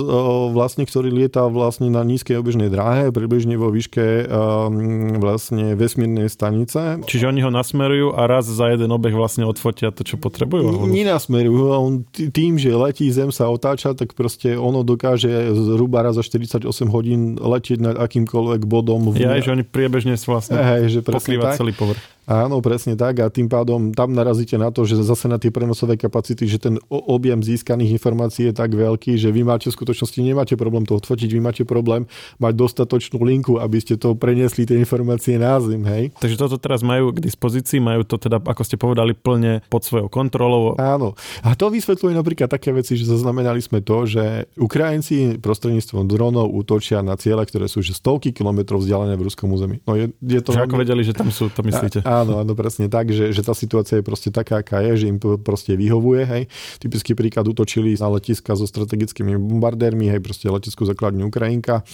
vlastne, 0.52 0.88
ktorý 0.88 1.12
lieta 1.12 1.44
vlastne 1.46 1.92
na 1.92 2.00
nízkej 2.02 2.40
obežnej 2.40 2.72
dráhe, 2.72 3.12
približne 3.12 3.54
vo 3.60 3.68
výške 3.68 3.97
výške 3.98 4.30
um, 4.30 5.18
vlastne 5.18 5.74
vesmírnej 5.74 6.30
stanice. 6.30 7.02
Čiže 7.04 7.30
oni 7.30 7.40
ho 7.42 7.50
nasmerujú 7.50 8.14
a 8.14 8.30
raz 8.30 8.46
za 8.46 8.70
jeden 8.70 8.90
obeh 8.94 9.12
vlastne 9.12 9.44
odfotia 9.44 9.90
to, 9.90 10.06
čo 10.06 10.16
potrebujú? 10.16 10.86
Nenasmerujú. 10.86 11.64
On 11.74 11.92
tým, 12.12 12.56
že 12.56 12.70
letí 12.74 13.10
Zem 13.10 13.34
sa 13.34 13.50
otáča, 13.50 13.94
tak 13.94 14.14
proste 14.14 14.54
ono 14.54 14.86
dokáže 14.86 15.52
zhruba 15.54 16.06
raz 16.06 16.14
za 16.16 16.24
48 16.24 16.66
hodín 16.88 17.36
letieť 17.38 17.78
nad 17.82 17.96
akýmkoľvek 17.98 18.62
bodom. 18.68 19.10
V... 19.10 19.22
Ja, 19.22 19.34
že 19.42 19.54
oni 19.54 19.64
priebežne 19.66 20.14
vlastne 20.18 20.60
Hej, 20.60 20.82
že 20.92 21.00
pokrýva 21.02 21.56
celý 21.56 21.74
povrch. 21.74 22.17
Áno, 22.28 22.60
presne 22.60 22.92
tak 22.92 23.24
a 23.24 23.32
tým 23.32 23.48
pádom 23.48 23.96
tam 23.96 24.12
narazíte 24.12 24.60
na 24.60 24.68
to, 24.68 24.84
že 24.84 25.00
zase 25.00 25.32
na 25.32 25.40
tie 25.40 25.48
prenosové 25.48 25.96
kapacity, 25.96 26.44
že 26.44 26.60
ten 26.60 26.76
objem 26.92 27.40
získaných 27.40 27.96
informácií 27.96 28.52
je 28.52 28.54
tak 28.54 28.76
veľký, 28.76 29.16
že 29.16 29.32
vy 29.32 29.48
máte 29.48 29.72
v 29.72 29.76
skutočnosti 29.80 30.20
nemáte 30.20 30.52
problém 30.60 30.84
to 30.84 31.00
odfotiť, 31.00 31.24
vy 31.32 31.40
máte 31.40 31.64
problém 31.64 32.04
mať 32.36 32.52
dostatočnú 32.52 33.24
linku, 33.24 33.56
aby 33.56 33.80
ste 33.80 33.96
to 33.96 34.12
preniesli 34.12 34.68
tie 34.68 34.76
informácie 34.76 35.40
na 35.40 35.56
zim, 35.56 35.80
hej. 35.88 36.12
Takže 36.20 36.36
toto 36.36 36.60
teraz 36.60 36.84
majú 36.84 37.16
k 37.16 37.24
dispozícii, 37.24 37.80
majú 37.80 38.04
to 38.04 38.20
teda, 38.20 38.44
ako 38.44 38.60
ste 38.60 38.76
povedali, 38.76 39.16
plne 39.16 39.64
pod 39.72 39.88
svojou 39.88 40.12
kontrolou. 40.12 40.76
Áno. 40.76 41.16
A 41.40 41.56
to 41.56 41.72
vysvetľuje 41.72 42.12
napríklad 42.12 42.52
také 42.52 42.76
veci, 42.76 43.00
že 43.00 43.08
zaznamenali 43.08 43.64
sme 43.64 43.80
to, 43.80 44.04
že 44.04 44.52
Ukrajinci 44.60 45.40
prostredníctvom 45.40 46.04
dronov 46.04 46.52
útočia 46.52 47.00
na 47.00 47.16
ciele, 47.16 47.40
ktoré 47.48 47.72
sú 47.72 47.80
že 47.80 47.96
stovky 47.96 48.36
kilometrov 48.36 48.84
vzdialené 48.84 49.16
v 49.16 49.32
ruskom 49.32 49.48
území. 49.48 49.80
No 49.88 49.96
je, 49.96 50.12
je 50.20 50.40
to... 50.44 50.52
Že 50.52 50.68
ako 50.68 50.76
vedeli, 50.76 51.00
že 51.00 51.16
tam 51.16 51.32
sú, 51.32 51.48
to 51.48 51.64
myslíte? 51.64 52.04
A, 52.04 52.17
Áno, 52.24 52.42
áno, 52.42 52.52
presne 52.58 52.90
tak, 52.90 53.14
že, 53.14 53.30
že 53.30 53.42
tá 53.46 53.54
situácia 53.54 54.00
je 54.00 54.04
proste 54.04 54.34
taká, 54.34 54.62
aká 54.62 54.82
je, 54.82 55.04
že 55.04 55.06
im 55.06 55.18
proste 55.20 55.78
vyhovuje, 55.78 56.22
hej. 56.26 56.42
Typický 56.82 57.14
príklad 57.14 57.46
útočili 57.46 57.94
na 57.94 58.10
letiska 58.10 58.58
so 58.58 58.66
strategickými 58.66 59.38
bombardérmi, 59.38 60.10
hej, 60.10 60.18
proste 60.18 60.50
leteckú 60.50 60.82
základňu 60.82 61.30
Ukrajinka. 61.30 61.86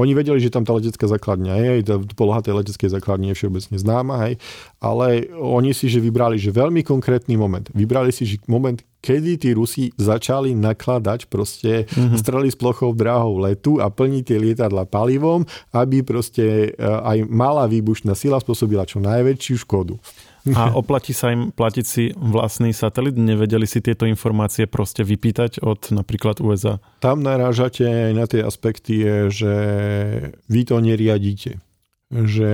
Oni 0.00 0.16
vedeli, 0.16 0.40
že 0.40 0.48
tam 0.48 0.64
tá 0.64 0.72
letecká 0.72 1.04
základňa 1.04 1.52
je, 1.60 1.70
tá 1.84 1.96
poloha 2.16 2.40
tej 2.40 2.56
leteckej 2.64 2.88
základne 2.88 3.34
je 3.34 3.36
všeobecne 3.36 3.76
známa, 3.76 4.14
hej, 4.24 4.34
ale 4.80 5.28
oni 5.36 5.76
si, 5.76 5.92
že 5.92 6.00
vybrali, 6.00 6.40
že 6.40 6.48
veľmi 6.48 6.80
konkrétny 6.80 7.36
moment. 7.36 7.68
Vybrali 7.76 8.08
si, 8.08 8.24
že 8.24 8.40
moment, 8.48 8.80
kedy 8.98 9.32
tí 9.38 9.50
Rusi 9.54 9.94
začali 9.94 10.52
nakladať 10.58 11.30
proste 11.30 11.86
mm-hmm. 11.86 12.18
strely 12.18 12.48
s 12.50 12.56
plochou 12.58 12.90
dráhou 12.92 13.38
letu 13.38 13.78
a 13.78 13.88
plniť 13.88 14.22
tie 14.26 14.38
lietadla 14.38 14.84
palivom, 14.90 15.46
aby 15.74 16.02
proste 16.02 16.74
e, 16.74 16.80
aj 16.82 17.26
malá 17.30 17.70
výbušná 17.70 18.12
sila 18.18 18.42
spôsobila 18.42 18.84
čo 18.84 18.98
najväčšiu 18.98 19.56
škodu. 19.62 19.96
A 20.48 20.72
oplatí 20.72 21.12
sa 21.12 21.28
im 21.28 21.52
platiť 21.52 21.84
si 21.84 22.08
vlastný 22.16 22.72
satelit? 22.72 23.20
Nevedeli 23.20 23.68
si 23.68 23.84
tieto 23.84 24.08
informácie 24.08 24.64
proste 24.64 25.04
vypýtať 25.04 25.60
od 25.60 25.92
napríklad 25.92 26.40
USA? 26.40 26.80
Tam 27.04 27.20
narážate 27.20 27.84
aj 27.84 28.12
na 28.16 28.24
tie 28.24 28.40
aspekty, 28.40 29.28
že 29.28 29.52
vy 30.48 30.60
to 30.64 30.80
neriadíte 30.80 31.60
že 32.08 32.52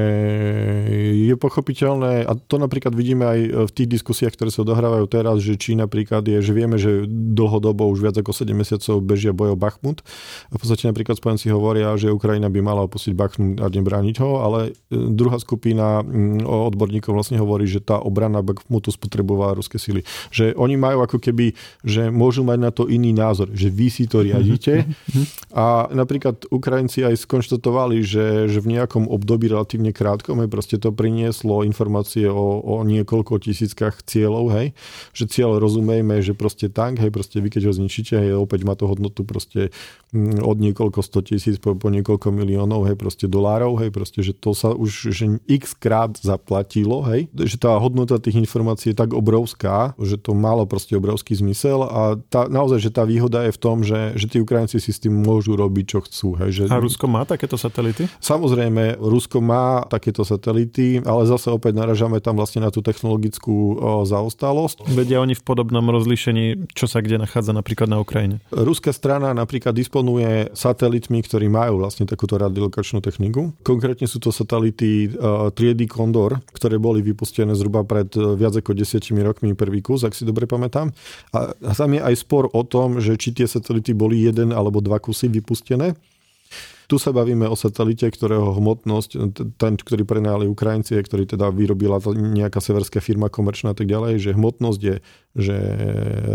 je 1.15 1.35
pochopiteľné, 1.39 2.27
a 2.27 2.35
to 2.35 2.59
napríklad 2.59 2.91
vidíme 2.91 3.23
aj 3.23 3.41
v 3.71 3.73
tých 3.73 3.87
diskusiách, 3.87 4.35
ktoré 4.35 4.51
sa 4.51 4.67
odohrávajú 4.67 5.07
teraz, 5.07 5.39
že 5.47 5.55
či 5.55 5.79
napríklad 5.79 6.27
je, 6.27 6.43
že 6.43 6.51
vieme, 6.51 6.75
že 6.75 7.07
dlhodobo 7.07 7.87
už 7.87 8.03
viac 8.03 8.19
ako 8.19 8.35
7 8.35 8.51
mesiacov 8.51 8.99
bežia 9.07 9.31
bojov 9.31 9.55
Bachmut. 9.55 10.03
A 10.51 10.59
v 10.59 10.61
podstate 10.61 10.91
napríklad 10.91 11.23
spojenci 11.23 11.55
hovoria, 11.55 11.95
že 11.95 12.11
Ukrajina 12.11 12.51
by 12.51 12.61
mala 12.67 12.83
opustiť 12.91 13.15
Bachmut 13.15 13.63
a 13.63 13.71
nebrániť 13.71 14.17
ho, 14.19 14.43
ale 14.43 14.75
e, 14.91 14.99
druhá 15.15 15.39
skupina 15.39 16.03
odborníkov 16.43 17.15
vlastne 17.15 17.39
hovorí, 17.39 17.71
že 17.71 17.79
tá 17.79 18.03
obrana 18.03 18.43
Bachmutu 18.43 18.91
spotrebovala 18.91 19.55
ruské 19.55 19.79
sily. 19.79 20.03
Že 20.35 20.59
oni 20.59 20.75
majú 20.75 21.07
ako 21.07 21.23
keby, 21.23 21.55
že 21.87 22.11
môžu 22.11 22.43
mať 22.43 22.59
na 22.59 22.75
to 22.75 22.91
iný 22.91 23.15
názor, 23.15 23.55
že 23.55 23.71
vy 23.71 23.87
si 23.87 24.11
to 24.11 24.27
riadíte. 24.27 24.83
A 25.55 25.87
napríklad 25.95 26.51
Ukrajinci 26.51 27.07
aj 27.07 27.23
skonštatovali, 27.23 28.03
že, 28.03 28.51
že 28.51 28.59
v 28.59 28.75
nejakom 28.75 29.07
období 29.07 29.44
období 29.45 29.53
relatívne 29.53 29.93
krátkom, 29.93 30.41
hej, 30.41 30.49
proste 30.49 30.77
to 30.81 30.91
prinieslo 30.91 31.63
informácie 31.65 32.27
o, 32.29 32.61
o 32.65 32.81
niekoľko 32.85 33.39
tisíckach 33.45 34.01
cieľov, 34.05 34.51
hej, 34.57 34.67
že 35.13 35.25
cieľ 35.29 35.61
rozumejme, 35.61 36.25
že 36.25 36.33
proste 36.33 36.73
tank, 36.73 36.99
hej, 37.01 37.13
proste 37.13 37.45
vy 37.45 37.53
keď 37.53 37.69
ho 37.69 37.73
zničíte, 37.77 38.17
hej, 38.17 38.33
opäť 38.41 38.65
má 38.65 38.75
to 38.75 38.89
hodnotu 38.89 39.23
proste 39.29 39.69
mm, 40.17 40.41
od 40.41 40.57
niekoľko 40.61 41.01
sto 41.05 41.21
tisíc 41.21 41.61
po, 41.61 41.77
po 41.77 41.93
niekoľko 41.93 42.33
miliónov, 42.33 42.89
hej, 42.89 42.97
proste 42.97 43.29
dolárov, 43.29 43.77
hej, 43.85 43.91
proste, 43.93 44.25
že 44.25 44.33
to 44.33 44.57
sa 44.57 44.73
už 44.73 45.13
že 45.13 45.27
x 45.45 45.77
krát 45.77 46.17
zaplatilo, 46.17 47.05
hej, 47.05 47.29
že 47.37 47.61
tá 47.61 47.77
hodnota 47.77 48.17
tých 48.17 48.41
informácií 48.41 48.97
je 48.97 48.99
tak 48.99 49.13
obrovská, 49.13 49.93
že 50.01 50.17
to 50.17 50.33
malo 50.33 50.65
proste 50.65 50.97
obrovský 50.97 51.37
zmysel 51.37 51.85
a 51.85 52.17
tá, 52.33 52.49
naozaj, 52.49 52.81
že 52.81 52.91
tá 52.95 53.05
výhoda 53.05 53.45
je 53.45 53.53
v 53.53 53.61
tom, 53.61 53.85
že, 53.85 54.17
že 54.17 54.27
tí 54.31 54.39
Ukrajinci 54.41 54.81
si 54.81 54.91
s 54.91 55.03
tým 55.03 55.13
môžu 55.13 55.59
robiť, 55.59 55.85
čo 55.85 55.99
chcú. 56.05 56.29
Hej, 56.41 56.51
že... 56.55 56.63
A 56.71 56.81
Rusko 56.81 57.07
má 57.11 57.27
takéto 57.27 57.59
satelity? 57.59 58.07
Samozrejme, 58.23 58.95
Rusko 58.99 59.34
Slovensko 59.35 59.51
má 59.51 59.83
takéto 59.91 60.23
satelity, 60.23 61.03
ale 61.03 61.27
zase 61.27 61.51
opäť 61.51 61.75
naražame 61.75 62.23
tam 62.23 62.39
vlastne 62.39 62.63
na 62.63 62.71
tú 62.71 62.87
technologickú 62.87 63.83
zaostalosť. 64.07 64.87
Vedia 64.95 65.19
oni 65.19 65.35
v 65.35 65.43
podobnom 65.43 65.83
rozlíšení, 65.91 66.71
čo 66.71 66.87
sa 66.87 67.03
kde 67.03 67.19
nachádza 67.19 67.51
napríklad 67.51 67.91
na 67.91 67.99
Ukrajine? 67.99 68.39
Ruská 68.55 68.95
strana 68.95 69.35
napríklad 69.35 69.75
disponuje 69.75 70.55
satelitmi, 70.55 71.19
ktorí 71.27 71.51
majú 71.51 71.83
vlastne 71.83 72.07
takúto 72.07 72.39
radiolokačnú 72.39 73.03
techniku. 73.03 73.51
Konkrétne 73.67 74.07
sú 74.07 74.23
to 74.23 74.31
satelity 74.31 75.11
triedy 75.59 75.91
Kondor, 75.91 76.39
ktoré 76.55 76.79
boli 76.79 77.03
vypustené 77.03 77.59
zhruba 77.59 77.83
pred 77.83 78.15
viac 78.15 78.55
ako 78.55 78.71
desiatimi 78.71 79.27
rokmi 79.27 79.59
prvý 79.59 79.83
kus, 79.83 80.07
ak 80.07 80.15
si 80.15 80.23
dobre 80.23 80.47
pamätám. 80.47 80.95
A 81.35 81.75
tam 81.75 81.91
je 81.91 81.99
aj 81.99 82.15
spor 82.23 82.47
o 82.55 82.63
tom, 82.63 83.03
že 83.03 83.19
či 83.19 83.35
tie 83.35 83.51
satelity 83.51 83.99
boli 83.99 84.23
jeden 84.23 84.55
alebo 84.55 84.79
dva 84.79 85.03
kusy 85.03 85.27
vypustené. 85.27 85.99
Tu 86.87 86.97
sa 87.01 87.11
bavíme 87.11 87.49
o 87.49 87.57
satelite, 87.57 88.09
ktorého 88.13 88.53
hmotnosť, 88.57 89.11
ten, 89.57 89.73
ktorý 89.81 90.05
prenajali 90.05 90.47
Ukrajinci, 90.51 91.01
ktorý 91.01 91.25
teda 91.25 91.49
vyrobila 91.49 91.97
nejaká 92.13 92.61
severská 92.61 93.01
firma 93.01 93.33
komerčná 93.33 93.73
a 93.73 93.77
tak 93.77 93.89
ďalej, 93.89 94.21
že 94.21 94.37
hmotnosť 94.37 94.81
je 94.81 94.97
že 95.35 95.55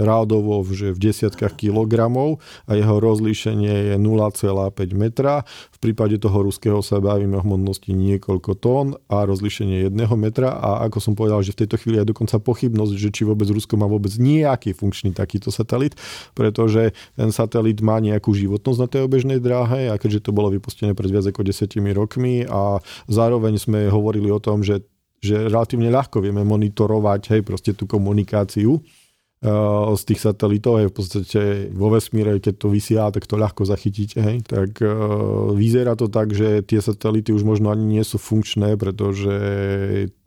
rádovo 0.03 0.61
že 0.69 0.91
v 0.91 0.99
desiatkách 1.09 1.55
kilogramov 1.55 2.43
a 2.67 2.75
jeho 2.75 2.99
rozlíšenie 2.99 3.91
je 3.91 3.95
0,5 3.95 4.75
metra. 4.93 5.47
V 5.71 5.77
prípade 5.79 6.19
toho 6.19 6.43
ruského 6.43 6.83
sa 6.83 6.99
bavíme 6.99 7.39
o 7.39 7.43
hmotnosti 7.43 7.89
niekoľko 7.89 8.51
tón 8.59 8.87
a 9.07 9.23
rozlíšenie 9.23 9.87
1 9.87 9.95
metra 10.19 10.51
a 10.51 10.83
ako 10.87 10.97
som 10.99 11.13
povedal, 11.15 11.39
že 11.41 11.55
v 11.55 11.65
tejto 11.65 11.79
chvíli 11.79 11.97
je 12.03 12.11
dokonca 12.11 12.37
pochybnosť, 12.43 12.93
že 12.99 13.09
či 13.09 13.23
vôbec 13.23 13.47
Rusko 13.47 13.79
má 13.79 13.87
vôbec 13.87 14.11
nejaký 14.19 14.75
funkčný 14.75 15.15
takýto 15.15 15.49
satelit, 15.49 15.95
pretože 16.35 16.91
ten 17.15 17.31
satelit 17.31 17.79
má 17.79 17.97
nejakú 18.03 18.35
životnosť 18.35 18.79
na 18.79 18.87
tej 18.91 19.01
obežnej 19.07 19.39
dráhe 19.39 19.87
a 19.89 19.95
keďže 19.95 20.29
to 20.29 20.35
bolo 20.35 20.51
vypustené 20.51 20.91
pred 20.91 21.09
viac 21.09 21.25
ako 21.31 21.47
10 21.47 21.71
rokmi 21.95 22.43
a 22.45 22.83
zároveň 23.07 23.55
sme 23.57 23.87
hovorili 23.87 24.27
o 24.29 24.43
tom, 24.43 24.61
že 24.61 24.83
že 25.19 25.51
relatívne 25.51 25.91
ľahko 25.91 26.23
vieme 26.23 26.41
monitorovať 26.47 27.21
hej, 27.35 27.41
proste 27.43 27.75
tú 27.75 27.85
komunikáciu 27.85 28.79
z 29.39 30.01
tých 30.03 30.19
satelitov, 30.19 30.83
hej, 30.83 30.91
v 30.91 30.95
podstate 30.99 31.41
vo 31.71 31.87
vesmíre, 31.87 32.43
keď 32.43 32.59
to 32.59 32.67
vysiela, 32.67 33.07
tak 33.07 33.23
to 33.23 33.39
ľahko 33.39 33.63
zachytíte, 33.63 34.19
hej. 34.19 34.43
Tak 34.43 34.83
uh, 34.83 35.55
vyzerá 35.55 35.95
to 35.95 36.11
tak, 36.11 36.35
že 36.35 36.59
tie 36.67 36.83
satelity 36.83 37.31
už 37.31 37.47
možno 37.47 37.71
ani 37.71 37.87
nie 37.87 38.03
sú 38.03 38.19
funkčné, 38.19 38.75
pretože 38.75 39.31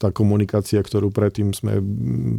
tá 0.00 0.08
komunikácia, 0.16 0.80
ktorú 0.80 1.12
predtým 1.12 1.52
sme 1.52 1.84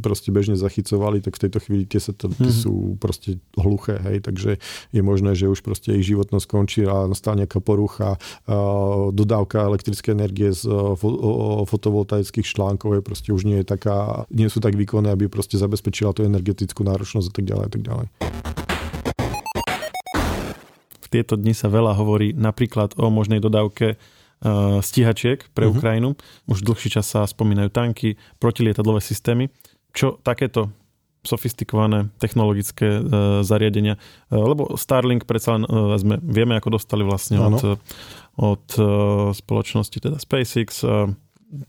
proste 0.02 0.34
bežne 0.34 0.58
zachycovali, 0.58 1.22
tak 1.22 1.38
v 1.38 1.42
tejto 1.46 1.62
chvíli 1.62 1.86
tie 1.86 2.02
satelity 2.02 2.50
mm-hmm. 2.50 2.64
sú 2.66 2.98
proste 2.98 3.38
hluché, 3.54 4.02
hej, 4.10 4.26
takže 4.26 4.58
je 4.90 5.02
možné, 5.06 5.38
že 5.38 5.46
už 5.46 5.62
proste 5.62 5.94
ich 5.94 6.10
životnosť 6.10 6.46
skončí 6.50 6.90
a 6.90 7.06
nastane 7.06 7.46
nejaká 7.46 7.62
porucha, 7.62 8.18
uh, 8.18 9.14
dodávka 9.14 9.70
elektrické 9.70 10.18
energie 10.18 10.50
z 10.50 10.66
fotovoltaických 11.70 12.50
článkov 12.50 12.98
je 12.98 13.02
proste 13.06 13.30
už 13.30 13.46
nie 13.46 13.62
je 13.62 13.68
taká, 13.68 14.26
nie 14.34 14.50
sú 14.50 14.58
tak 14.58 14.74
výkonné, 14.74 15.14
aby 15.14 15.30
proste 15.30 15.62
zabezpečila 15.62 16.18
tú 16.18 16.26
energetickú 16.64 16.88
náročnosť 16.88 17.28
a 17.28 17.34
tak 17.36 17.46
ďalej 17.46 17.66
a 17.68 17.72
tak 17.72 17.82
ďalej. 17.84 18.08
V 21.04 21.08
tieto 21.12 21.36
dni 21.36 21.52
sa 21.52 21.68
veľa 21.68 21.94
hovorí 22.00 22.32
napríklad 22.32 22.96
o 22.96 23.12
možnej 23.12 23.44
dodávke 23.44 24.00
uh, 24.00 24.80
stíhačiek 24.80 25.44
pre 25.52 25.68
uh-huh. 25.68 25.76
Ukrajinu. 25.76 26.16
Už 26.48 26.64
dlhší 26.64 26.96
čas 26.96 27.12
sa 27.12 27.28
spomínajú 27.28 27.70
tanky, 27.70 28.16
protilietadlové 28.40 29.04
systémy. 29.04 29.52
Čo 29.94 30.18
takéto 30.24 30.72
sofistikované 31.24 32.12
technologické 32.20 33.00
uh, 33.00 33.04
zariadenia, 33.46 33.96
uh, 33.96 34.44
lebo 34.44 34.76
Starlink 34.80 35.28
predsa 35.28 35.60
len 35.60 35.64
uh, 35.68 35.96
sme, 36.00 36.18
vieme, 36.24 36.58
ako 36.58 36.80
dostali 36.80 37.04
vlastne 37.06 37.40
ano. 37.40 37.60
od, 37.60 37.62
od 38.40 38.66
uh, 38.80 38.88
spoločnosti 39.32 39.98
teda 40.00 40.18
SpaceX. 40.18 40.82
Uh, 40.82 41.14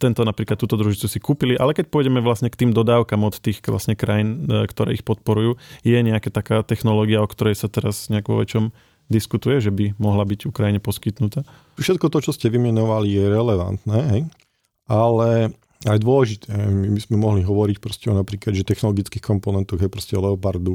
tento 0.01 0.25
napríklad 0.25 0.57
túto 0.57 0.81
družicu 0.81 1.07
si 1.07 1.19
kúpili, 1.21 1.55
ale 1.55 1.77
keď 1.77 1.93
pôjdeme 1.93 2.25
vlastne 2.25 2.49
k 2.49 2.59
tým 2.65 2.71
dodávkam 2.73 3.21
od 3.25 3.37
tých 3.39 3.61
vlastne 3.69 3.93
krajín, 3.95 4.49
e, 4.49 4.65
ktoré 4.65 4.97
ich 4.97 5.05
podporujú, 5.05 5.61
je 5.85 5.99
nejaká 6.01 6.33
taká 6.33 6.65
technológia, 6.65 7.21
o 7.21 7.29
ktorej 7.29 7.59
sa 7.59 7.69
teraz 7.69 8.09
nejak 8.09 8.27
vo 8.27 8.41
väčšom 8.41 8.73
diskutuje, 9.13 9.61
že 9.61 9.69
by 9.69 9.97
mohla 10.01 10.25
byť 10.25 10.49
Ukrajine 10.49 10.81
poskytnutá? 10.81 11.45
Všetko 11.77 12.09
to, 12.09 12.19
čo 12.25 12.33
ste 12.33 12.49
vymenovali, 12.49 13.13
je 13.13 13.25
relevantné, 13.29 13.99
hej? 14.17 14.23
ale 14.89 15.53
aj 15.85 16.01
dôležité. 16.01 16.49
My 16.49 16.89
by 16.97 17.01
sme 17.05 17.17
mohli 17.21 17.41
hovoriť 17.45 17.77
proste 17.77 18.09
o 18.09 18.17
napríklad, 18.17 18.57
že 18.57 18.65
technologických 18.65 19.21
komponentoch 19.21 19.77
je 19.77 19.93
proste 19.93 20.17
Leopardu 20.17 20.73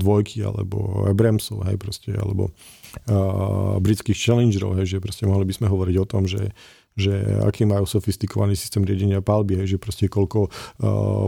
dvojky 0.00 0.40
alebo 0.40 1.04
Abramsov, 1.04 1.68
hej, 1.68 1.76
proste, 1.76 2.16
alebo 2.16 2.48
uh, 2.48 3.76
britských 3.84 4.16
Challengerov, 4.16 4.80
hej, 4.80 4.96
že 4.96 5.04
proste 5.04 5.28
mohli 5.28 5.44
by 5.44 5.54
sme 5.60 5.66
hovoriť 5.68 5.96
o 6.00 6.06
tom, 6.08 6.24
že 6.24 6.56
že 6.96 7.12
aký 7.44 7.68
majú 7.68 7.84
sofistikovaný 7.84 8.56
systém 8.56 8.80
riadenia 8.80 9.20
palby, 9.20 9.60
hej, 9.60 9.76
že 9.76 9.78
proste 9.78 10.08
koľko 10.08 10.48
uh, 10.48 10.50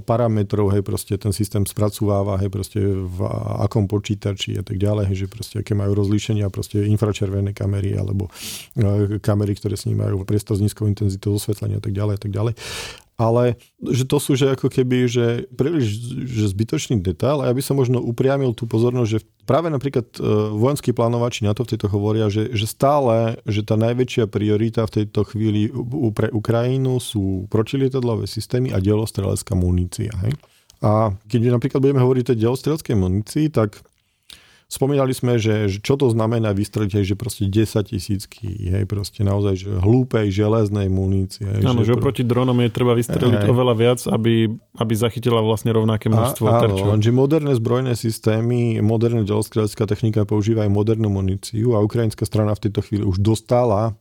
parametrov, 0.01 0.73
hej, 0.73 0.81
proste 0.81 1.15
ten 1.21 1.31
systém 1.37 1.69
spracováva, 1.69 2.41
hej, 2.41 2.49
proste 2.49 2.81
v 2.81 3.19
akom 3.61 3.85
počítači 3.85 4.57
a 4.57 4.65
tak 4.65 4.81
ďalej, 4.81 5.13
hej, 5.13 5.17
že 5.25 5.27
proste 5.29 5.55
aké 5.61 5.77
majú 5.77 5.93
rozlíšenia, 5.93 6.49
proste 6.49 6.89
infračervené 6.89 7.53
kamery 7.53 7.93
alebo 7.95 8.33
uh, 8.33 9.21
kamery, 9.21 9.55
ktoré 9.61 9.77
snímajú 9.77 10.25
priestor 10.25 10.57
s 10.57 10.65
nízkou 10.65 10.89
intenzitou 10.89 11.37
osvetlenia 11.37 11.79
a 11.79 11.85
tak 11.85 11.93
ďalej 11.93 12.15
a 12.17 12.21
tak 12.21 12.33
ďalej 12.33 12.55
ale 13.19 13.59
že 13.83 14.07
to 14.07 14.23
sú 14.23 14.39
že 14.39 14.55
ako 14.55 14.71
keby, 14.71 15.11
že 15.11 15.27
príliš 15.59 15.99
že 16.31 16.55
zbytočný 16.55 17.03
detail 17.03 17.43
a 17.43 17.51
ja 17.51 17.53
by 17.53 17.63
som 17.67 17.75
možno 17.75 17.99
upriamil 17.99 18.55
tú 18.55 18.71
pozornosť, 18.71 19.11
že 19.11 19.21
práve 19.43 19.67
napríklad 19.75 20.07
e, 20.17 20.23
vojenskí 20.55 20.95
plánovači 20.95 21.43
na 21.43 21.51
to 21.51 21.67
v 21.67 21.75
tejto 21.75 21.91
hovoria, 21.91 22.31
že, 22.31 22.55
že 22.55 22.71
stále, 22.71 23.43
že 23.43 23.67
tá 23.67 23.75
najväčšia 23.75 24.31
priorita 24.31 24.87
v 24.87 25.03
tejto 25.03 25.27
chvíli 25.27 25.67
pre 26.15 26.31
Ukrajinu 26.31 27.03
sú 27.03 27.51
protilietadlové 27.51 28.31
systémy 28.31 28.71
a 28.71 28.79
delostrelecká 28.79 29.59
munícia. 29.59 30.15
Hej? 30.23 30.39
A 30.79 31.11
keď 31.27 31.59
napríklad 31.59 31.83
budeme 31.83 31.99
hovoriť 31.99 32.23
o 32.23 32.29
tej 32.31 32.39
delostreleckej 32.39 32.97
munícii, 32.97 33.47
tak 33.51 33.83
Spomínali 34.69 35.17
sme, 35.17 35.41
že, 35.41 35.65
že 35.73 35.81
čo 35.81 35.97
to 35.97 36.13
znamená 36.13 36.53
vystreliť, 36.53 37.01
že 37.01 37.17
proste 37.17 37.49
10 37.49 37.89
tisícky, 37.89 38.69
hej, 38.69 38.85
proste 38.85 39.25
naozaj, 39.25 39.65
že 39.65 39.71
hlúpej 39.81 40.29
železnej 40.29 40.93
munície. 40.93 41.49
Áno, 41.65 41.81
že, 41.81 41.89
že 41.89 41.97
oproti 41.97 42.21
dronom 42.21 42.53
je 42.61 42.69
treba 42.69 42.93
vystreliť 42.93 43.49
hej. 43.49 43.51
oveľa 43.51 43.75
viac, 43.81 44.01
aby, 44.05 44.53
aby 44.77 44.93
zachytila 44.93 45.41
vlastne 45.41 45.73
rovnaké 45.73 46.13
množstvo 46.13 46.45
a, 46.45 46.69
áno, 46.69 47.01
že 47.01 47.09
moderné 47.09 47.57
zbrojné 47.57 47.97
systémy, 47.97 48.85
moderná 48.85 49.25
delostrielecká 49.25 49.89
technika 49.89 50.29
používajú 50.29 50.69
modernú 50.69 51.09
muníciu 51.09 51.73
a 51.73 51.81
ukrajinská 51.81 52.29
strana 52.29 52.53
v 52.53 52.69
tejto 52.69 52.85
chvíli 52.85 53.09
už 53.09 53.25
dostala 53.25 53.97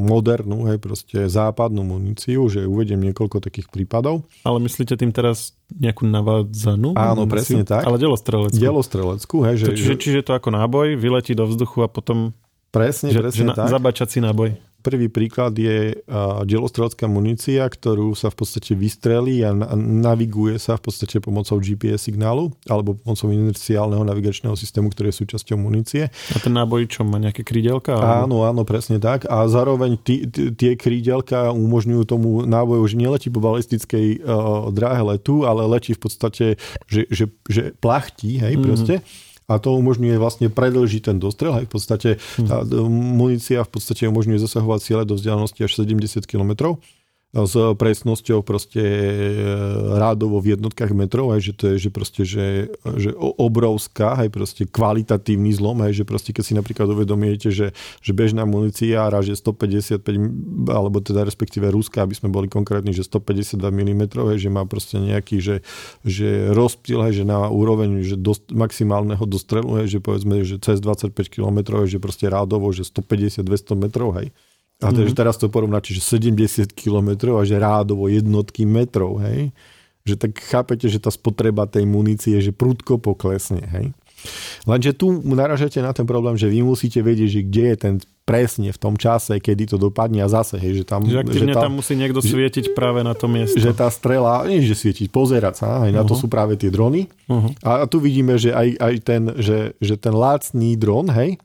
modernú, 0.00 0.64
hej, 0.72 0.80
proste 0.80 1.28
západnú 1.28 1.84
muníciu, 1.84 2.48
že 2.48 2.64
uvediem 2.64 2.96
niekoľko 3.04 3.44
takých 3.44 3.68
prípadov. 3.68 4.24
Ale 4.48 4.56
myslíte 4.64 4.96
tým 4.96 5.12
teraz 5.12 5.52
nejakú 5.76 6.08
navádzanú? 6.08 6.96
Áno, 6.96 7.28
muníciu? 7.28 7.32
presne 7.36 7.62
tak. 7.68 7.84
Ale 7.84 8.00
delostreleckú. 8.00 8.56
Delostreleckú, 8.56 9.36
hej. 9.44 9.54
Že, 9.60 9.66
čiže, 9.76 9.94
čiže 10.00 10.20
to 10.24 10.32
ako 10.32 10.48
náboj, 10.56 10.96
vyletí 10.96 11.36
do 11.36 11.44
vzduchu 11.44 11.84
a 11.84 11.88
potom... 11.92 12.32
Presne, 12.70 13.12
že, 13.12 13.20
presne 13.20 13.52
že 13.52 13.58
tak. 13.60 13.68
Zabačací 13.68 14.24
náboj. 14.24 14.56
Prvý 14.80 15.12
príklad 15.12 15.52
je 15.56 16.00
delostrelecká 16.48 17.04
munícia, 17.04 17.68
ktorú 17.68 18.16
sa 18.16 18.32
v 18.32 18.36
podstate 18.40 18.72
vystrelí 18.72 19.44
a 19.44 19.52
naviguje 19.76 20.56
sa 20.56 20.80
v 20.80 20.88
podstate 20.88 21.20
pomocou 21.20 21.60
GPS 21.60 22.08
signálu 22.08 22.50
alebo 22.64 22.96
pomocou 22.96 23.28
inerciálneho 23.28 24.02
navigačného 24.02 24.56
systému, 24.56 24.88
ktorý 24.90 25.12
je 25.12 25.20
súčasťou 25.20 25.56
munície. 25.60 26.08
A 26.08 26.38
ten 26.40 26.56
náboj 26.56 26.88
čo, 26.88 27.04
má 27.04 27.20
nejaké 27.20 27.44
krídelka? 27.44 27.92
Áno, 27.94 28.48
áno, 28.48 28.64
presne 28.64 28.96
tak. 28.96 29.28
A 29.28 29.44
zároveň 29.46 30.00
tí, 30.00 30.24
tie 30.30 30.74
krídelka 30.74 31.52
umožňujú 31.52 32.02
tomu 32.08 32.28
náboju, 32.48 32.82
že 32.88 32.96
neletí 32.96 33.28
po 33.28 33.44
balistickej 33.44 34.24
uh, 34.24 34.72
dráhe 34.72 35.02
letu, 35.04 35.44
ale 35.44 35.68
letí 35.68 35.92
v 35.92 36.00
podstate, 36.00 36.46
že, 36.88 37.04
že, 37.12 37.28
že 37.46 37.76
plachtí, 37.78 38.40
hej, 38.40 38.56
mm-hmm. 38.56 38.64
proste 38.64 38.94
a 39.50 39.58
to 39.58 39.74
umožňuje 39.74 40.14
vlastne 40.22 40.46
predlžiť 40.46 41.10
ten 41.10 41.18
dostrel. 41.18 41.58
Aj 41.58 41.66
v 41.66 41.72
podstate 41.74 42.22
tá 42.38 42.62
munícia 42.86 43.66
v 43.66 43.70
podstate 43.74 44.06
umožňuje 44.06 44.38
zasahovať 44.38 44.80
ciele 44.86 45.02
do 45.02 45.18
vzdialenosti 45.18 45.66
až 45.66 45.82
70 45.82 46.22
km 46.30 46.78
s 47.30 47.54
presnosťou 47.54 48.42
proste 48.42 48.82
e, 48.82 49.46
rádovo 50.02 50.42
v 50.42 50.58
jednotkách 50.58 50.90
metrov, 50.90 51.30
aj 51.30 51.40
že 51.46 51.52
to 51.54 51.64
je 51.70 51.76
že 51.86 51.90
proste, 51.94 52.22
že, 52.26 52.74
že 52.98 53.14
obrovská, 53.14 54.18
aj 54.18 54.34
proste 54.34 54.62
kvalitatívny 54.66 55.54
zlom, 55.54 55.78
aj 55.86 56.02
že 56.02 56.02
proste 56.02 56.34
keď 56.34 56.42
si 56.42 56.58
napríklad 56.58 56.90
uvedomíte, 56.90 57.54
že, 57.54 57.70
že 58.02 58.10
bežná 58.10 58.42
munícia 58.42 59.06
ráže 59.06 59.38
155, 59.38 60.02
alebo 60.74 60.98
teda 60.98 61.22
respektíve 61.22 61.70
rúska, 61.70 62.02
aby 62.02 62.18
sme 62.18 62.34
boli 62.34 62.50
konkrétni, 62.50 62.90
že 62.90 63.06
152 63.06 63.62
mm, 63.62 64.02
aj 64.10 64.38
že 64.42 64.50
má 64.50 64.66
proste 64.66 64.98
nejaký, 64.98 65.38
že, 65.38 65.56
že 66.02 66.50
rozptýl, 66.50 66.98
aj 66.98 67.12
že 67.14 67.22
na 67.22 67.46
úroveň 67.46 68.02
že 68.02 68.18
dost, 68.18 68.50
maximálneho 68.50 69.22
dostrelu, 69.22 69.86
aj 69.86 69.86
že 69.86 69.98
povedzme, 70.02 70.42
že 70.42 70.58
cez 70.58 70.82
25 70.82 71.14
km, 71.30 71.78
aj 71.78 71.94
že 71.94 72.02
proste 72.02 72.26
rádovo, 72.26 72.74
že 72.74 72.82
150-200 72.82 73.46
metrov, 73.78 74.18
hej 74.18 74.34
a 74.80 74.88
mm-hmm. 74.88 75.12
teraz 75.12 75.36
to 75.36 75.52
porovnáte, 75.52 75.92
že 75.92 76.00
70 76.00 76.72
km 76.72 77.36
a 77.36 77.44
že 77.44 77.60
rádovo 77.60 78.08
jednotky 78.08 78.64
metrov, 78.64 79.20
hej. 79.20 79.52
Že 80.08 80.14
tak 80.16 80.32
chápete, 80.40 80.88
že 80.88 80.96
tá 80.96 81.12
spotreba 81.12 81.68
tej 81.68 81.84
munície, 81.84 82.40
že 82.40 82.50
prudko 82.50 82.96
poklesne, 82.96 83.60
hej. 83.60 83.92
Lenže 84.68 84.92
tu 84.92 85.20
naražate 85.24 85.80
na 85.80 85.92
ten 85.96 86.04
problém, 86.04 86.36
že 86.36 86.48
vy 86.48 86.60
musíte 86.60 87.00
vedieť, 87.00 87.28
že 87.28 87.40
kde 87.44 87.64
je 87.72 87.76
ten 87.76 87.94
presne 88.28 88.70
v 88.70 88.78
tom 88.78 88.94
čase, 88.94 89.42
kedy 89.42 89.74
to 89.74 89.76
dopadne 89.80 90.22
a 90.22 90.28
zase, 90.30 90.54
hej, 90.60 90.80
že 90.80 90.84
tam... 90.86 91.02
Že 91.02 91.26
že 91.34 91.50
tam, 91.50 91.66
tam 91.66 91.74
musí 91.82 91.98
niekto 91.98 92.22
svietiť 92.22 92.70
že, 92.70 92.74
práve 92.76 93.02
na 93.02 93.16
tom 93.16 93.34
mieste. 93.34 93.58
Že 93.58 93.74
tá 93.74 93.90
strela, 93.90 94.46
nie 94.46 94.62
že 94.62 94.78
svietiť, 94.78 95.10
pozerať 95.10 95.66
sa, 95.66 95.82
uh-huh. 95.82 95.90
na 95.90 96.06
to 96.06 96.14
sú 96.14 96.30
práve 96.30 96.54
tie 96.54 96.70
drony. 96.70 97.10
Uh-huh. 97.26 97.50
A, 97.66 97.82
a 97.82 97.84
tu 97.90 97.98
vidíme, 97.98 98.38
že 98.38 98.54
aj, 98.54 98.68
aj 98.78 98.94
ten, 99.02 99.22
že, 99.40 99.74
že 99.82 99.98
ten 99.98 100.14
lácný 100.14 100.78
dron, 100.78 101.10
hej, 101.10 101.42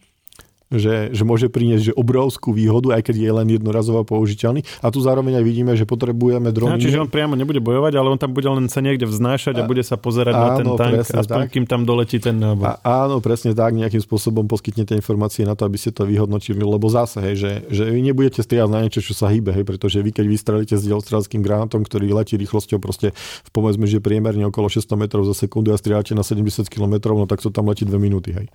že, 0.73 1.13
že 1.13 1.23
môže 1.23 1.45
priniesť 1.45 1.91
že 1.91 1.93
obrovskú 1.93 2.49
výhodu, 2.49 2.97
aj 2.97 3.05
keď 3.05 3.15
je 3.21 3.31
len 3.31 3.47
jednorazovo 3.53 4.01
použiteľný. 4.01 4.65
A 4.81 4.89
tu 4.89 4.97
zároveň 4.97 5.37
aj 5.37 5.45
vidíme, 5.45 5.71
že 5.77 5.85
potrebujeme 5.85 6.49
drony. 6.49 6.77
No, 6.77 6.81
čiže 6.81 6.97
on 6.97 7.09
priamo 7.09 7.37
nebude 7.37 7.61
bojovať, 7.61 7.93
ale 7.93 8.07
on 8.09 8.19
tam 8.19 8.33
bude 8.33 8.49
len 8.49 8.65
sa 8.65 8.81
niekde 8.81 9.05
vznášať 9.05 9.61
a, 9.61 9.63
a 9.63 9.69
bude 9.69 9.85
sa 9.85 9.95
pozerať 9.95 10.33
áno, 10.33 10.41
na 10.41 10.51
ten 10.57 10.67
tank, 10.73 10.95
aspoň 11.05 11.43
tak. 11.45 11.53
kým 11.53 11.65
tam 11.69 11.85
doletí 11.85 12.17
ten 12.17 12.33
nábor. 12.33 12.81
A, 12.81 13.05
áno, 13.05 13.21
presne 13.21 13.53
tak, 13.53 13.77
nejakým 13.77 14.01
spôsobom 14.01 14.49
poskytnete 14.49 14.97
informácie 14.97 15.45
na 15.45 15.53
to, 15.53 15.69
aby 15.69 15.77
ste 15.77 15.93
to 15.93 16.09
vyhodnotili, 16.09 16.65
lebo 16.65 16.89
zase, 16.89 17.21
hej, 17.21 17.35
že, 17.37 17.51
že 17.69 17.83
vy 17.85 18.01
nebudete 18.01 18.41
strieľať 18.41 18.71
na 18.73 18.79
niečo, 18.81 19.05
čo 19.05 19.13
sa 19.13 19.29
hýbe, 19.29 19.53
hej, 19.53 19.65
pretože 19.69 20.01
vy 20.01 20.09
keď 20.09 20.25
vystrelíte 20.25 20.75
s 20.75 20.83
delostrelským 20.85 21.45
granátom, 21.45 21.85
ktorý 21.85 22.09
letí 22.09 22.33
rýchlosťou 22.41 22.81
proste 22.81 23.13
v 23.45 23.49
pomedzme, 23.53 23.85
že 23.85 24.01
priemerne 24.01 24.49
okolo 24.49 24.65
600 24.67 24.97
metrov 24.97 25.23
za 25.29 25.37
sekundu 25.37 25.71
a 25.71 25.77
strieľate 25.77 26.17
na 26.17 26.25
70 26.25 26.65
km, 26.67 27.13
no 27.13 27.29
tak 27.29 27.39
to 27.45 27.53
tam 27.53 27.69
letí 27.69 27.85
2 27.85 27.93
minúty. 28.01 28.33
Hej. 28.33 28.49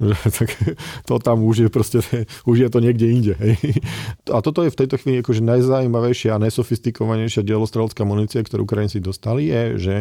tak 0.38 0.48
to 1.06 1.14
tam 1.18 1.44
už 1.44 1.66
je 1.66 1.68
proste, 1.68 1.98
už 2.50 2.56
je 2.58 2.68
to 2.68 2.78
niekde 2.80 3.06
inde. 3.06 3.34
Hej. 3.38 3.56
A 4.32 4.40
toto 4.42 4.64
je 4.64 4.72
v 4.72 4.78
tejto 4.78 4.96
chvíli 4.98 5.20
akože 5.20 5.42
najzaujímavejšia 5.44 6.36
a 6.36 6.42
najsofistikovanejšia 6.42 7.46
dielostrelecká 7.46 8.02
munícia, 8.02 8.42
ktorú 8.42 8.66
Ukrajinci 8.66 8.98
dostali, 8.98 9.48
je, 9.50 9.62
že 9.78 9.94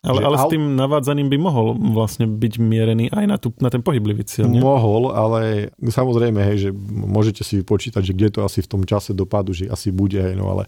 ale, 0.00 0.24
ale 0.24 0.40
s 0.40 0.48
tým 0.48 0.80
navádzaním 0.80 1.28
by 1.28 1.36
mohol 1.36 1.76
vlastne 1.76 2.24
byť 2.24 2.56
mierený 2.56 3.12
aj 3.12 3.24
na, 3.28 3.36
tú, 3.36 3.52
na 3.60 3.68
ten 3.68 3.84
pohyblivý 3.84 4.24
cieľ, 4.24 4.48
nie? 4.48 4.56
Mohol, 4.56 5.12
ale 5.12 5.40
samozrejme, 5.76 6.40
hej, 6.40 6.56
že 6.56 6.70
môžete 6.88 7.44
si 7.44 7.60
vypočítať, 7.60 8.00
že 8.00 8.16
kde 8.16 8.32
to 8.32 8.40
asi 8.40 8.64
v 8.64 8.70
tom 8.72 8.82
čase 8.88 9.12
dopadu, 9.12 9.52
že 9.52 9.68
asi 9.68 9.92
bude, 9.92 10.16
hej, 10.16 10.40
no 10.40 10.56
ale 10.56 10.64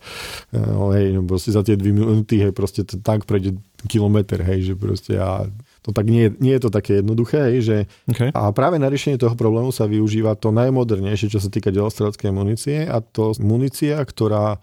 no, 0.52 0.92
hej, 0.92 1.16
no, 1.16 1.24
proste 1.24 1.48
za 1.48 1.64
tie 1.64 1.80
dve 1.80 1.96
minúty, 1.96 2.44
hej, 2.44 2.52
proste 2.52 2.84
tank 2.84 3.24
prejde 3.24 3.56
kilometr, 3.88 4.44
hej, 4.44 4.68
že 4.68 4.74
proste 4.76 5.16
a 5.16 5.48
to 5.82 5.90
tak 5.90 6.06
nie, 6.06 6.30
nie 6.38 6.54
je 6.54 6.62
to 6.62 6.70
také 6.70 7.02
jednoduché, 7.02 7.58
že 7.58 7.90
okay. 8.06 8.30
a 8.30 8.54
práve 8.54 8.78
na 8.78 8.86
riešenie 8.86 9.18
toho 9.18 9.34
problému 9.34 9.74
sa 9.74 9.90
využíva 9.90 10.38
to 10.38 10.54
najmodernejšie, 10.54 11.28
čo 11.34 11.42
sa 11.42 11.50
týka 11.50 11.74
delostreleckej 11.74 12.30
munície 12.30 12.86
a 12.86 13.02
to 13.02 13.34
munícia, 13.42 13.98
ktorá 13.98 14.56
e, 14.56 14.58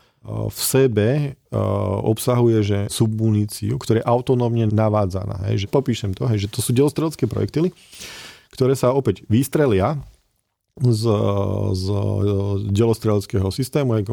v 0.48 0.60
sebe 0.60 1.08
e, 1.12 1.30
obsahuje 2.08 2.60
že 2.64 2.80
submuníciu, 2.88 3.76
ktorá 3.76 4.00
je 4.00 4.08
autonómne 4.08 4.72
navádzaná. 4.72 5.52
Hej, 5.52 5.68
že 5.68 5.68
popíšem 5.68 6.16
to, 6.16 6.24
hej, 6.32 6.48
že 6.48 6.52
to 6.56 6.64
sú 6.64 6.72
delostrelecké 6.72 7.28
projektily, 7.28 7.76
ktoré 8.56 8.80
sa 8.80 8.96
opäť 8.96 9.28
vystrelia 9.28 10.00
z, 10.80 11.04
z 11.76 11.86
delostreleckého 12.72 13.52
systému, 13.52 14.00
aj 14.00 14.04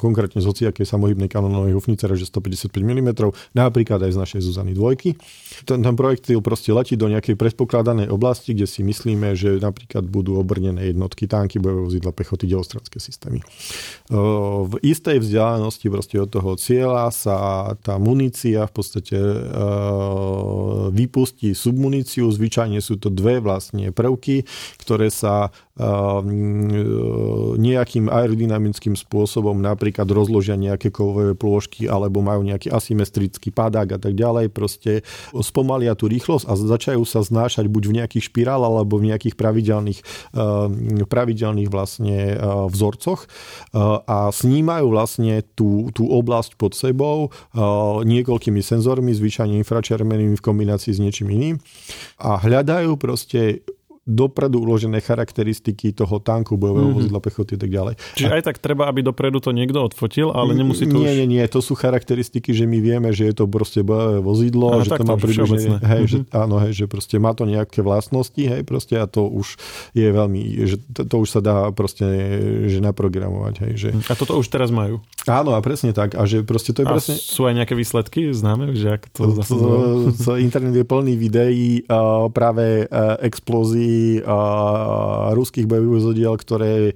konkrétne 0.00 0.40
z 0.40 0.46
hociakej 0.48 0.88
samohybnej 0.88 1.28
kanonovej 1.28 1.76
hufnice 1.76 2.08
reže 2.08 2.26
155 2.32 2.72
mm, 2.72 3.08
napríklad 3.52 4.00
aj 4.00 4.12
z 4.12 4.18
našej 4.18 4.40
Zuzany 4.40 4.72
dvojky. 4.72 5.14
Ten, 5.68 5.84
ten 5.84 5.94
projektil 5.94 6.40
proste 6.40 6.72
letí 6.72 6.96
do 6.96 7.06
nejakej 7.06 7.36
predpokladanej 7.36 8.08
oblasti, 8.08 8.56
kde 8.56 8.64
si 8.64 8.80
myslíme, 8.80 9.36
že 9.36 9.60
napríklad 9.60 10.08
budú 10.08 10.40
obrnené 10.40 10.90
jednotky, 10.90 11.28
tanky, 11.28 11.60
bojové 11.60 11.92
vozidla, 11.92 12.16
pechoty, 12.16 12.48
delostrelecké 12.48 12.98
systémy. 12.98 13.44
V 14.64 14.74
istej 14.80 15.20
vzdialenosti 15.20 15.86
proste 15.92 16.16
od 16.18 16.30
toho 16.32 16.56
cieľa 16.56 17.12
sa 17.12 17.36
tá 17.84 18.00
munícia 18.00 18.64
v 18.64 18.72
podstate 18.72 19.16
vypustí 20.90 21.52
submuníciu, 21.52 22.28
zvyčajne 22.30 22.80
sú 22.80 22.96
to 22.96 23.12
dve 23.12 23.38
vlastne 23.40 23.92
prvky, 23.92 24.46
ktoré 24.80 25.08
sa 25.12 25.52
nejakým 27.58 28.06
aerodynamickým 28.06 28.94
spôsobom 28.94 29.58
napríklad 29.58 30.06
rozložia 30.06 30.54
nejaké 30.54 30.94
kovové 30.94 31.34
plôžky 31.34 31.90
alebo 31.90 32.22
majú 32.22 32.46
nejaký 32.46 32.70
asymetrický 32.70 33.50
padák 33.50 33.98
a 33.98 33.98
tak 33.98 34.14
ďalej, 34.14 34.54
proste 34.54 35.02
spomalia 35.34 35.98
tú 35.98 36.06
rýchlosť 36.06 36.46
a 36.46 36.54
začajú 36.54 37.02
sa 37.02 37.26
znášať 37.26 37.66
buď 37.66 37.82
v 37.90 37.96
nejakých 37.98 38.24
špirál 38.30 38.62
alebo 38.62 39.02
v 39.02 39.10
nejakých 39.10 39.34
pravidelných, 39.34 40.30
pravidelných 41.10 41.70
vlastne 41.74 42.38
vzorcoch. 42.70 43.26
A 44.06 44.30
snímajú 44.30 44.94
vlastne 44.94 45.42
tú, 45.58 45.90
tú 45.90 46.06
oblasť 46.06 46.54
pod 46.54 46.78
sebou 46.78 47.34
niekoľkými 48.06 48.62
senzormi, 48.62 49.10
zvyčajne 49.10 49.58
infračervenými 49.58 50.38
v 50.38 50.44
kombinácii 50.46 50.94
s 50.94 51.02
niečím 51.02 51.34
iným. 51.34 51.58
A 52.22 52.38
hľadajú 52.38 52.94
proste 52.94 53.66
dopredu 54.04 54.60
uložené 54.60 55.00
charakteristiky 55.00 55.96
toho 55.96 56.20
tanku, 56.20 56.60
bojového 56.60 56.92
mm-hmm. 56.92 56.98
vozidla, 57.00 57.20
pechoty 57.24 57.56
a 57.56 57.60
tak 57.64 57.70
ďalej. 57.72 57.94
Čiže 58.20 58.28
a... 58.28 58.34
aj 58.36 58.42
tak 58.52 58.56
treba, 58.60 58.84
aby 58.84 59.00
dopredu 59.00 59.40
to 59.40 59.50
niekto 59.56 59.80
odfotil, 59.80 60.28
ale 60.36 60.52
nemusí 60.52 60.84
to 60.84 61.00
Nie, 61.00 61.16
už... 61.16 61.18
nie, 61.24 61.26
nie, 61.40 61.44
to 61.48 61.64
sú 61.64 61.72
charakteristiky, 61.72 62.52
že 62.52 62.68
my 62.68 62.78
vieme, 62.84 63.08
že 63.16 63.32
je 63.32 63.34
to 63.34 63.48
proste 63.48 63.80
bojové 63.80 64.20
vozidlo, 64.20 64.76
a, 64.76 64.84
že 64.84 64.92
to 64.92 65.04
má 65.08 65.16
približne, 65.16 65.80
hej, 65.80 66.02
mm-hmm. 66.04 66.12
že, 66.12 66.18
áno, 66.36 66.60
hej, 66.60 66.72
že 66.76 66.86
proste 66.86 67.16
má 67.16 67.32
to 67.32 67.48
nejaké 67.48 67.80
vlastnosti, 67.80 68.36
hej, 68.36 68.60
proste 68.68 69.00
a 69.00 69.08
to 69.08 69.24
už 69.24 69.56
je 69.96 70.08
veľmi, 70.12 70.68
že 70.68 70.76
to, 70.92 71.08
to 71.08 71.16
už 71.24 71.28
sa 71.32 71.40
dá 71.40 71.72
proste, 71.72 72.04
že 72.68 72.84
naprogramovať, 72.84 73.54
hej, 73.64 73.72
že... 73.80 73.88
A 74.12 74.12
toto 74.12 74.36
už 74.36 74.52
teraz 74.52 74.68
majú? 74.68 75.00
Áno, 75.24 75.56
a 75.56 75.60
presne 75.64 75.96
tak, 75.96 76.12
a 76.12 76.28
že 76.28 76.44
proste 76.44 76.76
to 76.76 76.84
je 76.84 76.86
a 76.86 76.92
presne... 76.92 77.16
sú 77.16 77.48
aj 77.48 77.56
nejaké 77.56 77.72
výsledky 77.72 78.28
známe, 78.36 78.76
že 78.76 79.00
ako 79.00 79.06
to, 79.16 79.22
to, 79.32 79.42
to, 79.48 79.58
to 80.12 80.30
Internet 80.36 80.76
je 80.76 80.84
plný 80.84 81.16
videí 81.16 81.80
uh, 81.88 82.28
práve 82.28 82.84
uh, 82.84 83.16
explózií 83.24 83.93
ruských 85.34 85.66
bojových 85.68 85.94
vozodiel, 86.00 86.34
ktoré 86.38 86.72
e, 86.90 86.92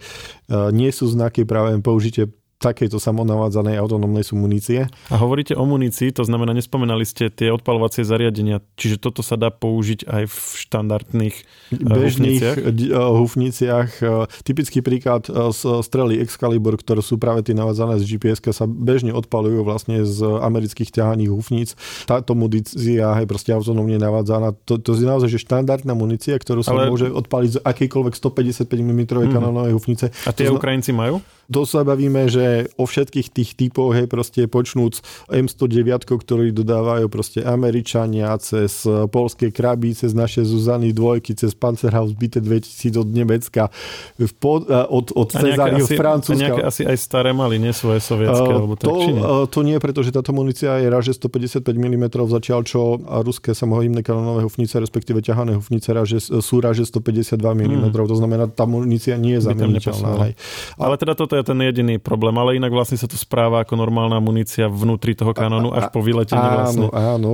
nie 0.73 0.91
sú 0.95 1.11
znaky 1.11 1.45
práve 1.45 1.77
použitie 1.83 2.31
takéto 2.59 2.99
samonavádzanej 2.99 3.79
autonómnej 3.79 4.27
sú 4.27 4.35
munície. 4.35 4.91
A 5.09 5.17
hovoríte 5.17 5.55
o 5.55 5.63
munícii, 5.63 6.11
to 6.11 6.27
znamená, 6.27 6.51
nespomenali 6.51 7.07
ste 7.07 7.31
tie 7.31 7.55
odpalovacie 7.55 8.03
zariadenia, 8.03 8.59
čiže 8.75 8.99
toto 8.99 9.23
sa 9.23 9.39
dá 9.39 9.55
použiť 9.55 10.11
aj 10.11 10.23
v 10.27 10.39
štandardných 10.67 11.37
eh, 11.39 11.79
bežných 11.79 12.43
hufniciach? 12.43 12.57
Eh, 12.59 13.15
hufniciach. 13.15 13.91
Eh, 14.03 14.27
typický 14.43 14.83
príklad 14.83 15.31
z 15.31 15.61
strely 15.87 16.19
Excalibur, 16.19 16.75
ktoré 16.75 16.99
sú 16.99 17.15
práve 17.15 17.47
tie 17.47 17.55
navádzané 17.55 18.03
z 18.03 18.19
GPS, 18.19 18.43
sa 18.51 18.67
bežne 18.67 19.15
odpalujú 19.15 19.63
vlastne 19.63 20.03
z 20.03 20.19
amerických 20.27 20.91
ťahaných 20.91 21.31
hufníc. 21.31 21.79
Táto 22.11 22.35
munícia 22.35 23.15
je 23.23 23.27
proste 23.29 23.55
autonómne 23.55 24.03
navádzaná. 24.03 24.59
To, 24.67 24.83
to 24.83 24.99
je 24.99 25.07
naozaj 25.07 25.31
že 25.31 25.47
štandardná 25.47 25.95
munícia, 25.95 26.35
ktorú 26.35 26.67
sa 26.67 26.75
Ale... 26.75 26.91
môže 26.91 27.07
odpaliť 27.07 27.51
z 27.55 27.59
akýkoľvek 27.63 28.15
155 28.19 28.67
mm 28.67 29.01
mm. 29.07 29.31
kanonovej 29.31 29.73
hufnice. 29.79 30.11
A 30.27 30.35
tie 30.35 30.51
to 30.51 30.59
Ukrajinci 30.59 30.91
majú? 30.91 31.23
To 31.49 31.65
sa 31.65 31.81
bavíme, 31.81 32.29
že 32.29 32.69
o 32.77 32.85
všetkých 32.85 33.29
tých 33.33 33.51
typoch, 33.57 33.97
hej, 33.97 34.05
proste 34.05 34.45
počnúc 34.45 35.01
M109, 35.33 36.05
ktorý 36.05 36.53
dodávajú 36.53 37.09
proste 37.09 37.41
Američania, 37.41 38.37
cez 38.37 38.85
polské 39.09 39.49
kraby, 39.49 39.97
cez 39.97 40.13
naše 40.13 40.45
Zuzany 40.45 40.93
dvojky, 40.93 41.33
cez 41.33 41.57
Panzerhaus 41.57 42.13
BT2000 42.13 43.01
od 43.01 43.09
Nemecka, 43.09 43.73
v 44.21 44.33
pod, 44.37 44.69
od, 44.69 45.09
od 45.17 45.29
Cezáriho 45.33 45.89
Francúzska. 45.89 46.53
A 46.61 46.69
asi 46.69 46.85
aj 46.85 46.97
staré 47.01 47.33
mali, 47.33 47.57
nie 47.57 47.73
svoje 47.73 48.05
sovietské, 48.05 48.45
uh, 48.45 48.59
alebo 48.61 48.75
tak, 48.77 48.89
to, 48.89 48.93
uh, 48.93 49.45
to 49.49 49.61
nie, 49.65 49.81
pretože 49.81 50.13
táto 50.13 50.37
munícia 50.37 50.77
je 50.85 50.89
raže 50.93 51.17
155 51.17 51.65
mm, 51.65 52.05
zatiaľ 52.29 52.61
čo 52.69 53.01
ruské 53.25 53.57
samohybné 53.57 54.05
kanonové 54.05 54.45
hufnice, 54.45 54.77
respektíve 54.77 55.25
ťahané 55.25 55.57
hufnice 55.57 55.97
raže, 55.97 56.21
sú 56.21 56.61
raže 56.61 56.85
152 56.85 57.41
mm. 57.41 57.85
To 57.97 58.17
znamená, 58.17 58.53
tá 58.53 58.69
munícia 58.69 59.17
nie 59.17 59.41
je 59.41 59.49
zameniteľná. 59.49 60.33
Ale 60.77 60.95
teda 61.01 61.17
toto 61.17 61.38
je 61.38 61.38
ten 61.43 61.59
jediný 61.61 61.99
problém, 61.99 62.35
ale 62.39 62.57
inak 62.57 62.71
vlastne 62.71 62.97
sa 62.97 63.11
to 63.11 63.19
správa 63.19 63.63
ako 63.63 63.75
normálna 63.77 64.19
munícia 64.23 64.67
vnútri 64.67 65.15
toho 65.15 65.35
kanónu 65.35 65.75
až 65.75 65.91
po 65.91 66.03
vyletení 66.03 66.41
áno, 66.41 66.57
vlastne. 66.57 66.87
Áno, 66.93 67.33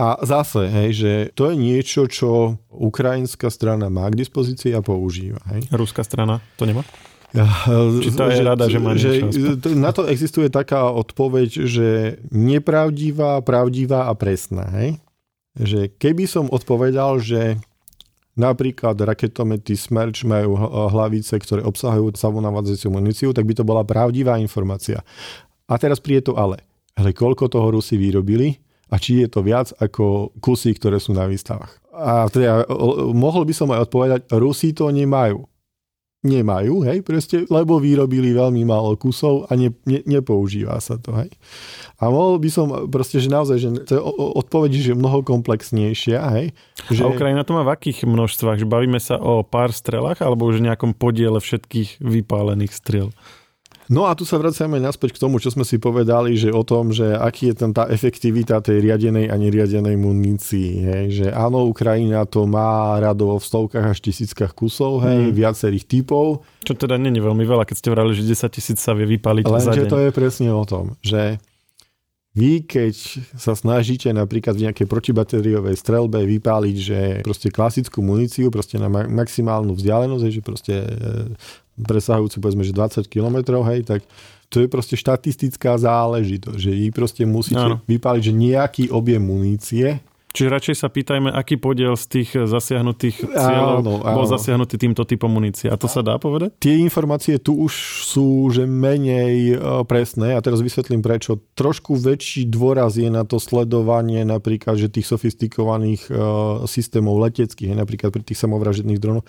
a 0.00 0.16
zase, 0.24 0.64
hej, 0.64 0.90
že 0.96 1.12
to 1.36 1.52
je 1.52 1.60
niečo, 1.60 2.08
čo 2.08 2.56
ukrajinská 2.72 3.52
strana 3.52 3.92
má 3.92 4.08
k 4.08 4.16
dispozícii 4.16 4.72
a 4.72 4.80
používa. 4.80 5.44
Hej. 5.52 5.68
Ruská 5.76 6.00
strana 6.00 6.40
to 6.56 6.64
nemá? 6.64 6.80
Ja, 7.30 7.46
Či 8.00 8.10
to 8.16 8.26
je 8.26 8.40
že, 8.40 8.42
rada, 8.42 8.64
že 8.66 8.78
má 8.82 8.98
že 8.98 9.22
Na 9.78 9.94
to 9.94 10.08
existuje 10.08 10.50
taká 10.50 10.90
odpoveď, 10.90 11.68
že 11.68 12.18
nepravdivá, 12.32 13.38
pravdivá 13.44 14.10
a 14.10 14.16
presná. 14.16 14.66
Hej? 14.72 14.98
Že 15.54 15.80
keby 15.94 16.24
som 16.26 16.50
odpovedal, 16.50 17.22
že 17.22 17.60
Napríklad 18.38 18.94
raketomety 18.94 19.74
Smerč 19.74 20.22
majú 20.22 20.54
hlavice, 20.92 21.34
ktoré 21.38 21.66
obsahujú 21.66 22.14
samonavádzaciu 22.14 22.88
muníciu, 22.94 23.34
tak 23.34 23.42
by 23.46 23.54
to 23.58 23.66
bola 23.66 23.82
pravdivá 23.82 24.38
informácia. 24.38 25.02
A 25.66 25.74
teraz 25.78 25.98
príde 25.98 26.30
to 26.30 26.38
ale. 26.38 26.62
Ale 26.94 27.10
koľko 27.14 27.50
toho 27.50 27.74
Rusi 27.74 27.98
vyrobili 27.98 28.58
a 28.90 28.98
či 28.98 29.22
je 29.22 29.28
to 29.30 29.42
viac 29.42 29.70
ako 29.78 30.34
kusy, 30.42 30.74
ktoré 30.74 30.98
sú 30.98 31.14
na 31.14 31.26
výstavách. 31.26 31.78
A 31.94 32.26
teda 32.30 32.66
mohol 33.14 33.46
by 33.46 33.54
som 33.54 33.70
aj 33.74 33.90
odpovedať, 33.90 34.20
Rusi 34.34 34.74
to 34.74 34.90
nemajú 34.90 35.46
nemajú, 36.20 36.84
hej, 36.84 37.00
proste, 37.00 37.48
lebo 37.48 37.80
vyrobili 37.80 38.36
veľmi 38.36 38.60
málo 38.68 38.92
kusov 39.00 39.48
a 39.48 39.56
ne, 39.56 39.72
ne, 39.88 40.04
nepoužíva 40.04 40.76
sa 40.76 41.00
to, 41.00 41.16
hej. 41.16 41.32
A 41.96 42.12
mohol 42.12 42.36
by 42.36 42.48
som 42.52 42.66
proste, 42.92 43.24
že 43.24 43.32
naozaj, 43.32 43.56
že 43.56 43.68
to 43.88 43.92
je 43.96 44.02
odpoveď, 44.36 44.92
že 44.92 44.92
mnoho 44.92 45.24
komplexnejšia, 45.24 46.20
hej. 46.36 46.52
Že... 46.92 47.02
A 47.08 47.12
Ukrajina 47.12 47.42
to 47.44 47.56
má 47.56 47.64
v 47.64 47.72
akých 47.72 48.04
množstvách? 48.04 48.60
Že 48.60 48.68
bavíme 48.68 49.00
sa 49.00 49.16
o 49.16 49.40
pár 49.40 49.72
strelách 49.72 50.20
alebo 50.20 50.48
už 50.48 50.60
nejakom 50.60 50.92
podiele 50.92 51.40
všetkých 51.40 52.04
vypálených 52.04 52.72
strel? 52.76 53.16
No 53.90 54.06
a 54.06 54.14
tu 54.14 54.22
sa 54.22 54.38
vraciame 54.38 54.78
naspäť 54.78 55.18
k 55.18 55.26
tomu, 55.26 55.42
čo 55.42 55.50
sme 55.50 55.66
si 55.66 55.82
povedali, 55.82 56.38
že 56.38 56.54
o 56.54 56.62
tom, 56.62 56.94
že 56.94 57.10
aký 57.10 57.50
je 57.50 57.58
tam 57.58 57.74
tá 57.74 57.90
efektivita 57.90 58.62
tej 58.62 58.86
riadenej 58.86 59.26
a 59.26 59.34
neriadenej 59.34 59.98
munícii. 59.98 60.70
Hej? 60.86 61.04
Že 61.10 61.26
áno, 61.34 61.66
Ukrajina 61.66 62.22
to 62.22 62.46
má 62.46 63.02
radovo 63.02 63.42
v 63.42 63.44
stovkách 63.50 63.90
až 63.90 63.98
tisíckach 63.98 64.54
kusov, 64.54 65.02
hej, 65.02 65.28
mm. 65.28 65.34
viacerých 65.34 65.90
typov. 65.90 66.46
Čo 66.62 66.78
teda 66.78 67.02
není 67.02 67.18
veľmi 67.18 67.42
veľa, 67.42 67.66
keď 67.66 67.76
ste 67.82 67.90
vrali, 67.90 68.14
že 68.14 68.22
10 68.22 68.46
tisíc 68.54 68.78
sa 68.78 68.94
vie 68.94 69.10
vypaliť 69.18 69.42
Lenže 69.50 69.90
to 69.90 69.98
je 69.98 70.10
presne 70.14 70.54
o 70.54 70.62
tom, 70.62 70.94
že 71.02 71.42
vy, 72.30 72.62
keď 72.62 72.94
sa 73.34 73.58
snažíte 73.58 74.06
napríklad 74.14 74.54
v 74.54 74.70
nejakej 74.70 74.86
protibatériovej 74.86 75.74
strelbe 75.74 76.22
vypáliť, 76.22 76.76
že 76.78 77.00
proste 77.26 77.50
klasickú 77.50 78.06
muníciu, 78.06 78.54
proste 78.54 78.78
na 78.78 78.86
maximálnu 78.86 79.74
vzdialenosť, 79.74 80.24
že 80.30 80.42
proste 80.46 80.74
e, 81.80 81.86
presahujúcu 81.88 82.36
povedzme, 82.44 82.62
že 82.62 82.76
20 82.76 83.08
km, 83.08 83.64
hej, 83.64 83.88
tak 83.88 84.04
to 84.52 84.60
je 84.60 84.68
proste 84.68 84.98
štatistická 84.98 85.78
záležitosť, 85.78 86.58
že 86.58 86.70
vy 86.74 86.90
proste 86.92 87.22
musíte 87.24 87.80
Áno. 87.80 87.80
vypáliť, 87.88 88.22
že 88.28 88.34
nejaký 88.34 88.84
objem 88.90 89.22
munície 89.22 90.02
Čiže 90.30 90.46
radšej 90.46 90.76
sa 90.78 90.86
pýtajme, 90.86 91.34
aký 91.34 91.58
podiel 91.58 91.98
z 91.98 92.06
tých 92.06 92.30
zasiahnutých 92.38 93.34
cieľov 93.34 93.82
áno, 93.82 93.94
áno. 94.06 94.14
bol 94.14 94.26
zasiahnutý 94.30 94.78
týmto 94.78 95.02
typom 95.02 95.26
munície. 95.26 95.66
A 95.66 95.74
to 95.74 95.90
sa 95.90 96.06
dá 96.06 96.22
povedať? 96.22 96.54
Tie 96.62 96.78
informácie 96.78 97.42
tu 97.42 97.58
už 97.58 98.06
sú 98.06 98.46
že 98.54 98.62
menej 98.62 99.34
e, 99.50 99.82
presné 99.90 100.38
a 100.38 100.40
teraz 100.40 100.62
vysvetlím 100.62 101.02
prečo. 101.02 101.42
Trošku 101.58 101.98
väčší 101.98 102.46
dôraz 102.46 102.94
je 102.94 103.10
na 103.10 103.26
to 103.26 103.42
sledovanie 103.42 104.22
napríklad, 104.22 104.78
že 104.78 104.86
tých 104.86 105.10
sofistikovaných 105.10 106.06
uh, 106.10 106.62
systémov 106.70 107.18
leteckých, 107.18 107.74
napríklad 107.74 108.14
pri 108.14 108.22
tých 108.22 108.38
samovražedných 108.38 109.02
dronoch, 109.02 109.26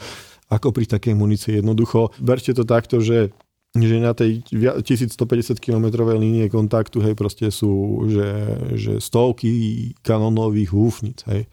ako 0.51 0.75
pri 0.75 0.85
takej 0.85 1.15
munície. 1.15 1.63
Jednoducho, 1.63 2.11
berte 2.19 2.51
to 2.51 2.67
takto, 2.67 2.99
že 2.99 3.31
že 3.71 4.03
na 4.03 4.11
tej 4.11 4.43
1150 4.51 5.55
km 5.63 6.03
línie 6.19 6.51
kontaktu, 6.51 6.99
hej, 7.07 7.15
proste 7.15 7.47
sú, 7.55 8.03
že, 8.11 8.29
že 8.75 8.93
stovky 8.99 9.95
kanónových 10.03 10.75
húfnic, 10.75 11.23
hej. 11.31 11.47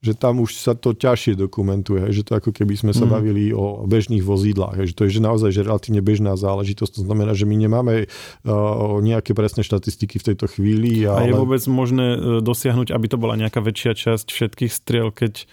Že 0.00 0.16
tam 0.16 0.40
už 0.40 0.56
sa 0.56 0.72
to 0.74 0.96
ťažšie 0.96 1.38
dokumentuje, 1.38 2.02
hej, 2.02 2.12
že 2.20 2.26
to 2.26 2.42
ako 2.42 2.50
keby 2.50 2.74
sme 2.74 2.90
sa 2.90 3.06
mm. 3.06 3.12
bavili 3.14 3.54
o 3.54 3.86
bežných 3.86 4.24
vozidlách, 4.26 4.82
hej, 4.82 4.90
že 4.90 4.94
to 4.98 5.02
je 5.06 5.10
že 5.14 5.22
naozaj 5.22 5.54
že 5.54 5.62
relatívne 5.62 6.02
bežná 6.02 6.34
záležitosť, 6.34 6.90
to 6.90 7.02
znamená, 7.06 7.38
že 7.38 7.46
my 7.46 7.54
nemáme 7.54 7.94
uh, 8.02 8.98
nejaké 8.98 9.30
presné 9.30 9.62
štatistiky 9.62 10.18
v 10.18 10.26
tejto 10.34 10.50
chvíli. 10.50 11.06
Ale... 11.06 11.22
A 11.22 11.28
je 11.30 11.38
vôbec 11.38 11.62
možné 11.70 12.18
e, 12.18 12.42
dosiahnuť, 12.42 12.90
aby 12.90 13.06
to 13.06 13.14
bola 13.14 13.38
nejaká 13.38 13.62
väčšia 13.62 13.94
časť 13.94 14.26
všetkých 14.26 14.72
striel, 14.74 15.14
keď 15.14 15.46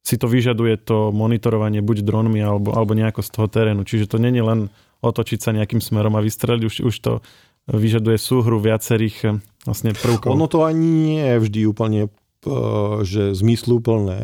si 0.00 0.16
to 0.16 0.26
vyžaduje 0.26 0.80
to 0.80 1.12
monitorovanie 1.12 1.84
buď 1.84 2.02
dronmi 2.02 2.40
alebo, 2.40 2.72
alebo 2.72 2.96
nejako 2.96 3.20
z 3.20 3.30
toho 3.30 3.46
terénu. 3.46 3.84
Čiže 3.84 4.10
to 4.10 4.16
není 4.16 4.40
len 4.40 4.72
otočiť 5.04 5.38
sa 5.40 5.50
nejakým 5.52 5.80
smerom 5.80 6.16
a 6.16 6.24
vystreliť. 6.24 6.62
Už, 6.64 6.76
už 6.88 6.96
to 7.00 7.12
vyžaduje 7.68 8.16
súhru 8.16 8.58
viacerých 8.58 9.16
eh, 9.24 9.30
vlastne 9.68 9.92
prvkov. 9.92 10.32
Ono 10.32 10.48
to 10.48 10.64
ani 10.64 10.88
nie 10.88 11.22
je 11.22 11.38
vždy 11.40 11.60
úplne 11.68 12.00
eh, 12.08 12.10
že 13.04 13.36
zmysluplné. 13.36 14.20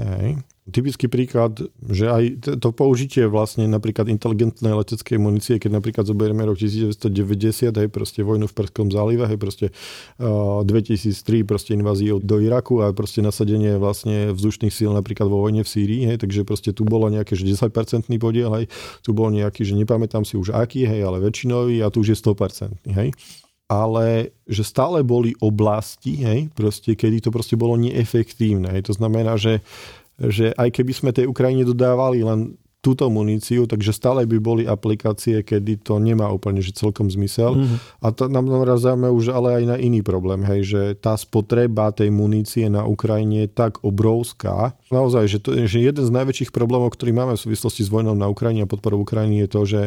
Typický 0.67 1.07
príklad, 1.07 1.63
že 1.87 2.11
aj 2.11 2.25
to 2.59 2.75
použitie 2.75 3.31
vlastne 3.31 3.71
napríklad 3.71 4.11
inteligentnej 4.11 4.75
leteckej 4.75 5.15
munície, 5.15 5.63
keď 5.63 5.79
napríklad 5.79 6.11
zoberieme 6.11 6.43
rok 6.43 6.59
1990, 6.59 7.71
hej, 7.71 7.87
proste 7.87 8.27
vojnu 8.27 8.51
v 8.51 8.55
Perskom 8.55 8.91
zálive, 8.91 9.31
hej, 9.31 9.39
proste 9.39 9.71
uh, 10.19 10.67
2003, 10.67 11.47
proste 11.47 11.79
inváziu 11.79 12.19
do 12.19 12.43
Iraku 12.43 12.83
a 12.83 12.91
proste 12.91 13.23
nasadenie 13.23 13.79
vlastne 13.79 14.35
vzdušných 14.35 14.75
síl 14.75 14.91
napríklad 14.91 15.31
vo 15.31 15.39
vojne 15.39 15.63
v 15.63 15.71
Sýrii, 15.71 16.03
hej, 16.03 16.19
takže 16.19 16.43
proste 16.43 16.75
tu 16.75 16.83
bolo 16.83 17.07
nejaké 17.15 17.39
že 17.39 17.47
10-percentný 17.47 18.19
podiel, 18.19 18.51
hej, 18.59 18.67
tu 19.07 19.15
bol 19.15 19.31
nejaký, 19.31 19.63
že 19.63 19.79
nepamätám 19.79 20.27
si 20.27 20.35
už 20.35 20.51
aký, 20.51 20.83
hej, 20.83 21.07
ale 21.07 21.23
väčšinový 21.23 21.79
a 21.87 21.95
tu 21.95 22.03
už 22.03 22.11
je 22.11 22.19
100%, 22.19 22.91
hej 22.91 23.15
ale 23.67 24.31
že 24.47 24.63
stále 24.63 25.03
boli 25.03 25.35
oblasti, 25.43 26.23
hej, 26.23 26.41
proste, 26.55 26.95
kedy 26.95 27.19
to 27.19 27.31
proste 27.35 27.59
bolo 27.59 27.75
neefektívne. 27.75 28.71
Hej. 28.71 28.87
To 28.87 28.95
znamená, 28.95 29.35
že 29.35 29.59
že 30.21 30.53
aj 30.57 30.69
keby 30.81 30.93
sme 30.93 31.11
tej 31.13 31.29
Ukrajine 31.29 31.65
dodávali 31.65 32.25
len 32.25 32.57
túto 32.87 33.11
muníciu, 33.11 33.67
takže 33.67 33.91
stále 33.91 34.31
by 34.31 34.39
boli 34.39 34.63
aplikácie, 34.63 35.43
kedy 35.43 35.83
to 35.83 35.99
nemá 35.99 36.31
úplne 36.31 36.63
že 36.63 36.71
celkom 36.71 37.11
zmysel. 37.11 37.59
Mm-hmm. 37.59 37.79
A 37.99 38.07
to 38.15 38.31
nám 38.31 38.47
narazíme 38.47 39.11
už 39.11 39.35
ale 39.35 39.59
aj 39.59 39.65
na 39.75 39.77
iný 39.83 40.07
problém, 40.07 40.47
hej, 40.47 40.61
že 40.63 40.83
tá 40.95 41.19
spotreba 41.19 41.91
tej 41.91 42.15
munície 42.15 42.71
na 42.71 42.87
Ukrajine 42.87 43.51
je 43.51 43.51
tak 43.51 43.83
obrovská. 43.83 44.79
Naozaj, 44.95 45.25
že, 45.27 45.39
to, 45.43 45.51
že 45.67 45.83
jeden 45.83 46.07
z 46.07 46.15
najväčších 46.15 46.55
problémov, 46.55 46.95
ktorý 46.95 47.11
máme 47.11 47.35
v 47.35 47.43
súvislosti 47.43 47.83
s 47.83 47.91
vojnou 47.91 48.15
na 48.15 48.31
Ukrajine 48.31 48.63
a 48.63 48.71
podporou 48.71 49.03
Ukrajiny 49.03 49.43
je 49.43 49.49
to, 49.51 49.61
že 49.67 49.83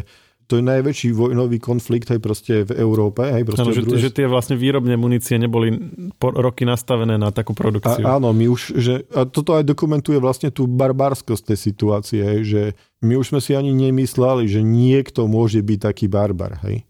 to 0.49 0.57
je 0.57 0.65
najväčší 0.65 1.13
vojnový 1.13 1.61
konflikt 1.61 2.09
aj 2.09 2.17
proste 2.17 2.65
v 2.65 2.81
Európe. 2.81 3.21
Aj 3.21 3.45
proste 3.45 3.69
ano, 3.69 3.77
že, 3.77 3.85
druhé... 3.85 4.01
že 4.01 4.09
tie 4.09 4.25
vlastne 4.25 4.57
výrobne 4.57 4.97
munície 4.97 5.37
neboli 5.37 5.69
po 6.17 6.33
roky 6.33 6.65
nastavené 6.65 7.21
na 7.21 7.29
takú 7.29 7.53
produkciu. 7.53 8.01
A, 8.01 8.17
áno, 8.17 8.33
my 8.33 8.49
už, 8.49 8.73
že, 8.73 9.05
a 9.13 9.29
toto 9.29 9.53
aj 9.53 9.61
dokumentuje 9.61 10.17
vlastne 10.17 10.49
tú 10.49 10.65
barbárskosť 10.65 11.53
tej 11.53 11.59
situácie, 11.69 12.21
hej, 12.25 12.39
že 12.49 12.61
my 13.05 13.21
už 13.21 13.29
sme 13.29 13.39
si 13.45 13.53
ani 13.53 13.69
nemysleli, 13.77 14.49
že 14.49 14.65
niekto 14.65 15.29
môže 15.29 15.61
byť 15.61 15.79
taký 15.85 16.09
barbar. 16.09 16.57
Hej. 16.65 16.81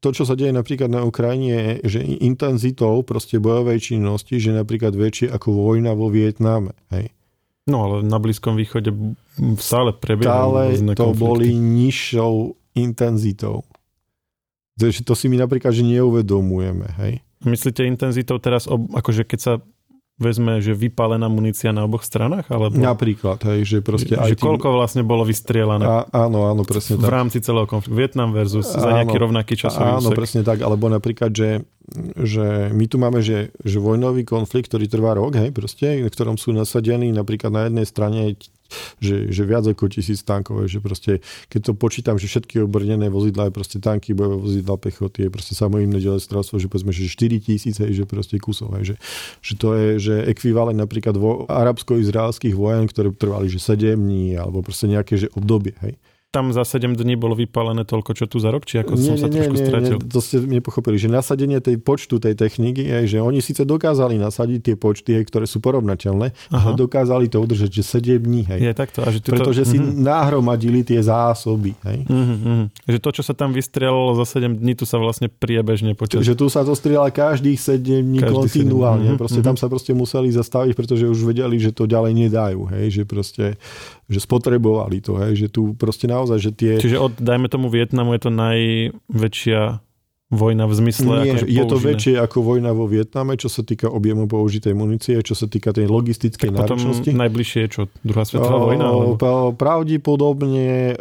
To, 0.00 0.16
čo 0.16 0.24
sa 0.24 0.32
deje 0.32 0.56
napríklad 0.56 0.88
na 0.88 1.04
Ukrajine, 1.04 1.84
je, 1.84 2.00
že 2.00 2.00
intenzitou 2.00 3.04
proste 3.04 3.36
bojovej 3.36 3.92
činnosti, 3.92 4.40
že 4.40 4.56
napríklad 4.56 4.96
väčšie 4.96 5.28
ako 5.36 5.52
vojna 5.52 5.92
vo 5.92 6.08
Vietname. 6.08 6.72
Hej. 6.88 7.12
No 7.68 7.84
ale 7.84 8.06
na 8.06 8.16
Blízkom 8.16 8.56
východe 8.56 8.88
stále 9.60 9.92
prebiehajú 9.92 10.32
Stále 10.32 10.94
to 10.96 11.12
konflikty. 11.12 11.20
boli 11.20 11.48
nižšou 11.52 12.34
intenzitou. 12.76 13.64
To 14.76 15.14
si 15.16 15.26
my 15.32 15.40
napríklad 15.40 15.72
že 15.72 15.80
neuvedomujeme. 15.80 16.86
Hej? 17.00 17.24
Myslíte 17.48 17.88
intenzitou 17.88 18.36
teraz, 18.36 18.68
akože 18.68 19.24
keď 19.24 19.40
sa 19.40 19.52
vezme, 20.16 20.64
že 20.64 20.72
vypálená 20.72 21.28
munícia 21.28 21.76
na 21.76 21.84
oboch 21.84 22.00
stranách? 22.00 22.48
Alebo... 22.48 22.72
Napríklad, 22.72 23.36
hej, 23.52 23.68
že 23.68 23.78
proste 23.84 24.16
že, 24.16 24.20
aj 24.20 24.32
tým... 24.40 24.48
koľko 24.48 24.72
vlastne 24.72 25.04
bolo 25.04 25.28
vystrielané? 25.28 25.84
A, 25.84 26.08
áno, 26.08 26.48
áno, 26.48 26.64
presne 26.64 26.96
v 26.96 27.04
tak. 27.04 27.08
V 27.08 27.12
rámci 27.12 27.38
celého 27.44 27.68
konfliktu. 27.68 27.96
Vietnam 27.96 28.32
versus 28.32 28.64
áno, 28.72 28.80
za 28.80 28.90
nejaký 28.96 29.16
rovnaký 29.20 29.54
časový 29.60 30.00
Áno, 30.00 30.08
úsek. 30.08 30.16
presne 30.16 30.40
tak, 30.40 30.64
alebo 30.64 30.88
napríklad, 30.88 31.36
že, 31.36 31.68
že 32.16 32.72
my 32.72 32.84
tu 32.88 32.96
máme, 32.96 33.20
že, 33.20 33.52
že 33.60 33.76
vojnový 33.76 34.24
konflikt, 34.24 34.72
ktorý 34.72 34.88
trvá 34.88 35.12
rok, 35.20 35.36
hej, 35.36 35.52
proste, 35.52 36.00
v 36.00 36.08
ktorom 36.08 36.40
sú 36.40 36.56
nasadení 36.56 37.12
napríklad 37.12 37.52
na 37.52 37.62
jednej 37.68 37.84
strane 37.84 38.40
že, 38.98 39.30
že 39.30 39.42
viac 39.46 39.64
ako 39.66 39.88
tisíc 39.90 40.22
tankov, 40.22 40.66
že 40.66 40.82
proste, 40.82 41.24
keď 41.48 41.60
to 41.68 41.72
počítam, 41.76 42.16
že 42.16 42.26
všetky 42.26 42.62
obrnené 42.64 43.08
vozidlá, 43.08 43.48
je 43.48 43.54
proste 43.54 43.78
tanky, 43.78 44.12
bojové 44.12 44.38
vozidlá, 44.40 44.74
pechoty, 44.76 45.26
je 45.26 45.30
proste 45.30 45.54
samoimné 45.54 45.98
delestrovstvo, 45.98 46.58
že 46.58 46.66
povedzme, 46.70 46.90
že 46.90 47.08
4 47.08 47.40
tisíc, 47.42 47.76
že 47.76 48.04
proste 48.04 48.36
kusov, 48.42 48.74
že, 48.82 48.98
že 49.40 49.54
to 49.56 49.74
je, 49.74 49.88
že 49.98 50.14
ekvivalent 50.26 50.78
napríklad 50.78 51.14
vo 51.16 51.46
arabsko-izraelských 51.46 52.54
vojen, 52.54 52.88
ktoré 52.90 53.12
trvali, 53.14 53.46
že 53.48 53.62
7 53.62 53.96
dní, 53.96 54.36
alebo 54.36 54.60
proste 54.60 54.90
nejaké, 54.90 55.16
že 55.16 55.32
obdobie, 55.34 55.74
hej 55.82 55.94
tam 56.36 56.52
za 56.52 56.68
7 56.68 56.92
dní 56.92 57.16
bolo 57.16 57.32
vypálené 57.32 57.88
toľko, 57.88 58.12
čo 58.12 58.28
tu 58.28 58.36
za 58.36 58.52
rok? 58.52 58.68
Či 58.68 58.84
ako 58.84 58.92
nie, 59.00 59.08
som 59.08 59.16
sa 59.16 59.32
nie, 59.32 59.40
trošku 59.40 59.56
nie, 59.56 59.64
stratil? 59.64 59.96
Nie, 59.96 60.04
to 60.04 60.20
ste 60.20 60.36
nepochopili, 60.44 61.00
že 61.00 61.08
nasadenie 61.08 61.64
tej 61.64 61.80
počtu 61.80 62.20
tej 62.20 62.36
techniky 62.36 62.84
je, 62.84 63.16
že 63.16 63.18
oni 63.24 63.40
síce 63.40 63.64
dokázali 63.64 64.20
nasadiť 64.20 64.60
tie 64.60 64.76
počty, 64.76 65.16
ktoré 65.16 65.48
sú 65.48 65.64
porovnateľné, 65.64 66.36
Aha. 66.52 66.60
ale 66.60 66.70
dokázali 66.76 67.32
to 67.32 67.40
udržať, 67.40 67.72
že 67.72 67.82
7 68.04 68.20
dní. 68.20 68.44
Hej. 68.52 68.60
Je 68.68 68.72
takto. 68.76 69.00
A 69.00 69.08
že 69.08 69.24
tuto... 69.24 69.40
Pretože 69.40 69.64
si 69.64 69.80
mm-hmm. 69.80 70.04
nahromadili 70.04 70.84
tie 70.84 71.00
zásoby. 71.00 71.72
Hej. 71.88 72.04
Mm-hmm. 72.04 72.60
Že 72.84 72.98
to, 73.00 73.10
čo 73.16 73.22
sa 73.24 73.32
tam 73.32 73.56
vystrelalo 73.56 74.12
za 74.20 74.36
7 74.36 74.60
dní, 74.60 74.76
tu 74.76 74.84
sa 74.84 75.00
vlastne 75.00 75.32
priebežne 75.32 75.96
počas... 75.96 76.20
Že 76.20 76.36
tu 76.36 76.46
sa 76.52 76.60
to 76.68 76.76
strieľa 76.76 77.08
každých 77.08 77.56
7 77.56 77.80
dní 77.80 78.20
Každý 78.20 78.36
kontinuálne. 78.36 79.16
7. 79.16 79.16
Proste 79.16 79.40
mm-hmm. 79.40 79.48
tam 79.48 79.56
sa 79.56 79.72
proste 79.72 79.96
museli 79.96 80.28
zastaviť, 80.28 80.76
pretože 80.76 81.08
už 81.08 81.24
vedeli, 81.24 81.56
že 81.56 81.72
to 81.72 81.88
ďalej 81.88 82.12
nedajú. 82.28 82.68
Hej. 82.76 83.00
Že 83.00 83.02
proste 83.08 83.44
že 84.06 84.22
spotrebovali 84.22 85.02
to, 85.02 85.18
hej, 85.18 85.46
že 85.46 85.48
tu 85.50 85.74
proste 85.74 86.06
naozaj, 86.06 86.38
že 86.38 86.50
tie... 86.54 86.72
Čiže 86.78 86.98
od, 86.98 87.12
dajme 87.18 87.50
tomu 87.50 87.66
Vietnamu, 87.66 88.14
je 88.14 88.20
to 88.22 88.30
najväčšia 88.30 89.82
vojna 90.26 90.66
v 90.66 90.74
zmysle... 90.74 91.22
Nie, 91.22 91.38
akože 91.38 91.46
je 91.46 91.64
to 91.70 91.76
väčšie 91.78 92.14
ako 92.18 92.38
vojna 92.42 92.74
vo 92.74 92.90
Vietname, 92.90 93.38
čo 93.38 93.46
sa 93.46 93.62
týka 93.62 93.86
objemu 93.86 94.26
použitej 94.26 94.74
munície, 94.74 95.14
čo 95.22 95.38
sa 95.38 95.46
týka 95.46 95.70
tej 95.70 95.86
logistickej 95.86 96.50
tak 96.50 96.66
náročnosti. 96.66 97.14
Potom 97.14 97.22
najbližšie 97.22 97.60
je 97.62 97.68
čo? 97.70 97.82
Druhá 98.02 98.26
svetová 98.26 98.58
vojna? 98.58 98.90
Alebo? 98.90 99.54
Pravdepodobne 99.54 100.98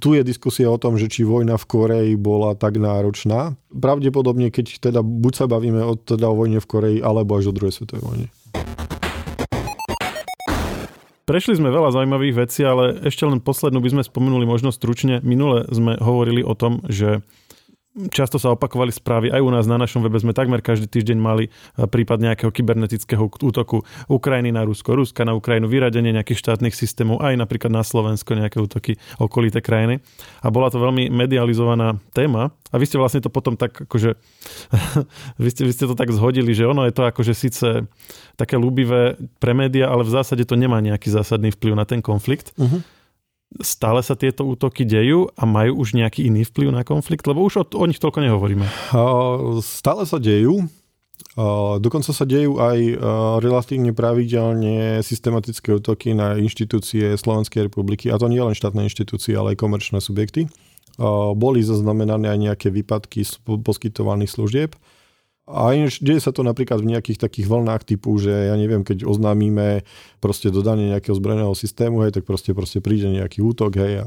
tu 0.00 0.16
je 0.16 0.22
diskusia 0.24 0.72
o 0.72 0.80
tom, 0.80 0.96
že 0.96 1.12
či 1.12 1.28
vojna 1.28 1.60
v 1.60 1.68
Koreji 1.68 2.14
bola 2.16 2.56
tak 2.56 2.80
náročná. 2.80 3.60
Pravdepodobne, 3.76 4.48
keď 4.48 4.88
teda 4.88 5.04
buď 5.04 5.32
sa 5.36 5.44
bavíme 5.52 5.84
o, 5.84 5.92
teda 6.00 6.32
o 6.32 6.40
vojne 6.40 6.56
v 6.56 6.64
Koreji, 6.64 6.98
alebo 7.04 7.36
až 7.36 7.52
o 7.52 7.56
druhej 7.56 7.76
svetovej 7.76 8.08
vojne. 8.08 8.26
Prešli 11.26 11.58
sme 11.58 11.74
veľa 11.74 11.90
zaujímavých 11.90 12.46
vecí, 12.46 12.62
ale 12.62 13.02
ešte 13.02 13.26
len 13.26 13.42
poslednú 13.42 13.82
by 13.82 13.98
sme 13.98 14.02
spomenuli 14.06 14.46
možno 14.46 14.70
stručne. 14.70 15.18
Minule 15.26 15.66
sme 15.74 15.98
hovorili 15.98 16.46
o 16.46 16.54
tom, 16.54 16.86
že 16.86 17.18
často 18.12 18.36
sa 18.36 18.52
opakovali 18.52 18.92
správy, 18.92 19.32
aj 19.32 19.40
u 19.40 19.50
nás 19.50 19.64
na 19.64 19.80
našom 19.80 20.04
webe 20.04 20.20
sme 20.20 20.36
takmer 20.36 20.60
každý 20.60 20.84
týždeň 20.84 21.16
mali 21.16 21.48
e, 21.48 21.50
prípad 21.88 22.20
nejakého 22.20 22.52
kybernetického 22.52 23.24
útoku 23.40 23.82
Ukrajiny 24.12 24.52
na 24.52 24.68
Rusko, 24.68 24.92
Ruska 24.92 25.24
na 25.24 25.32
Ukrajinu, 25.32 25.66
vyradenie 25.66 26.12
nejakých 26.12 26.40
štátnych 26.44 26.76
systémov, 26.76 27.24
aj 27.24 27.40
napríklad 27.40 27.72
na 27.72 27.80
Slovensko 27.80 28.36
nejaké 28.36 28.60
útoky 28.60 29.00
okolité 29.16 29.64
krajiny. 29.64 30.04
A 30.44 30.52
bola 30.52 30.68
to 30.68 30.76
veľmi 30.76 31.08
medializovaná 31.08 31.96
téma 32.12 32.52
a 32.68 32.76
vy 32.76 32.84
ste 32.84 33.00
vlastne 33.00 33.24
to 33.24 33.32
potom 33.32 33.56
tak 33.56 33.88
akože, 33.88 34.20
vy 35.42 35.48
ste, 35.48 35.62
vy 35.64 35.72
ste 35.72 35.84
to 35.88 35.96
tak 35.96 36.12
zhodili, 36.12 36.52
že 36.52 36.68
ono 36.68 36.84
je 36.84 36.92
to 36.92 37.08
akože 37.08 37.32
síce 37.32 37.88
také 38.36 38.60
ľúbivé 38.60 39.16
pre 39.40 39.56
média, 39.56 39.88
ale 39.88 40.04
v 40.04 40.12
zásade 40.12 40.44
to 40.44 40.60
nemá 40.60 40.84
nejaký 40.84 41.08
zásadný 41.08 41.48
vplyv 41.56 41.72
na 41.72 41.88
ten 41.88 42.04
konflikt. 42.04 42.52
Uh-huh 42.60 42.84
stále 43.62 44.02
sa 44.02 44.18
tieto 44.18 44.44
útoky 44.44 44.82
dejú 44.82 45.30
a 45.32 45.42
majú 45.46 45.80
už 45.80 45.94
nejaký 45.96 46.26
iný 46.26 46.44
vplyv 46.46 46.74
na 46.74 46.82
konflikt? 46.82 47.24
Lebo 47.24 47.46
už 47.46 47.62
o, 47.62 47.64
o 47.64 47.86
nich 47.86 48.02
toľko 48.02 48.20
nehovoríme. 48.24 48.66
Stále 49.62 50.02
sa 50.04 50.18
dejú. 50.20 50.66
Dokonca 51.80 52.16
sa 52.16 52.24
dejú 52.24 52.60
aj 52.60 52.78
relatívne 53.44 53.92
pravidelne 53.92 55.04
systematické 55.04 55.76
útoky 55.76 56.16
na 56.16 56.36
inštitúcie 56.36 57.12
Slovenskej 57.16 57.68
republiky, 57.68 58.08
a 58.08 58.16
to 58.16 58.28
nie 58.28 58.40
len 58.40 58.56
štátne 58.56 58.84
inštitúcie, 58.88 59.36
ale 59.36 59.52
aj 59.52 59.60
komerčné 59.60 60.00
subjekty. 60.00 60.48
Boli 61.36 61.60
zaznamenané 61.60 62.32
aj 62.32 62.38
nejaké 62.40 62.68
výpadky 62.72 63.24
poskytovaných 63.44 64.32
služieb. 64.32 64.70
A 65.46 65.78
ináč 65.78 66.02
deje 66.02 66.18
sa 66.18 66.34
to 66.34 66.42
napríklad 66.42 66.82
v 66.82 66.90
nejakých 66.90 67.22
takých 67.22 67.46
vlnách 67.46 67.86
typu, 67.86 68.18
že 68.18 68.34
ja 68.34 68.58
neviem, 68.58 68.82
keď 68.82 69.06
oznámime 69.06 69.86
proste 70.18 70.50
dodanie 70.50 70.90
nejakého 70.90 71.14
zbrojného 71.14 71.54
systému, 71.54 72.02
hej, 72.02 72.18
tak 72.18 72.26
proste, 72.26 72.50
proste 72.50 72.82
príde 72.82 73.06
nejaký 73.06 73.46
útok, 73.46 73.78
hej, 73.78 73.92
a, 74.02 74.06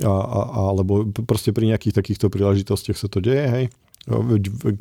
a, 0.00 0.12
a, 0.16 0.60
alebo 0.72 1.04
proste 1.28 1.52
pri 1.52 1.68
nejakých 1.76 1.92
takýchto 1.92 2.32
príležitostiach 2.32 2.96
sa 2.96 3.12
to 3.12 3.20
deje, 3.20 3.44
hej. 3.52 3.64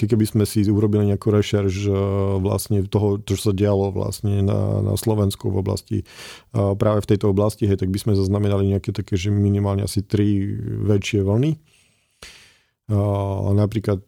Keby 0.02 0.26
sme 0.26 0.44
si 0.50 0.66
urobili 0.66 1.06
nejakú 1.12 1.30
rešerž 1.30 1.76
e, 1.86 1.94
vlastne 2.42 2.82
toho, 2.90 3.22
čo 3.22 3.38
sa 3.38 3.54
dialo 3.54 3.94
vlastne 3.94 4.42
na, 4.42 4.82
na 4.82 4.96
Slovensku 4.98 5.54
v 5.54 5.60
oblasti, 5.62 5.98
e, 6.02 6.06
práve 6.56 7.04
v 7.04 7.10
tejto 7.14 7.30
oblasti, 7.30 7.68
hej, 7.68 7.78
tak 7.78 7.92
by 7.92 8.00
sme 8.00 8.18
zaznamenali 8.18 8.72
nejaké 8.74 8.96
také, 8.96 9.20
že 9.20 9.30
minimálne 9.30 9.86
asi 9.86 10.02
tri 10.02 10.56
väčšie 10.88 11.22
vlny 11.22 11.71
napríklad 13.56 14.04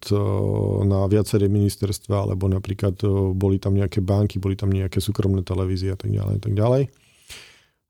na 0.84 1.08
viaceré 1.08 1.48
ministerstva, 1.48 2.28
alebo 2.28 2.46
napríklad 2.46 3.00
boli 3.32 3.56
tam 3.56 3.74
nejaké 3.74 4.04
banky, 4.04 4.36
boli 4.36 4.54
tam 4.54 4.68
nejaké 4.70 5.00
súkromné 5.00 5.40
televízie 5.40 5.92
a 5.92 5.98
tak 5.98 6.12
ďalej. 6.12 6.34
A 6.36 6.42
tak 6.42 6.54
ďalej. 6.54 6.82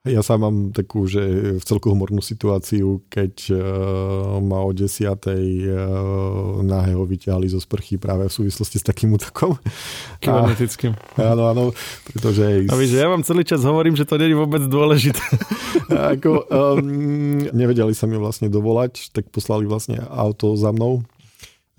Ja 0.05 0.21
sám 0.21 0.45
mám 0.45 0.57
takú, 0.69 1.09
že 1.09 1.57
v 1.57 1.65
celku 1.65 1.89
humornú 1.89 2.21
situáciu, 2.21 3.09
keď 3.09 3.57
uh, 3.57 4.37
ma 4.37 4.61
o 4.61 4.77
desiatej 4.77 5.65
uh, 5.65 6.61
nahého 6.61 7.09
vyťahli 7.09 7.49
zo 7.49 7.57
sprchy 7.57 7.97
práve 7.97 8.29
v 8.29 8.37
súvislosti 8.37 8.77
s 8.77 8.85
takým 8.85 9.17
útokom. 9.17 9.57
Kybernetickým. 10.21 10.93
Áno, 11.17 11.49
áno, 11.49 11.63
pretože... 12.13 12.69
A 12.69 12.77
víš, 12.77 13.01
ja 13.01 13.09
vám 13.09 13.25
celý 13.25 13.49
čas 13.49 13.65
hovorím, 13.65 13.97
že 13.97 14.05
to 14.05 14.21
nie 14.21 14.29
je 14.29 14.37
vôbec 14.37 14.61
dôležité. 14.69 15.25
Ako, 16.21 16.53
um, 16.53 17.49
nevedeli 17.57 17.97
sa 17.97 18.05
mi 18.05 18.21
vlastne 18.21 18.53
dovolať, 18.53 19.09
tak 19.09 19.33
poslali 19.33 19.65
vlastne 19.65 20.05
auto 20.13 20.53
za 20.53 20.69
mnou. 20.69 21.01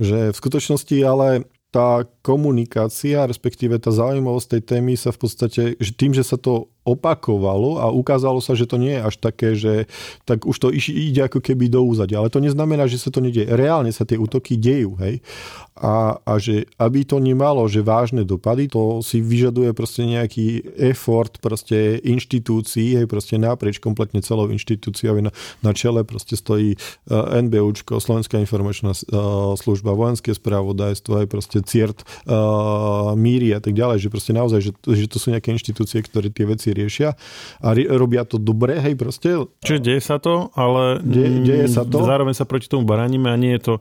Že 0.01 0.34
v 0.34 0.38
skutočnosti 0.41 0.97
ale 1.05 1.45
tá 1.69 2.09
komunikácia, 2.26 3.30
respektíve 3.30 3.78
tá 3.78 3.93
zaujímavosť 3.93 4.57
tej 4.57 4.61
témy 4.65 4.97
sa 4.97 5.13
v 5.13 5.19
podstate, 5.21 5.61
že 5.78 5.91
tým, 5.93 6.17
že 6.17 6.26
sa 6.26 6.41
to 6.41 6.73
opakovalo 6.86 7.81
a 7.81 7.89
ukázalo 7.89 8.38
sa, 8.39 8.53
že 8.53 8.69
to 8.69 8.77
nie 8.77 8.93
je 8.93 9.01
až 9.01 9.15
také, 9.17 9.49
že 9.57 9.89
tak 10.23 10.45
už 10.45 10.55
to 10.55 10.69
ide 10.69 11.25
ako 11.25 11.41
keby 11.41 11.65
do 11.65 11.81
úzadia. 11.81 12.21
Ale 12.21 12.29
to 12.29 12.38
neznamená, 12.38 12.86
že 12.86 13.01
sa 13.01 13.09
to 13.09 13.25
nedieje. 13.25 13.49
Reálne 13.49 13.89
sa 13.89 14.05
tie 14.05 14.21
útoky 14.21 14.53
dejú. 14.55 14.93
Hej? 15.01 15.25
A, 15.75 16.21
a 16.23 16.39
že 16.39 16.71
aby 16.79 17.03
to 17.03 17.19
nemalo 17.19 17.67
že 17.67 17.83
vážne 17.83 18.23
dopady, 18.23 18.71
to 18.71 19.03
si 19.03 19.19
vyžaduje 19.19 19.75
proste 19.75 20.07
nejaký 20.07 20.77
effort 20.79 21.41
proste 21.43 21.99
inštitúcií, 21.99 22.95
hej, 22.95 23.09
proste 23.11 23.36
naprieč 23.36 23.83
kompletne 23.83 24.23
celou 24.23 24.47
inštitúciou 24.47 25.19
na, 25.19 25.36
na 25.59 25.71
čele 25.75 26.07
proste 26.07 26.39
stojí 26.39 26.79
uh, 26.79 27.36
e, 27.36 27.43
NBUčko, 27.43 27.99
Slovenská 27.99 28.39
informačná 28.39 28.95
uh, 28.95 29.57
služba, 29.59 29.97
vojenské 29.97 30.31
spravodajstvo, 30.31 31.25
aj 31.25 31.27
proste 31.27 31.57
CIRT, 31.59 32.07
uh, 32.29 33.11
míry 33.19 33.51
a 33.51 33.59
tak 33.59 33.75
ďalej, 33.75 34.07
že 34.07 34.13
proste 34.13 34.31
naozaj, 34.31 34.59
že, 34.63 34.71
že 34.79 35.11
to 35.11 35.19
sú 35.19 35.36
nejaké 35.36 35.51
inštitúcie, 35.51 35.99
ktoré 36.07 36.31
tie 36.31 36.47
veci 36.47 36.74
riešia 36.76 37.15
a 37.63 37.67
ri- 37.71 37.88
robia 37.88 38.28
to 38.28 38.36
dobre, 38.36 38.78
hej, 38.78 38.99
proste. 38.99 39.47
Čiže 39.63 39.80
deje 39.80 40.01
sa 40.03 40.19
to, 40.19 40.51
ale 40.53 40.99
De- 40.99 41.41
deje 41.47 41.71
sa 41.71 41.88
to. 41.88 42.03
zároveň 42.03 42.36
sa 42.36 42.43
proti 42.43 42.67
tomu 42.67 42.84
baránime 42.84 43.32
a 43.32 43.39
nie 43.39 43.55
je 43.55 43.63
to 43.63 43.76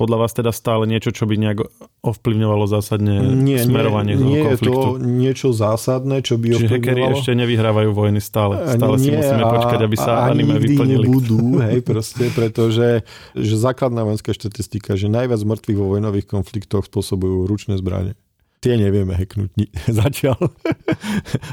podľa 0.00 0.16
vás 0.24 0.32
teda 0.32 0.48
stále 0.48 0.88
niečo, 0.88 1.12
čo 1.12 1.28
by 1.28 1.36
nejak 1.36 1.60
ovplyvňovalo 2.00 2.64
zásadne 2.64 3.20
nie, 3.36 3.60
smerovanie 3.60 4.16
nie, 4.16 4.40
nie 4.40 4.40
konfliktu? 4.48 4.72
Nie 4.72 4.72
je 4.72 4.80
to 4.80 4.92
niečo 5.04 5.48
zásadné, 5.52 6.16
čo 6.24 6.40
by 6.40 6.56
Čiže 6.56 6.72
hackeri 6.72 7.02
ešte 7.12 7.36
nevyhrávajú 7.36 7.92
vojny 7.92 8.16
stále. 8.24 8.64
Stále 8.64 8.96
nie, 8.96 9.04
si 9.04 9.10
musíme 9.12 9.44
a, 9.44 9.52
počkať, 9.52 9.80
aby 9.84 9.96
sa 10.00 10.24
a 10.24 10.32
anime 10.32 10.56
vyplnili. 10.56 11.04
nebudú, 11.04 11.44
hej, 11.68 11.84
proste, 11.84 12.32
pretože 12.32 13.04
že 13.36 13.54
základná 13.60 14.08
vojenská 14.08 14.32
štatistika, 14.32 14.96
že 14.96 15.12
najviac 15.12 15.44
mŕtvych 15.44 15.76
vo 15.76 15.92
vojnových 15.92 16.24
konfliktoch 16.32 16.88
spôsobujú 16.88 17.44
ručné 17.44 17.76
zbranie 17.76 18.16
tie 18.60 18.76
nevieme 18.76 19.16
hacknúť 19.16 19.50
ni- 19.56 19.72
zatiaľ. 20.00 20.36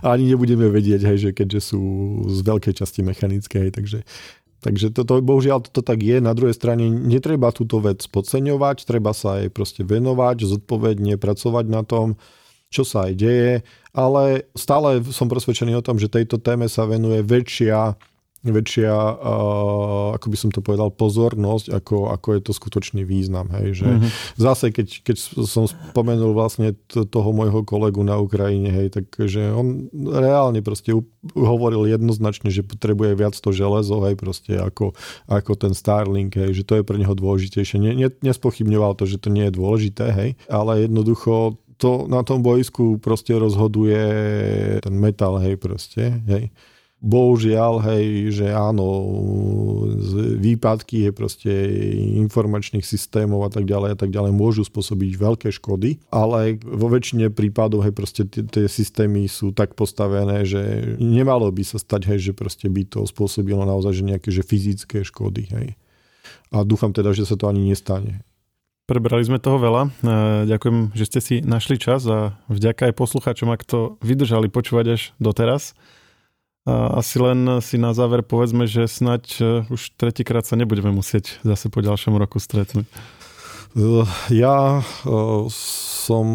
Ani 0.03 0.27
nebudeme 0.27 0.67
vedieť, 0.67 1.01
hej, 1.07 1.17
že 1.17 1.31
keďže 1.31 1.73
sú 1.73 1.81
z 2.27 2.39
veľkej 2.43 2.73
časti 2.83 3.01
mechanické, 3.01 3.67
hej, 3.67 3.71
takže 3.73 3.99
Takže 4.57 4.89
toto, 4.89 5.21
bohužiaľ 5.21 5.69
toto 5.69 5.85
tak 5.85 6.01
je. 6.01 6.17
Na 6.17 6.33
druhej 6.33 6.57
strane 6.57 6.89
netreba 6.89 7.53
túto 7.53 7.77
vec 7.77 8.01
podceňovať, 8.09 8.89
treba 8.89 9.13
sa 9.13 9.37
aj 9.37 9.53
proste 9.53 9.85
venovať, 9.85 10.49
zodpovedne 10.49 11.21
pracovať 11.21 11.65
na 11.69 11.85
tom, 11.85 12.17
čo 12.73 12.81
sa 12.81 13.05
aj 13.07 13.13
deje, 13.15 13.53
ale 13.93 14.49
stále 14.57 14.99
som 15.13 15.29
presvedčený 15.29 15.77
o 15.77 15.85
tom, 15.85 16.01
že 16.01 16.11
tejto 16.11 16.41
téme 16.41 16.65
sa 16.67 16.89
venuje 16.89 17.21
väčšia 17.23 17.95
väčšia, 18.45 18.93
uh, 18.93 20.13
ako 20.13 20.27
by 20.29 20.37
som 20.37 20.49
to 20.53 20.61
povedal, 20.61 20.93
pozornosť, 20.93 21.73
ako, 21.73 22.13
ako 22.13 22.27
je 22.37 22.41
to 22.45 22.51
skutočný 22.53 23.01
význam. 23.01 23.49
Hej, 23.49 23.81
že 23.81 23.87
mm-hmm. 23.89 24.11
Zase, 24.37 24.69
keď, 24.69 24.87
keď 25.01 25.17
som 25.49 25.65
spomenul 25.65 26.37
vlastne 26.37 26.77
t- 26.85 27.01
toho 27.09 27.29
môjho 27.33 27.65
kolegu 27.65 28.05
na 28.05 28.21
Ukrajine, 28.21 28.69
hej, 28.69 28.93
tak 28.93 29.09
že 29.25 29.49
on 29.49 29.89
reálne 29.93 30.61
proste 30.61 30.93
hovoril 31.33 31.89
jednoznačne, 31.89 32.53
že 32.53 32.61
potrebuje 32.61 33.17
viac 33.17 33.33
to 33.33 33.49
železo, 33.49 34.05
hej, 34.05 34.13
proste 34.13 34.53
ako, 34.53 34.93
ako 35.25 35.51
ten 35.57 35.73
Starlink, 35.73 36.37
hej, 36.37 36.61
že 36.61 36.63
to 36.63 36.77
je 36.77 36.83
pre 36.85 37.01
neho 37.01 37.17
dôležitejšie. 37.17 37.81
Ne, 37.81 37.97
ne, 37.97 38.09
nespochybňoval 38.21 38.93
to, 39.01 39.09
že 39.09 39.17
to 39.17 39.33
nie 39.33 39.49
je 39.49 39.57
dôležité, 39.57 40.13
hej, 40.13 40.29
ale 40.45 40.85
jednoducho 40.85 41.57
to 41.77 42.09
na 42.09 42.25
tom 42.25 42.41
bojsku 42.41 42.97
proste 43.01 43.37
rozhoduje 43.37 44.01
ten 44.81 44.95
metal, 44.97 45.37
hej, 45.41 45.57
proste, 45.57 46.21
hej 46.29 46.53
Bohužiaľ, 46.97 47.77
hej, 47.85 48.33
že 48.33 48.49
áno, 48.49 49.05
výpadky 50.41 51.05
je 51.05 51.11
proste 51.13 51.53
informačných 52.25 52.81
systémov 52.81 53.45
a 53.45 53.53
tak 53.53 53.69
ďalej 53.69 53.93
a 53.93 53.97
tak 54.01 54.09
ďalej 54.09 54.33
môžu 54.33 54.65
spôsobiť 54.65 55.13
veľké 55.13 55.49
škody, 55.53 56.01
ale 56.09 56.57
vo 56.57 56.89
väčšine 56.89 57.29
prípadov, 57.29 57.85
hej, 57.85 57.93
proste 57.93 58.25
tie 58.25 58.65
systémy 58.65 59.29
sú 59.29 59.53
tak 59.53 59.77
postavené, 59.77 60.41
že 60.41 60.97
nemalo 60.97 61.53
by 61.53 61.61
sa 61.61 61.77
stať, 61.77 62.17
hej, 62.17 62.19
že 62.19 62.33
proste 62.33 62.65
by 62.65 62.81
to 62.89 63.05
spôsobilo 63.05 63.61
naozaj 63.61 63.93
že 63.93 64.03
nejaké 64.03 64.33
že 64.33 64.41
fyzické 64.41 65.05
škody, 65.05 65.53
hej. 65.53 65.77
A 66.49 66.65
dúfam 66.65 66.89
teda, 66.97 67.13
že 67.13 67.29
sa 67.29 67.37
to 67.37 67.45
ani 67.45 67.61
nestane. 67.61 68.25
Prebrali 68.87 69.19
sme 69.21 69.35
toho 69.35 69.59
veľa. 69.59 69.83
E, 69.83 69.89
ďakujem, 70.47 70.95
že 70.95 71.05
ste 71.05 71.19
si 71.19 71.35
našli 71.43 71.75
čas 71.75 72.07
a 72.07 72.39
vďaka 72.47 72.87
aj 72.87 72.95
poslucháčom, 72.95 73.51
ak 73.51 73.67
to 73.67 73.99
vydržali 73.99 74.47
počúvať 74.47 74.85
až 74.95 75.01
doteraz. 75.19 75.75
Asi 76.67 77.15
len 77.15 77.63
si 77.63 77.79
na 77.79 77.95
záver 77.95 78.27
povedzme, 78.27 78.67
že 78.67 78.91
snať 78.91 79.23
e, 79.39 79.43
už 79.71 79.95
tretíkrát 79.95 80.43
sa 80.43 80.59
nebudeme 80.59 80.91
musieť 80.91 81.39
zase 81.39 81.71
po 81.71 81.79
ďalšom 81.79 82.19
roku 82.19 82.43
stretnúť. 82.43 82.83
Ja 84.33 84.81
e, 84.81 84.83
som 86.07 86.25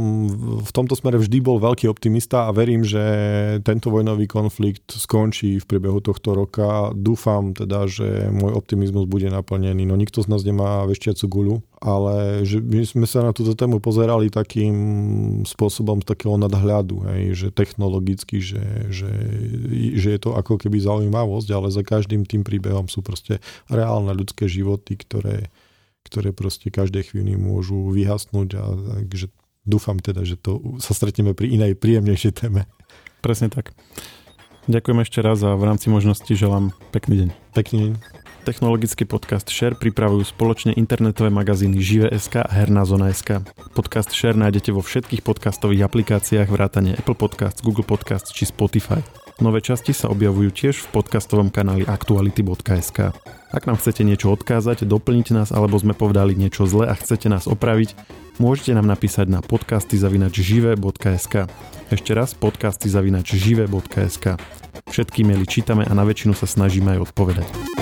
v 0.63 0.71
tomto 0.71 0.95
smere 0.95 1.19
vždy 1.19 1.43
bol 1.43 1.59
veľký 1.59 1.91
optimista 1.91 2.47
a 2.47 2.55
verím, 2.55 2.87
že 2.87 3.03
tento 3.67 3.91
vojnový 3.91 4.31
konflikt 4.31 4.95
skončí 4.95 5.59
v 5.59 5.67
priebehu 5.67 5.99
tohto 5.99 6.39
roka. 6.39 6.95
Dúfam 6.95 7.51
teda, 7.51 7.91
že 7.91 8.31
môj 8.31 8.55
optimizmus 8.55 9.11
bude 9.11 9.27
naplnený. 9.27 9.91
No 9.91 9.99
nikto 9.99 10.23
z 10.23 10.31
nás 10.31 10.47
nemá 10.47 10.87
veštiacu 10.87 11.25
guľu, 11.27 11.57
ale 11.83 12.47
že 12.47 12.63
my 12.63 12.87
sme 12.87 13.07
sa 13.11 13.27
na 13.27 13.35
túto 13.35 13.59
tému 13.59 13.83
pozerali 13.83 14.31
takým 14.31 14.77
spôsobom 15.43 15.99
takého 16.05 16.39
nadhľadu, 16.39 17.11
hej, 17.11 17.23
že 17.35 17.49
technologicky, 17.51 18.39
že, 18.39 18.63
že, 18.93 19.11
že 19.99 20.09
je 20.15 20.21
to 20.21 20.39
ako 20.39 20.63
keby 20.63 20.79
zaujímavosť, 20.79 21.49
ale 21.51 21.75
za 21.75 21.83
každým 21.83 22.23
tým 22.23 22.47
príbehom 22.47 22.87
sú 22.87 23.03
proste 23.03 23.43
reálne 23.67 24.15
ľudské 24.15 24.47
životy, 24.47 24.95
ktoré 24.95 25.51
ktoré 26.13 26.37
proste 26.37 26.69
každej 26.69 27.09
chvíli 27.09 27.41
môžu 27.41 27.89
vyhasnúť 27.89 28.49
a 28.61 28.65
takže 29.01 29.33
dúfam 29.65 29.97
teda, 29.97 30.29
že 30.29 30.37
to 30.37 30.77
sa 30.77 30.93
stretneme 30.93 31.33
pri 31.33 31.57
inej 31.57 31.81
príjemnejšej 31.81 32.33
téme. 32.37 32.69
Presne 33.25 33.49
tak. 33.49 33.73
Ďakujem 34.69 34.99
ešte 35.03 35.19
raz 35.25 35.41
a 35.43 35.57
v 35.57 35.65
rámci 35.65 35.89
možnosti 35.89 36.29
želám 36.29 36.77
pekný 36.95 37.27
deň. 37.27 37.29
Pekný 37.57 37.79
deň. 37.89 37.93
Technologický 38.43 39.07
podcast 39.07 39.47
Share 39.51 39.79
pripravujú 39.79 40.27
spoločne 40.27 40.75
internetové 40.75 41.31
magazíny 41.31 41.79
Žive.sk 41.79 42.43
a 42.43 42.51
Herná 42.51 42.83
zona.sk. 42.83 43.47
Podcast 43.75 44.11
Share 44.11 44.35
nájdete 44.35 44.75
vo 44.75 44.83
všetkých 44.83 45.23
podcastových 45.23 45.87
aplikáciách 45.87 46.51
vrátane 46.51 46.99
Apple 46.99 47.15
Podcasts, 47.15 47.63
Google 47.63 47.87
Podcasts 47.87 48.35
či 48.35 48.51
Spotify. 48.51 48.99
Nové 49.39 49.63
časti 49.63 49.95
sa 49.95 50.11
objavujú 50.11 50.51
tiež 50.51 50.75
v 50.79 50.91
podcastovom 50.91 51.55
kanáli 51.55 51.87
aktuality.sk. 51.87 53.15
Ak 53.53 53.69
nám 53.69 53.77
chcete 53.77 54.01
niečo 54.01 54.33
odkázať, 54.33 54.89
doplniť 54.89 55.37
nás 55.37 55.53
alebo 55.53 55.77
sme 55.77 55.93
povedali 55.93 56.33
niečo 56.33 56.65
zle 56.65 56.89
a 56.89 56.97
chcete 56.97 57.29
nás 57.29 57.45
opraviť, 57.45 57.93
môžete 58.41 58.73
nám 58.73 58.89
napísať 58.89 59.29
na 59.29 59.45
podcasty.žive.sk. 59.45 61.35
Ešte 61.93 62.11
raz 62.17 62.33
podcasty.žive.sk. 62.33 64.27
Všetky 64.89 65.21
maily 65.29 65.45
čítame 65.45 65.85
a 65.85 65.93
na 65.93 66.09
väčšinu 66.09 66.33
sa 66.33 66.49
snažíme 66.49 66.97
aj 66.97 67.13
odpovedať. 67.13 67.82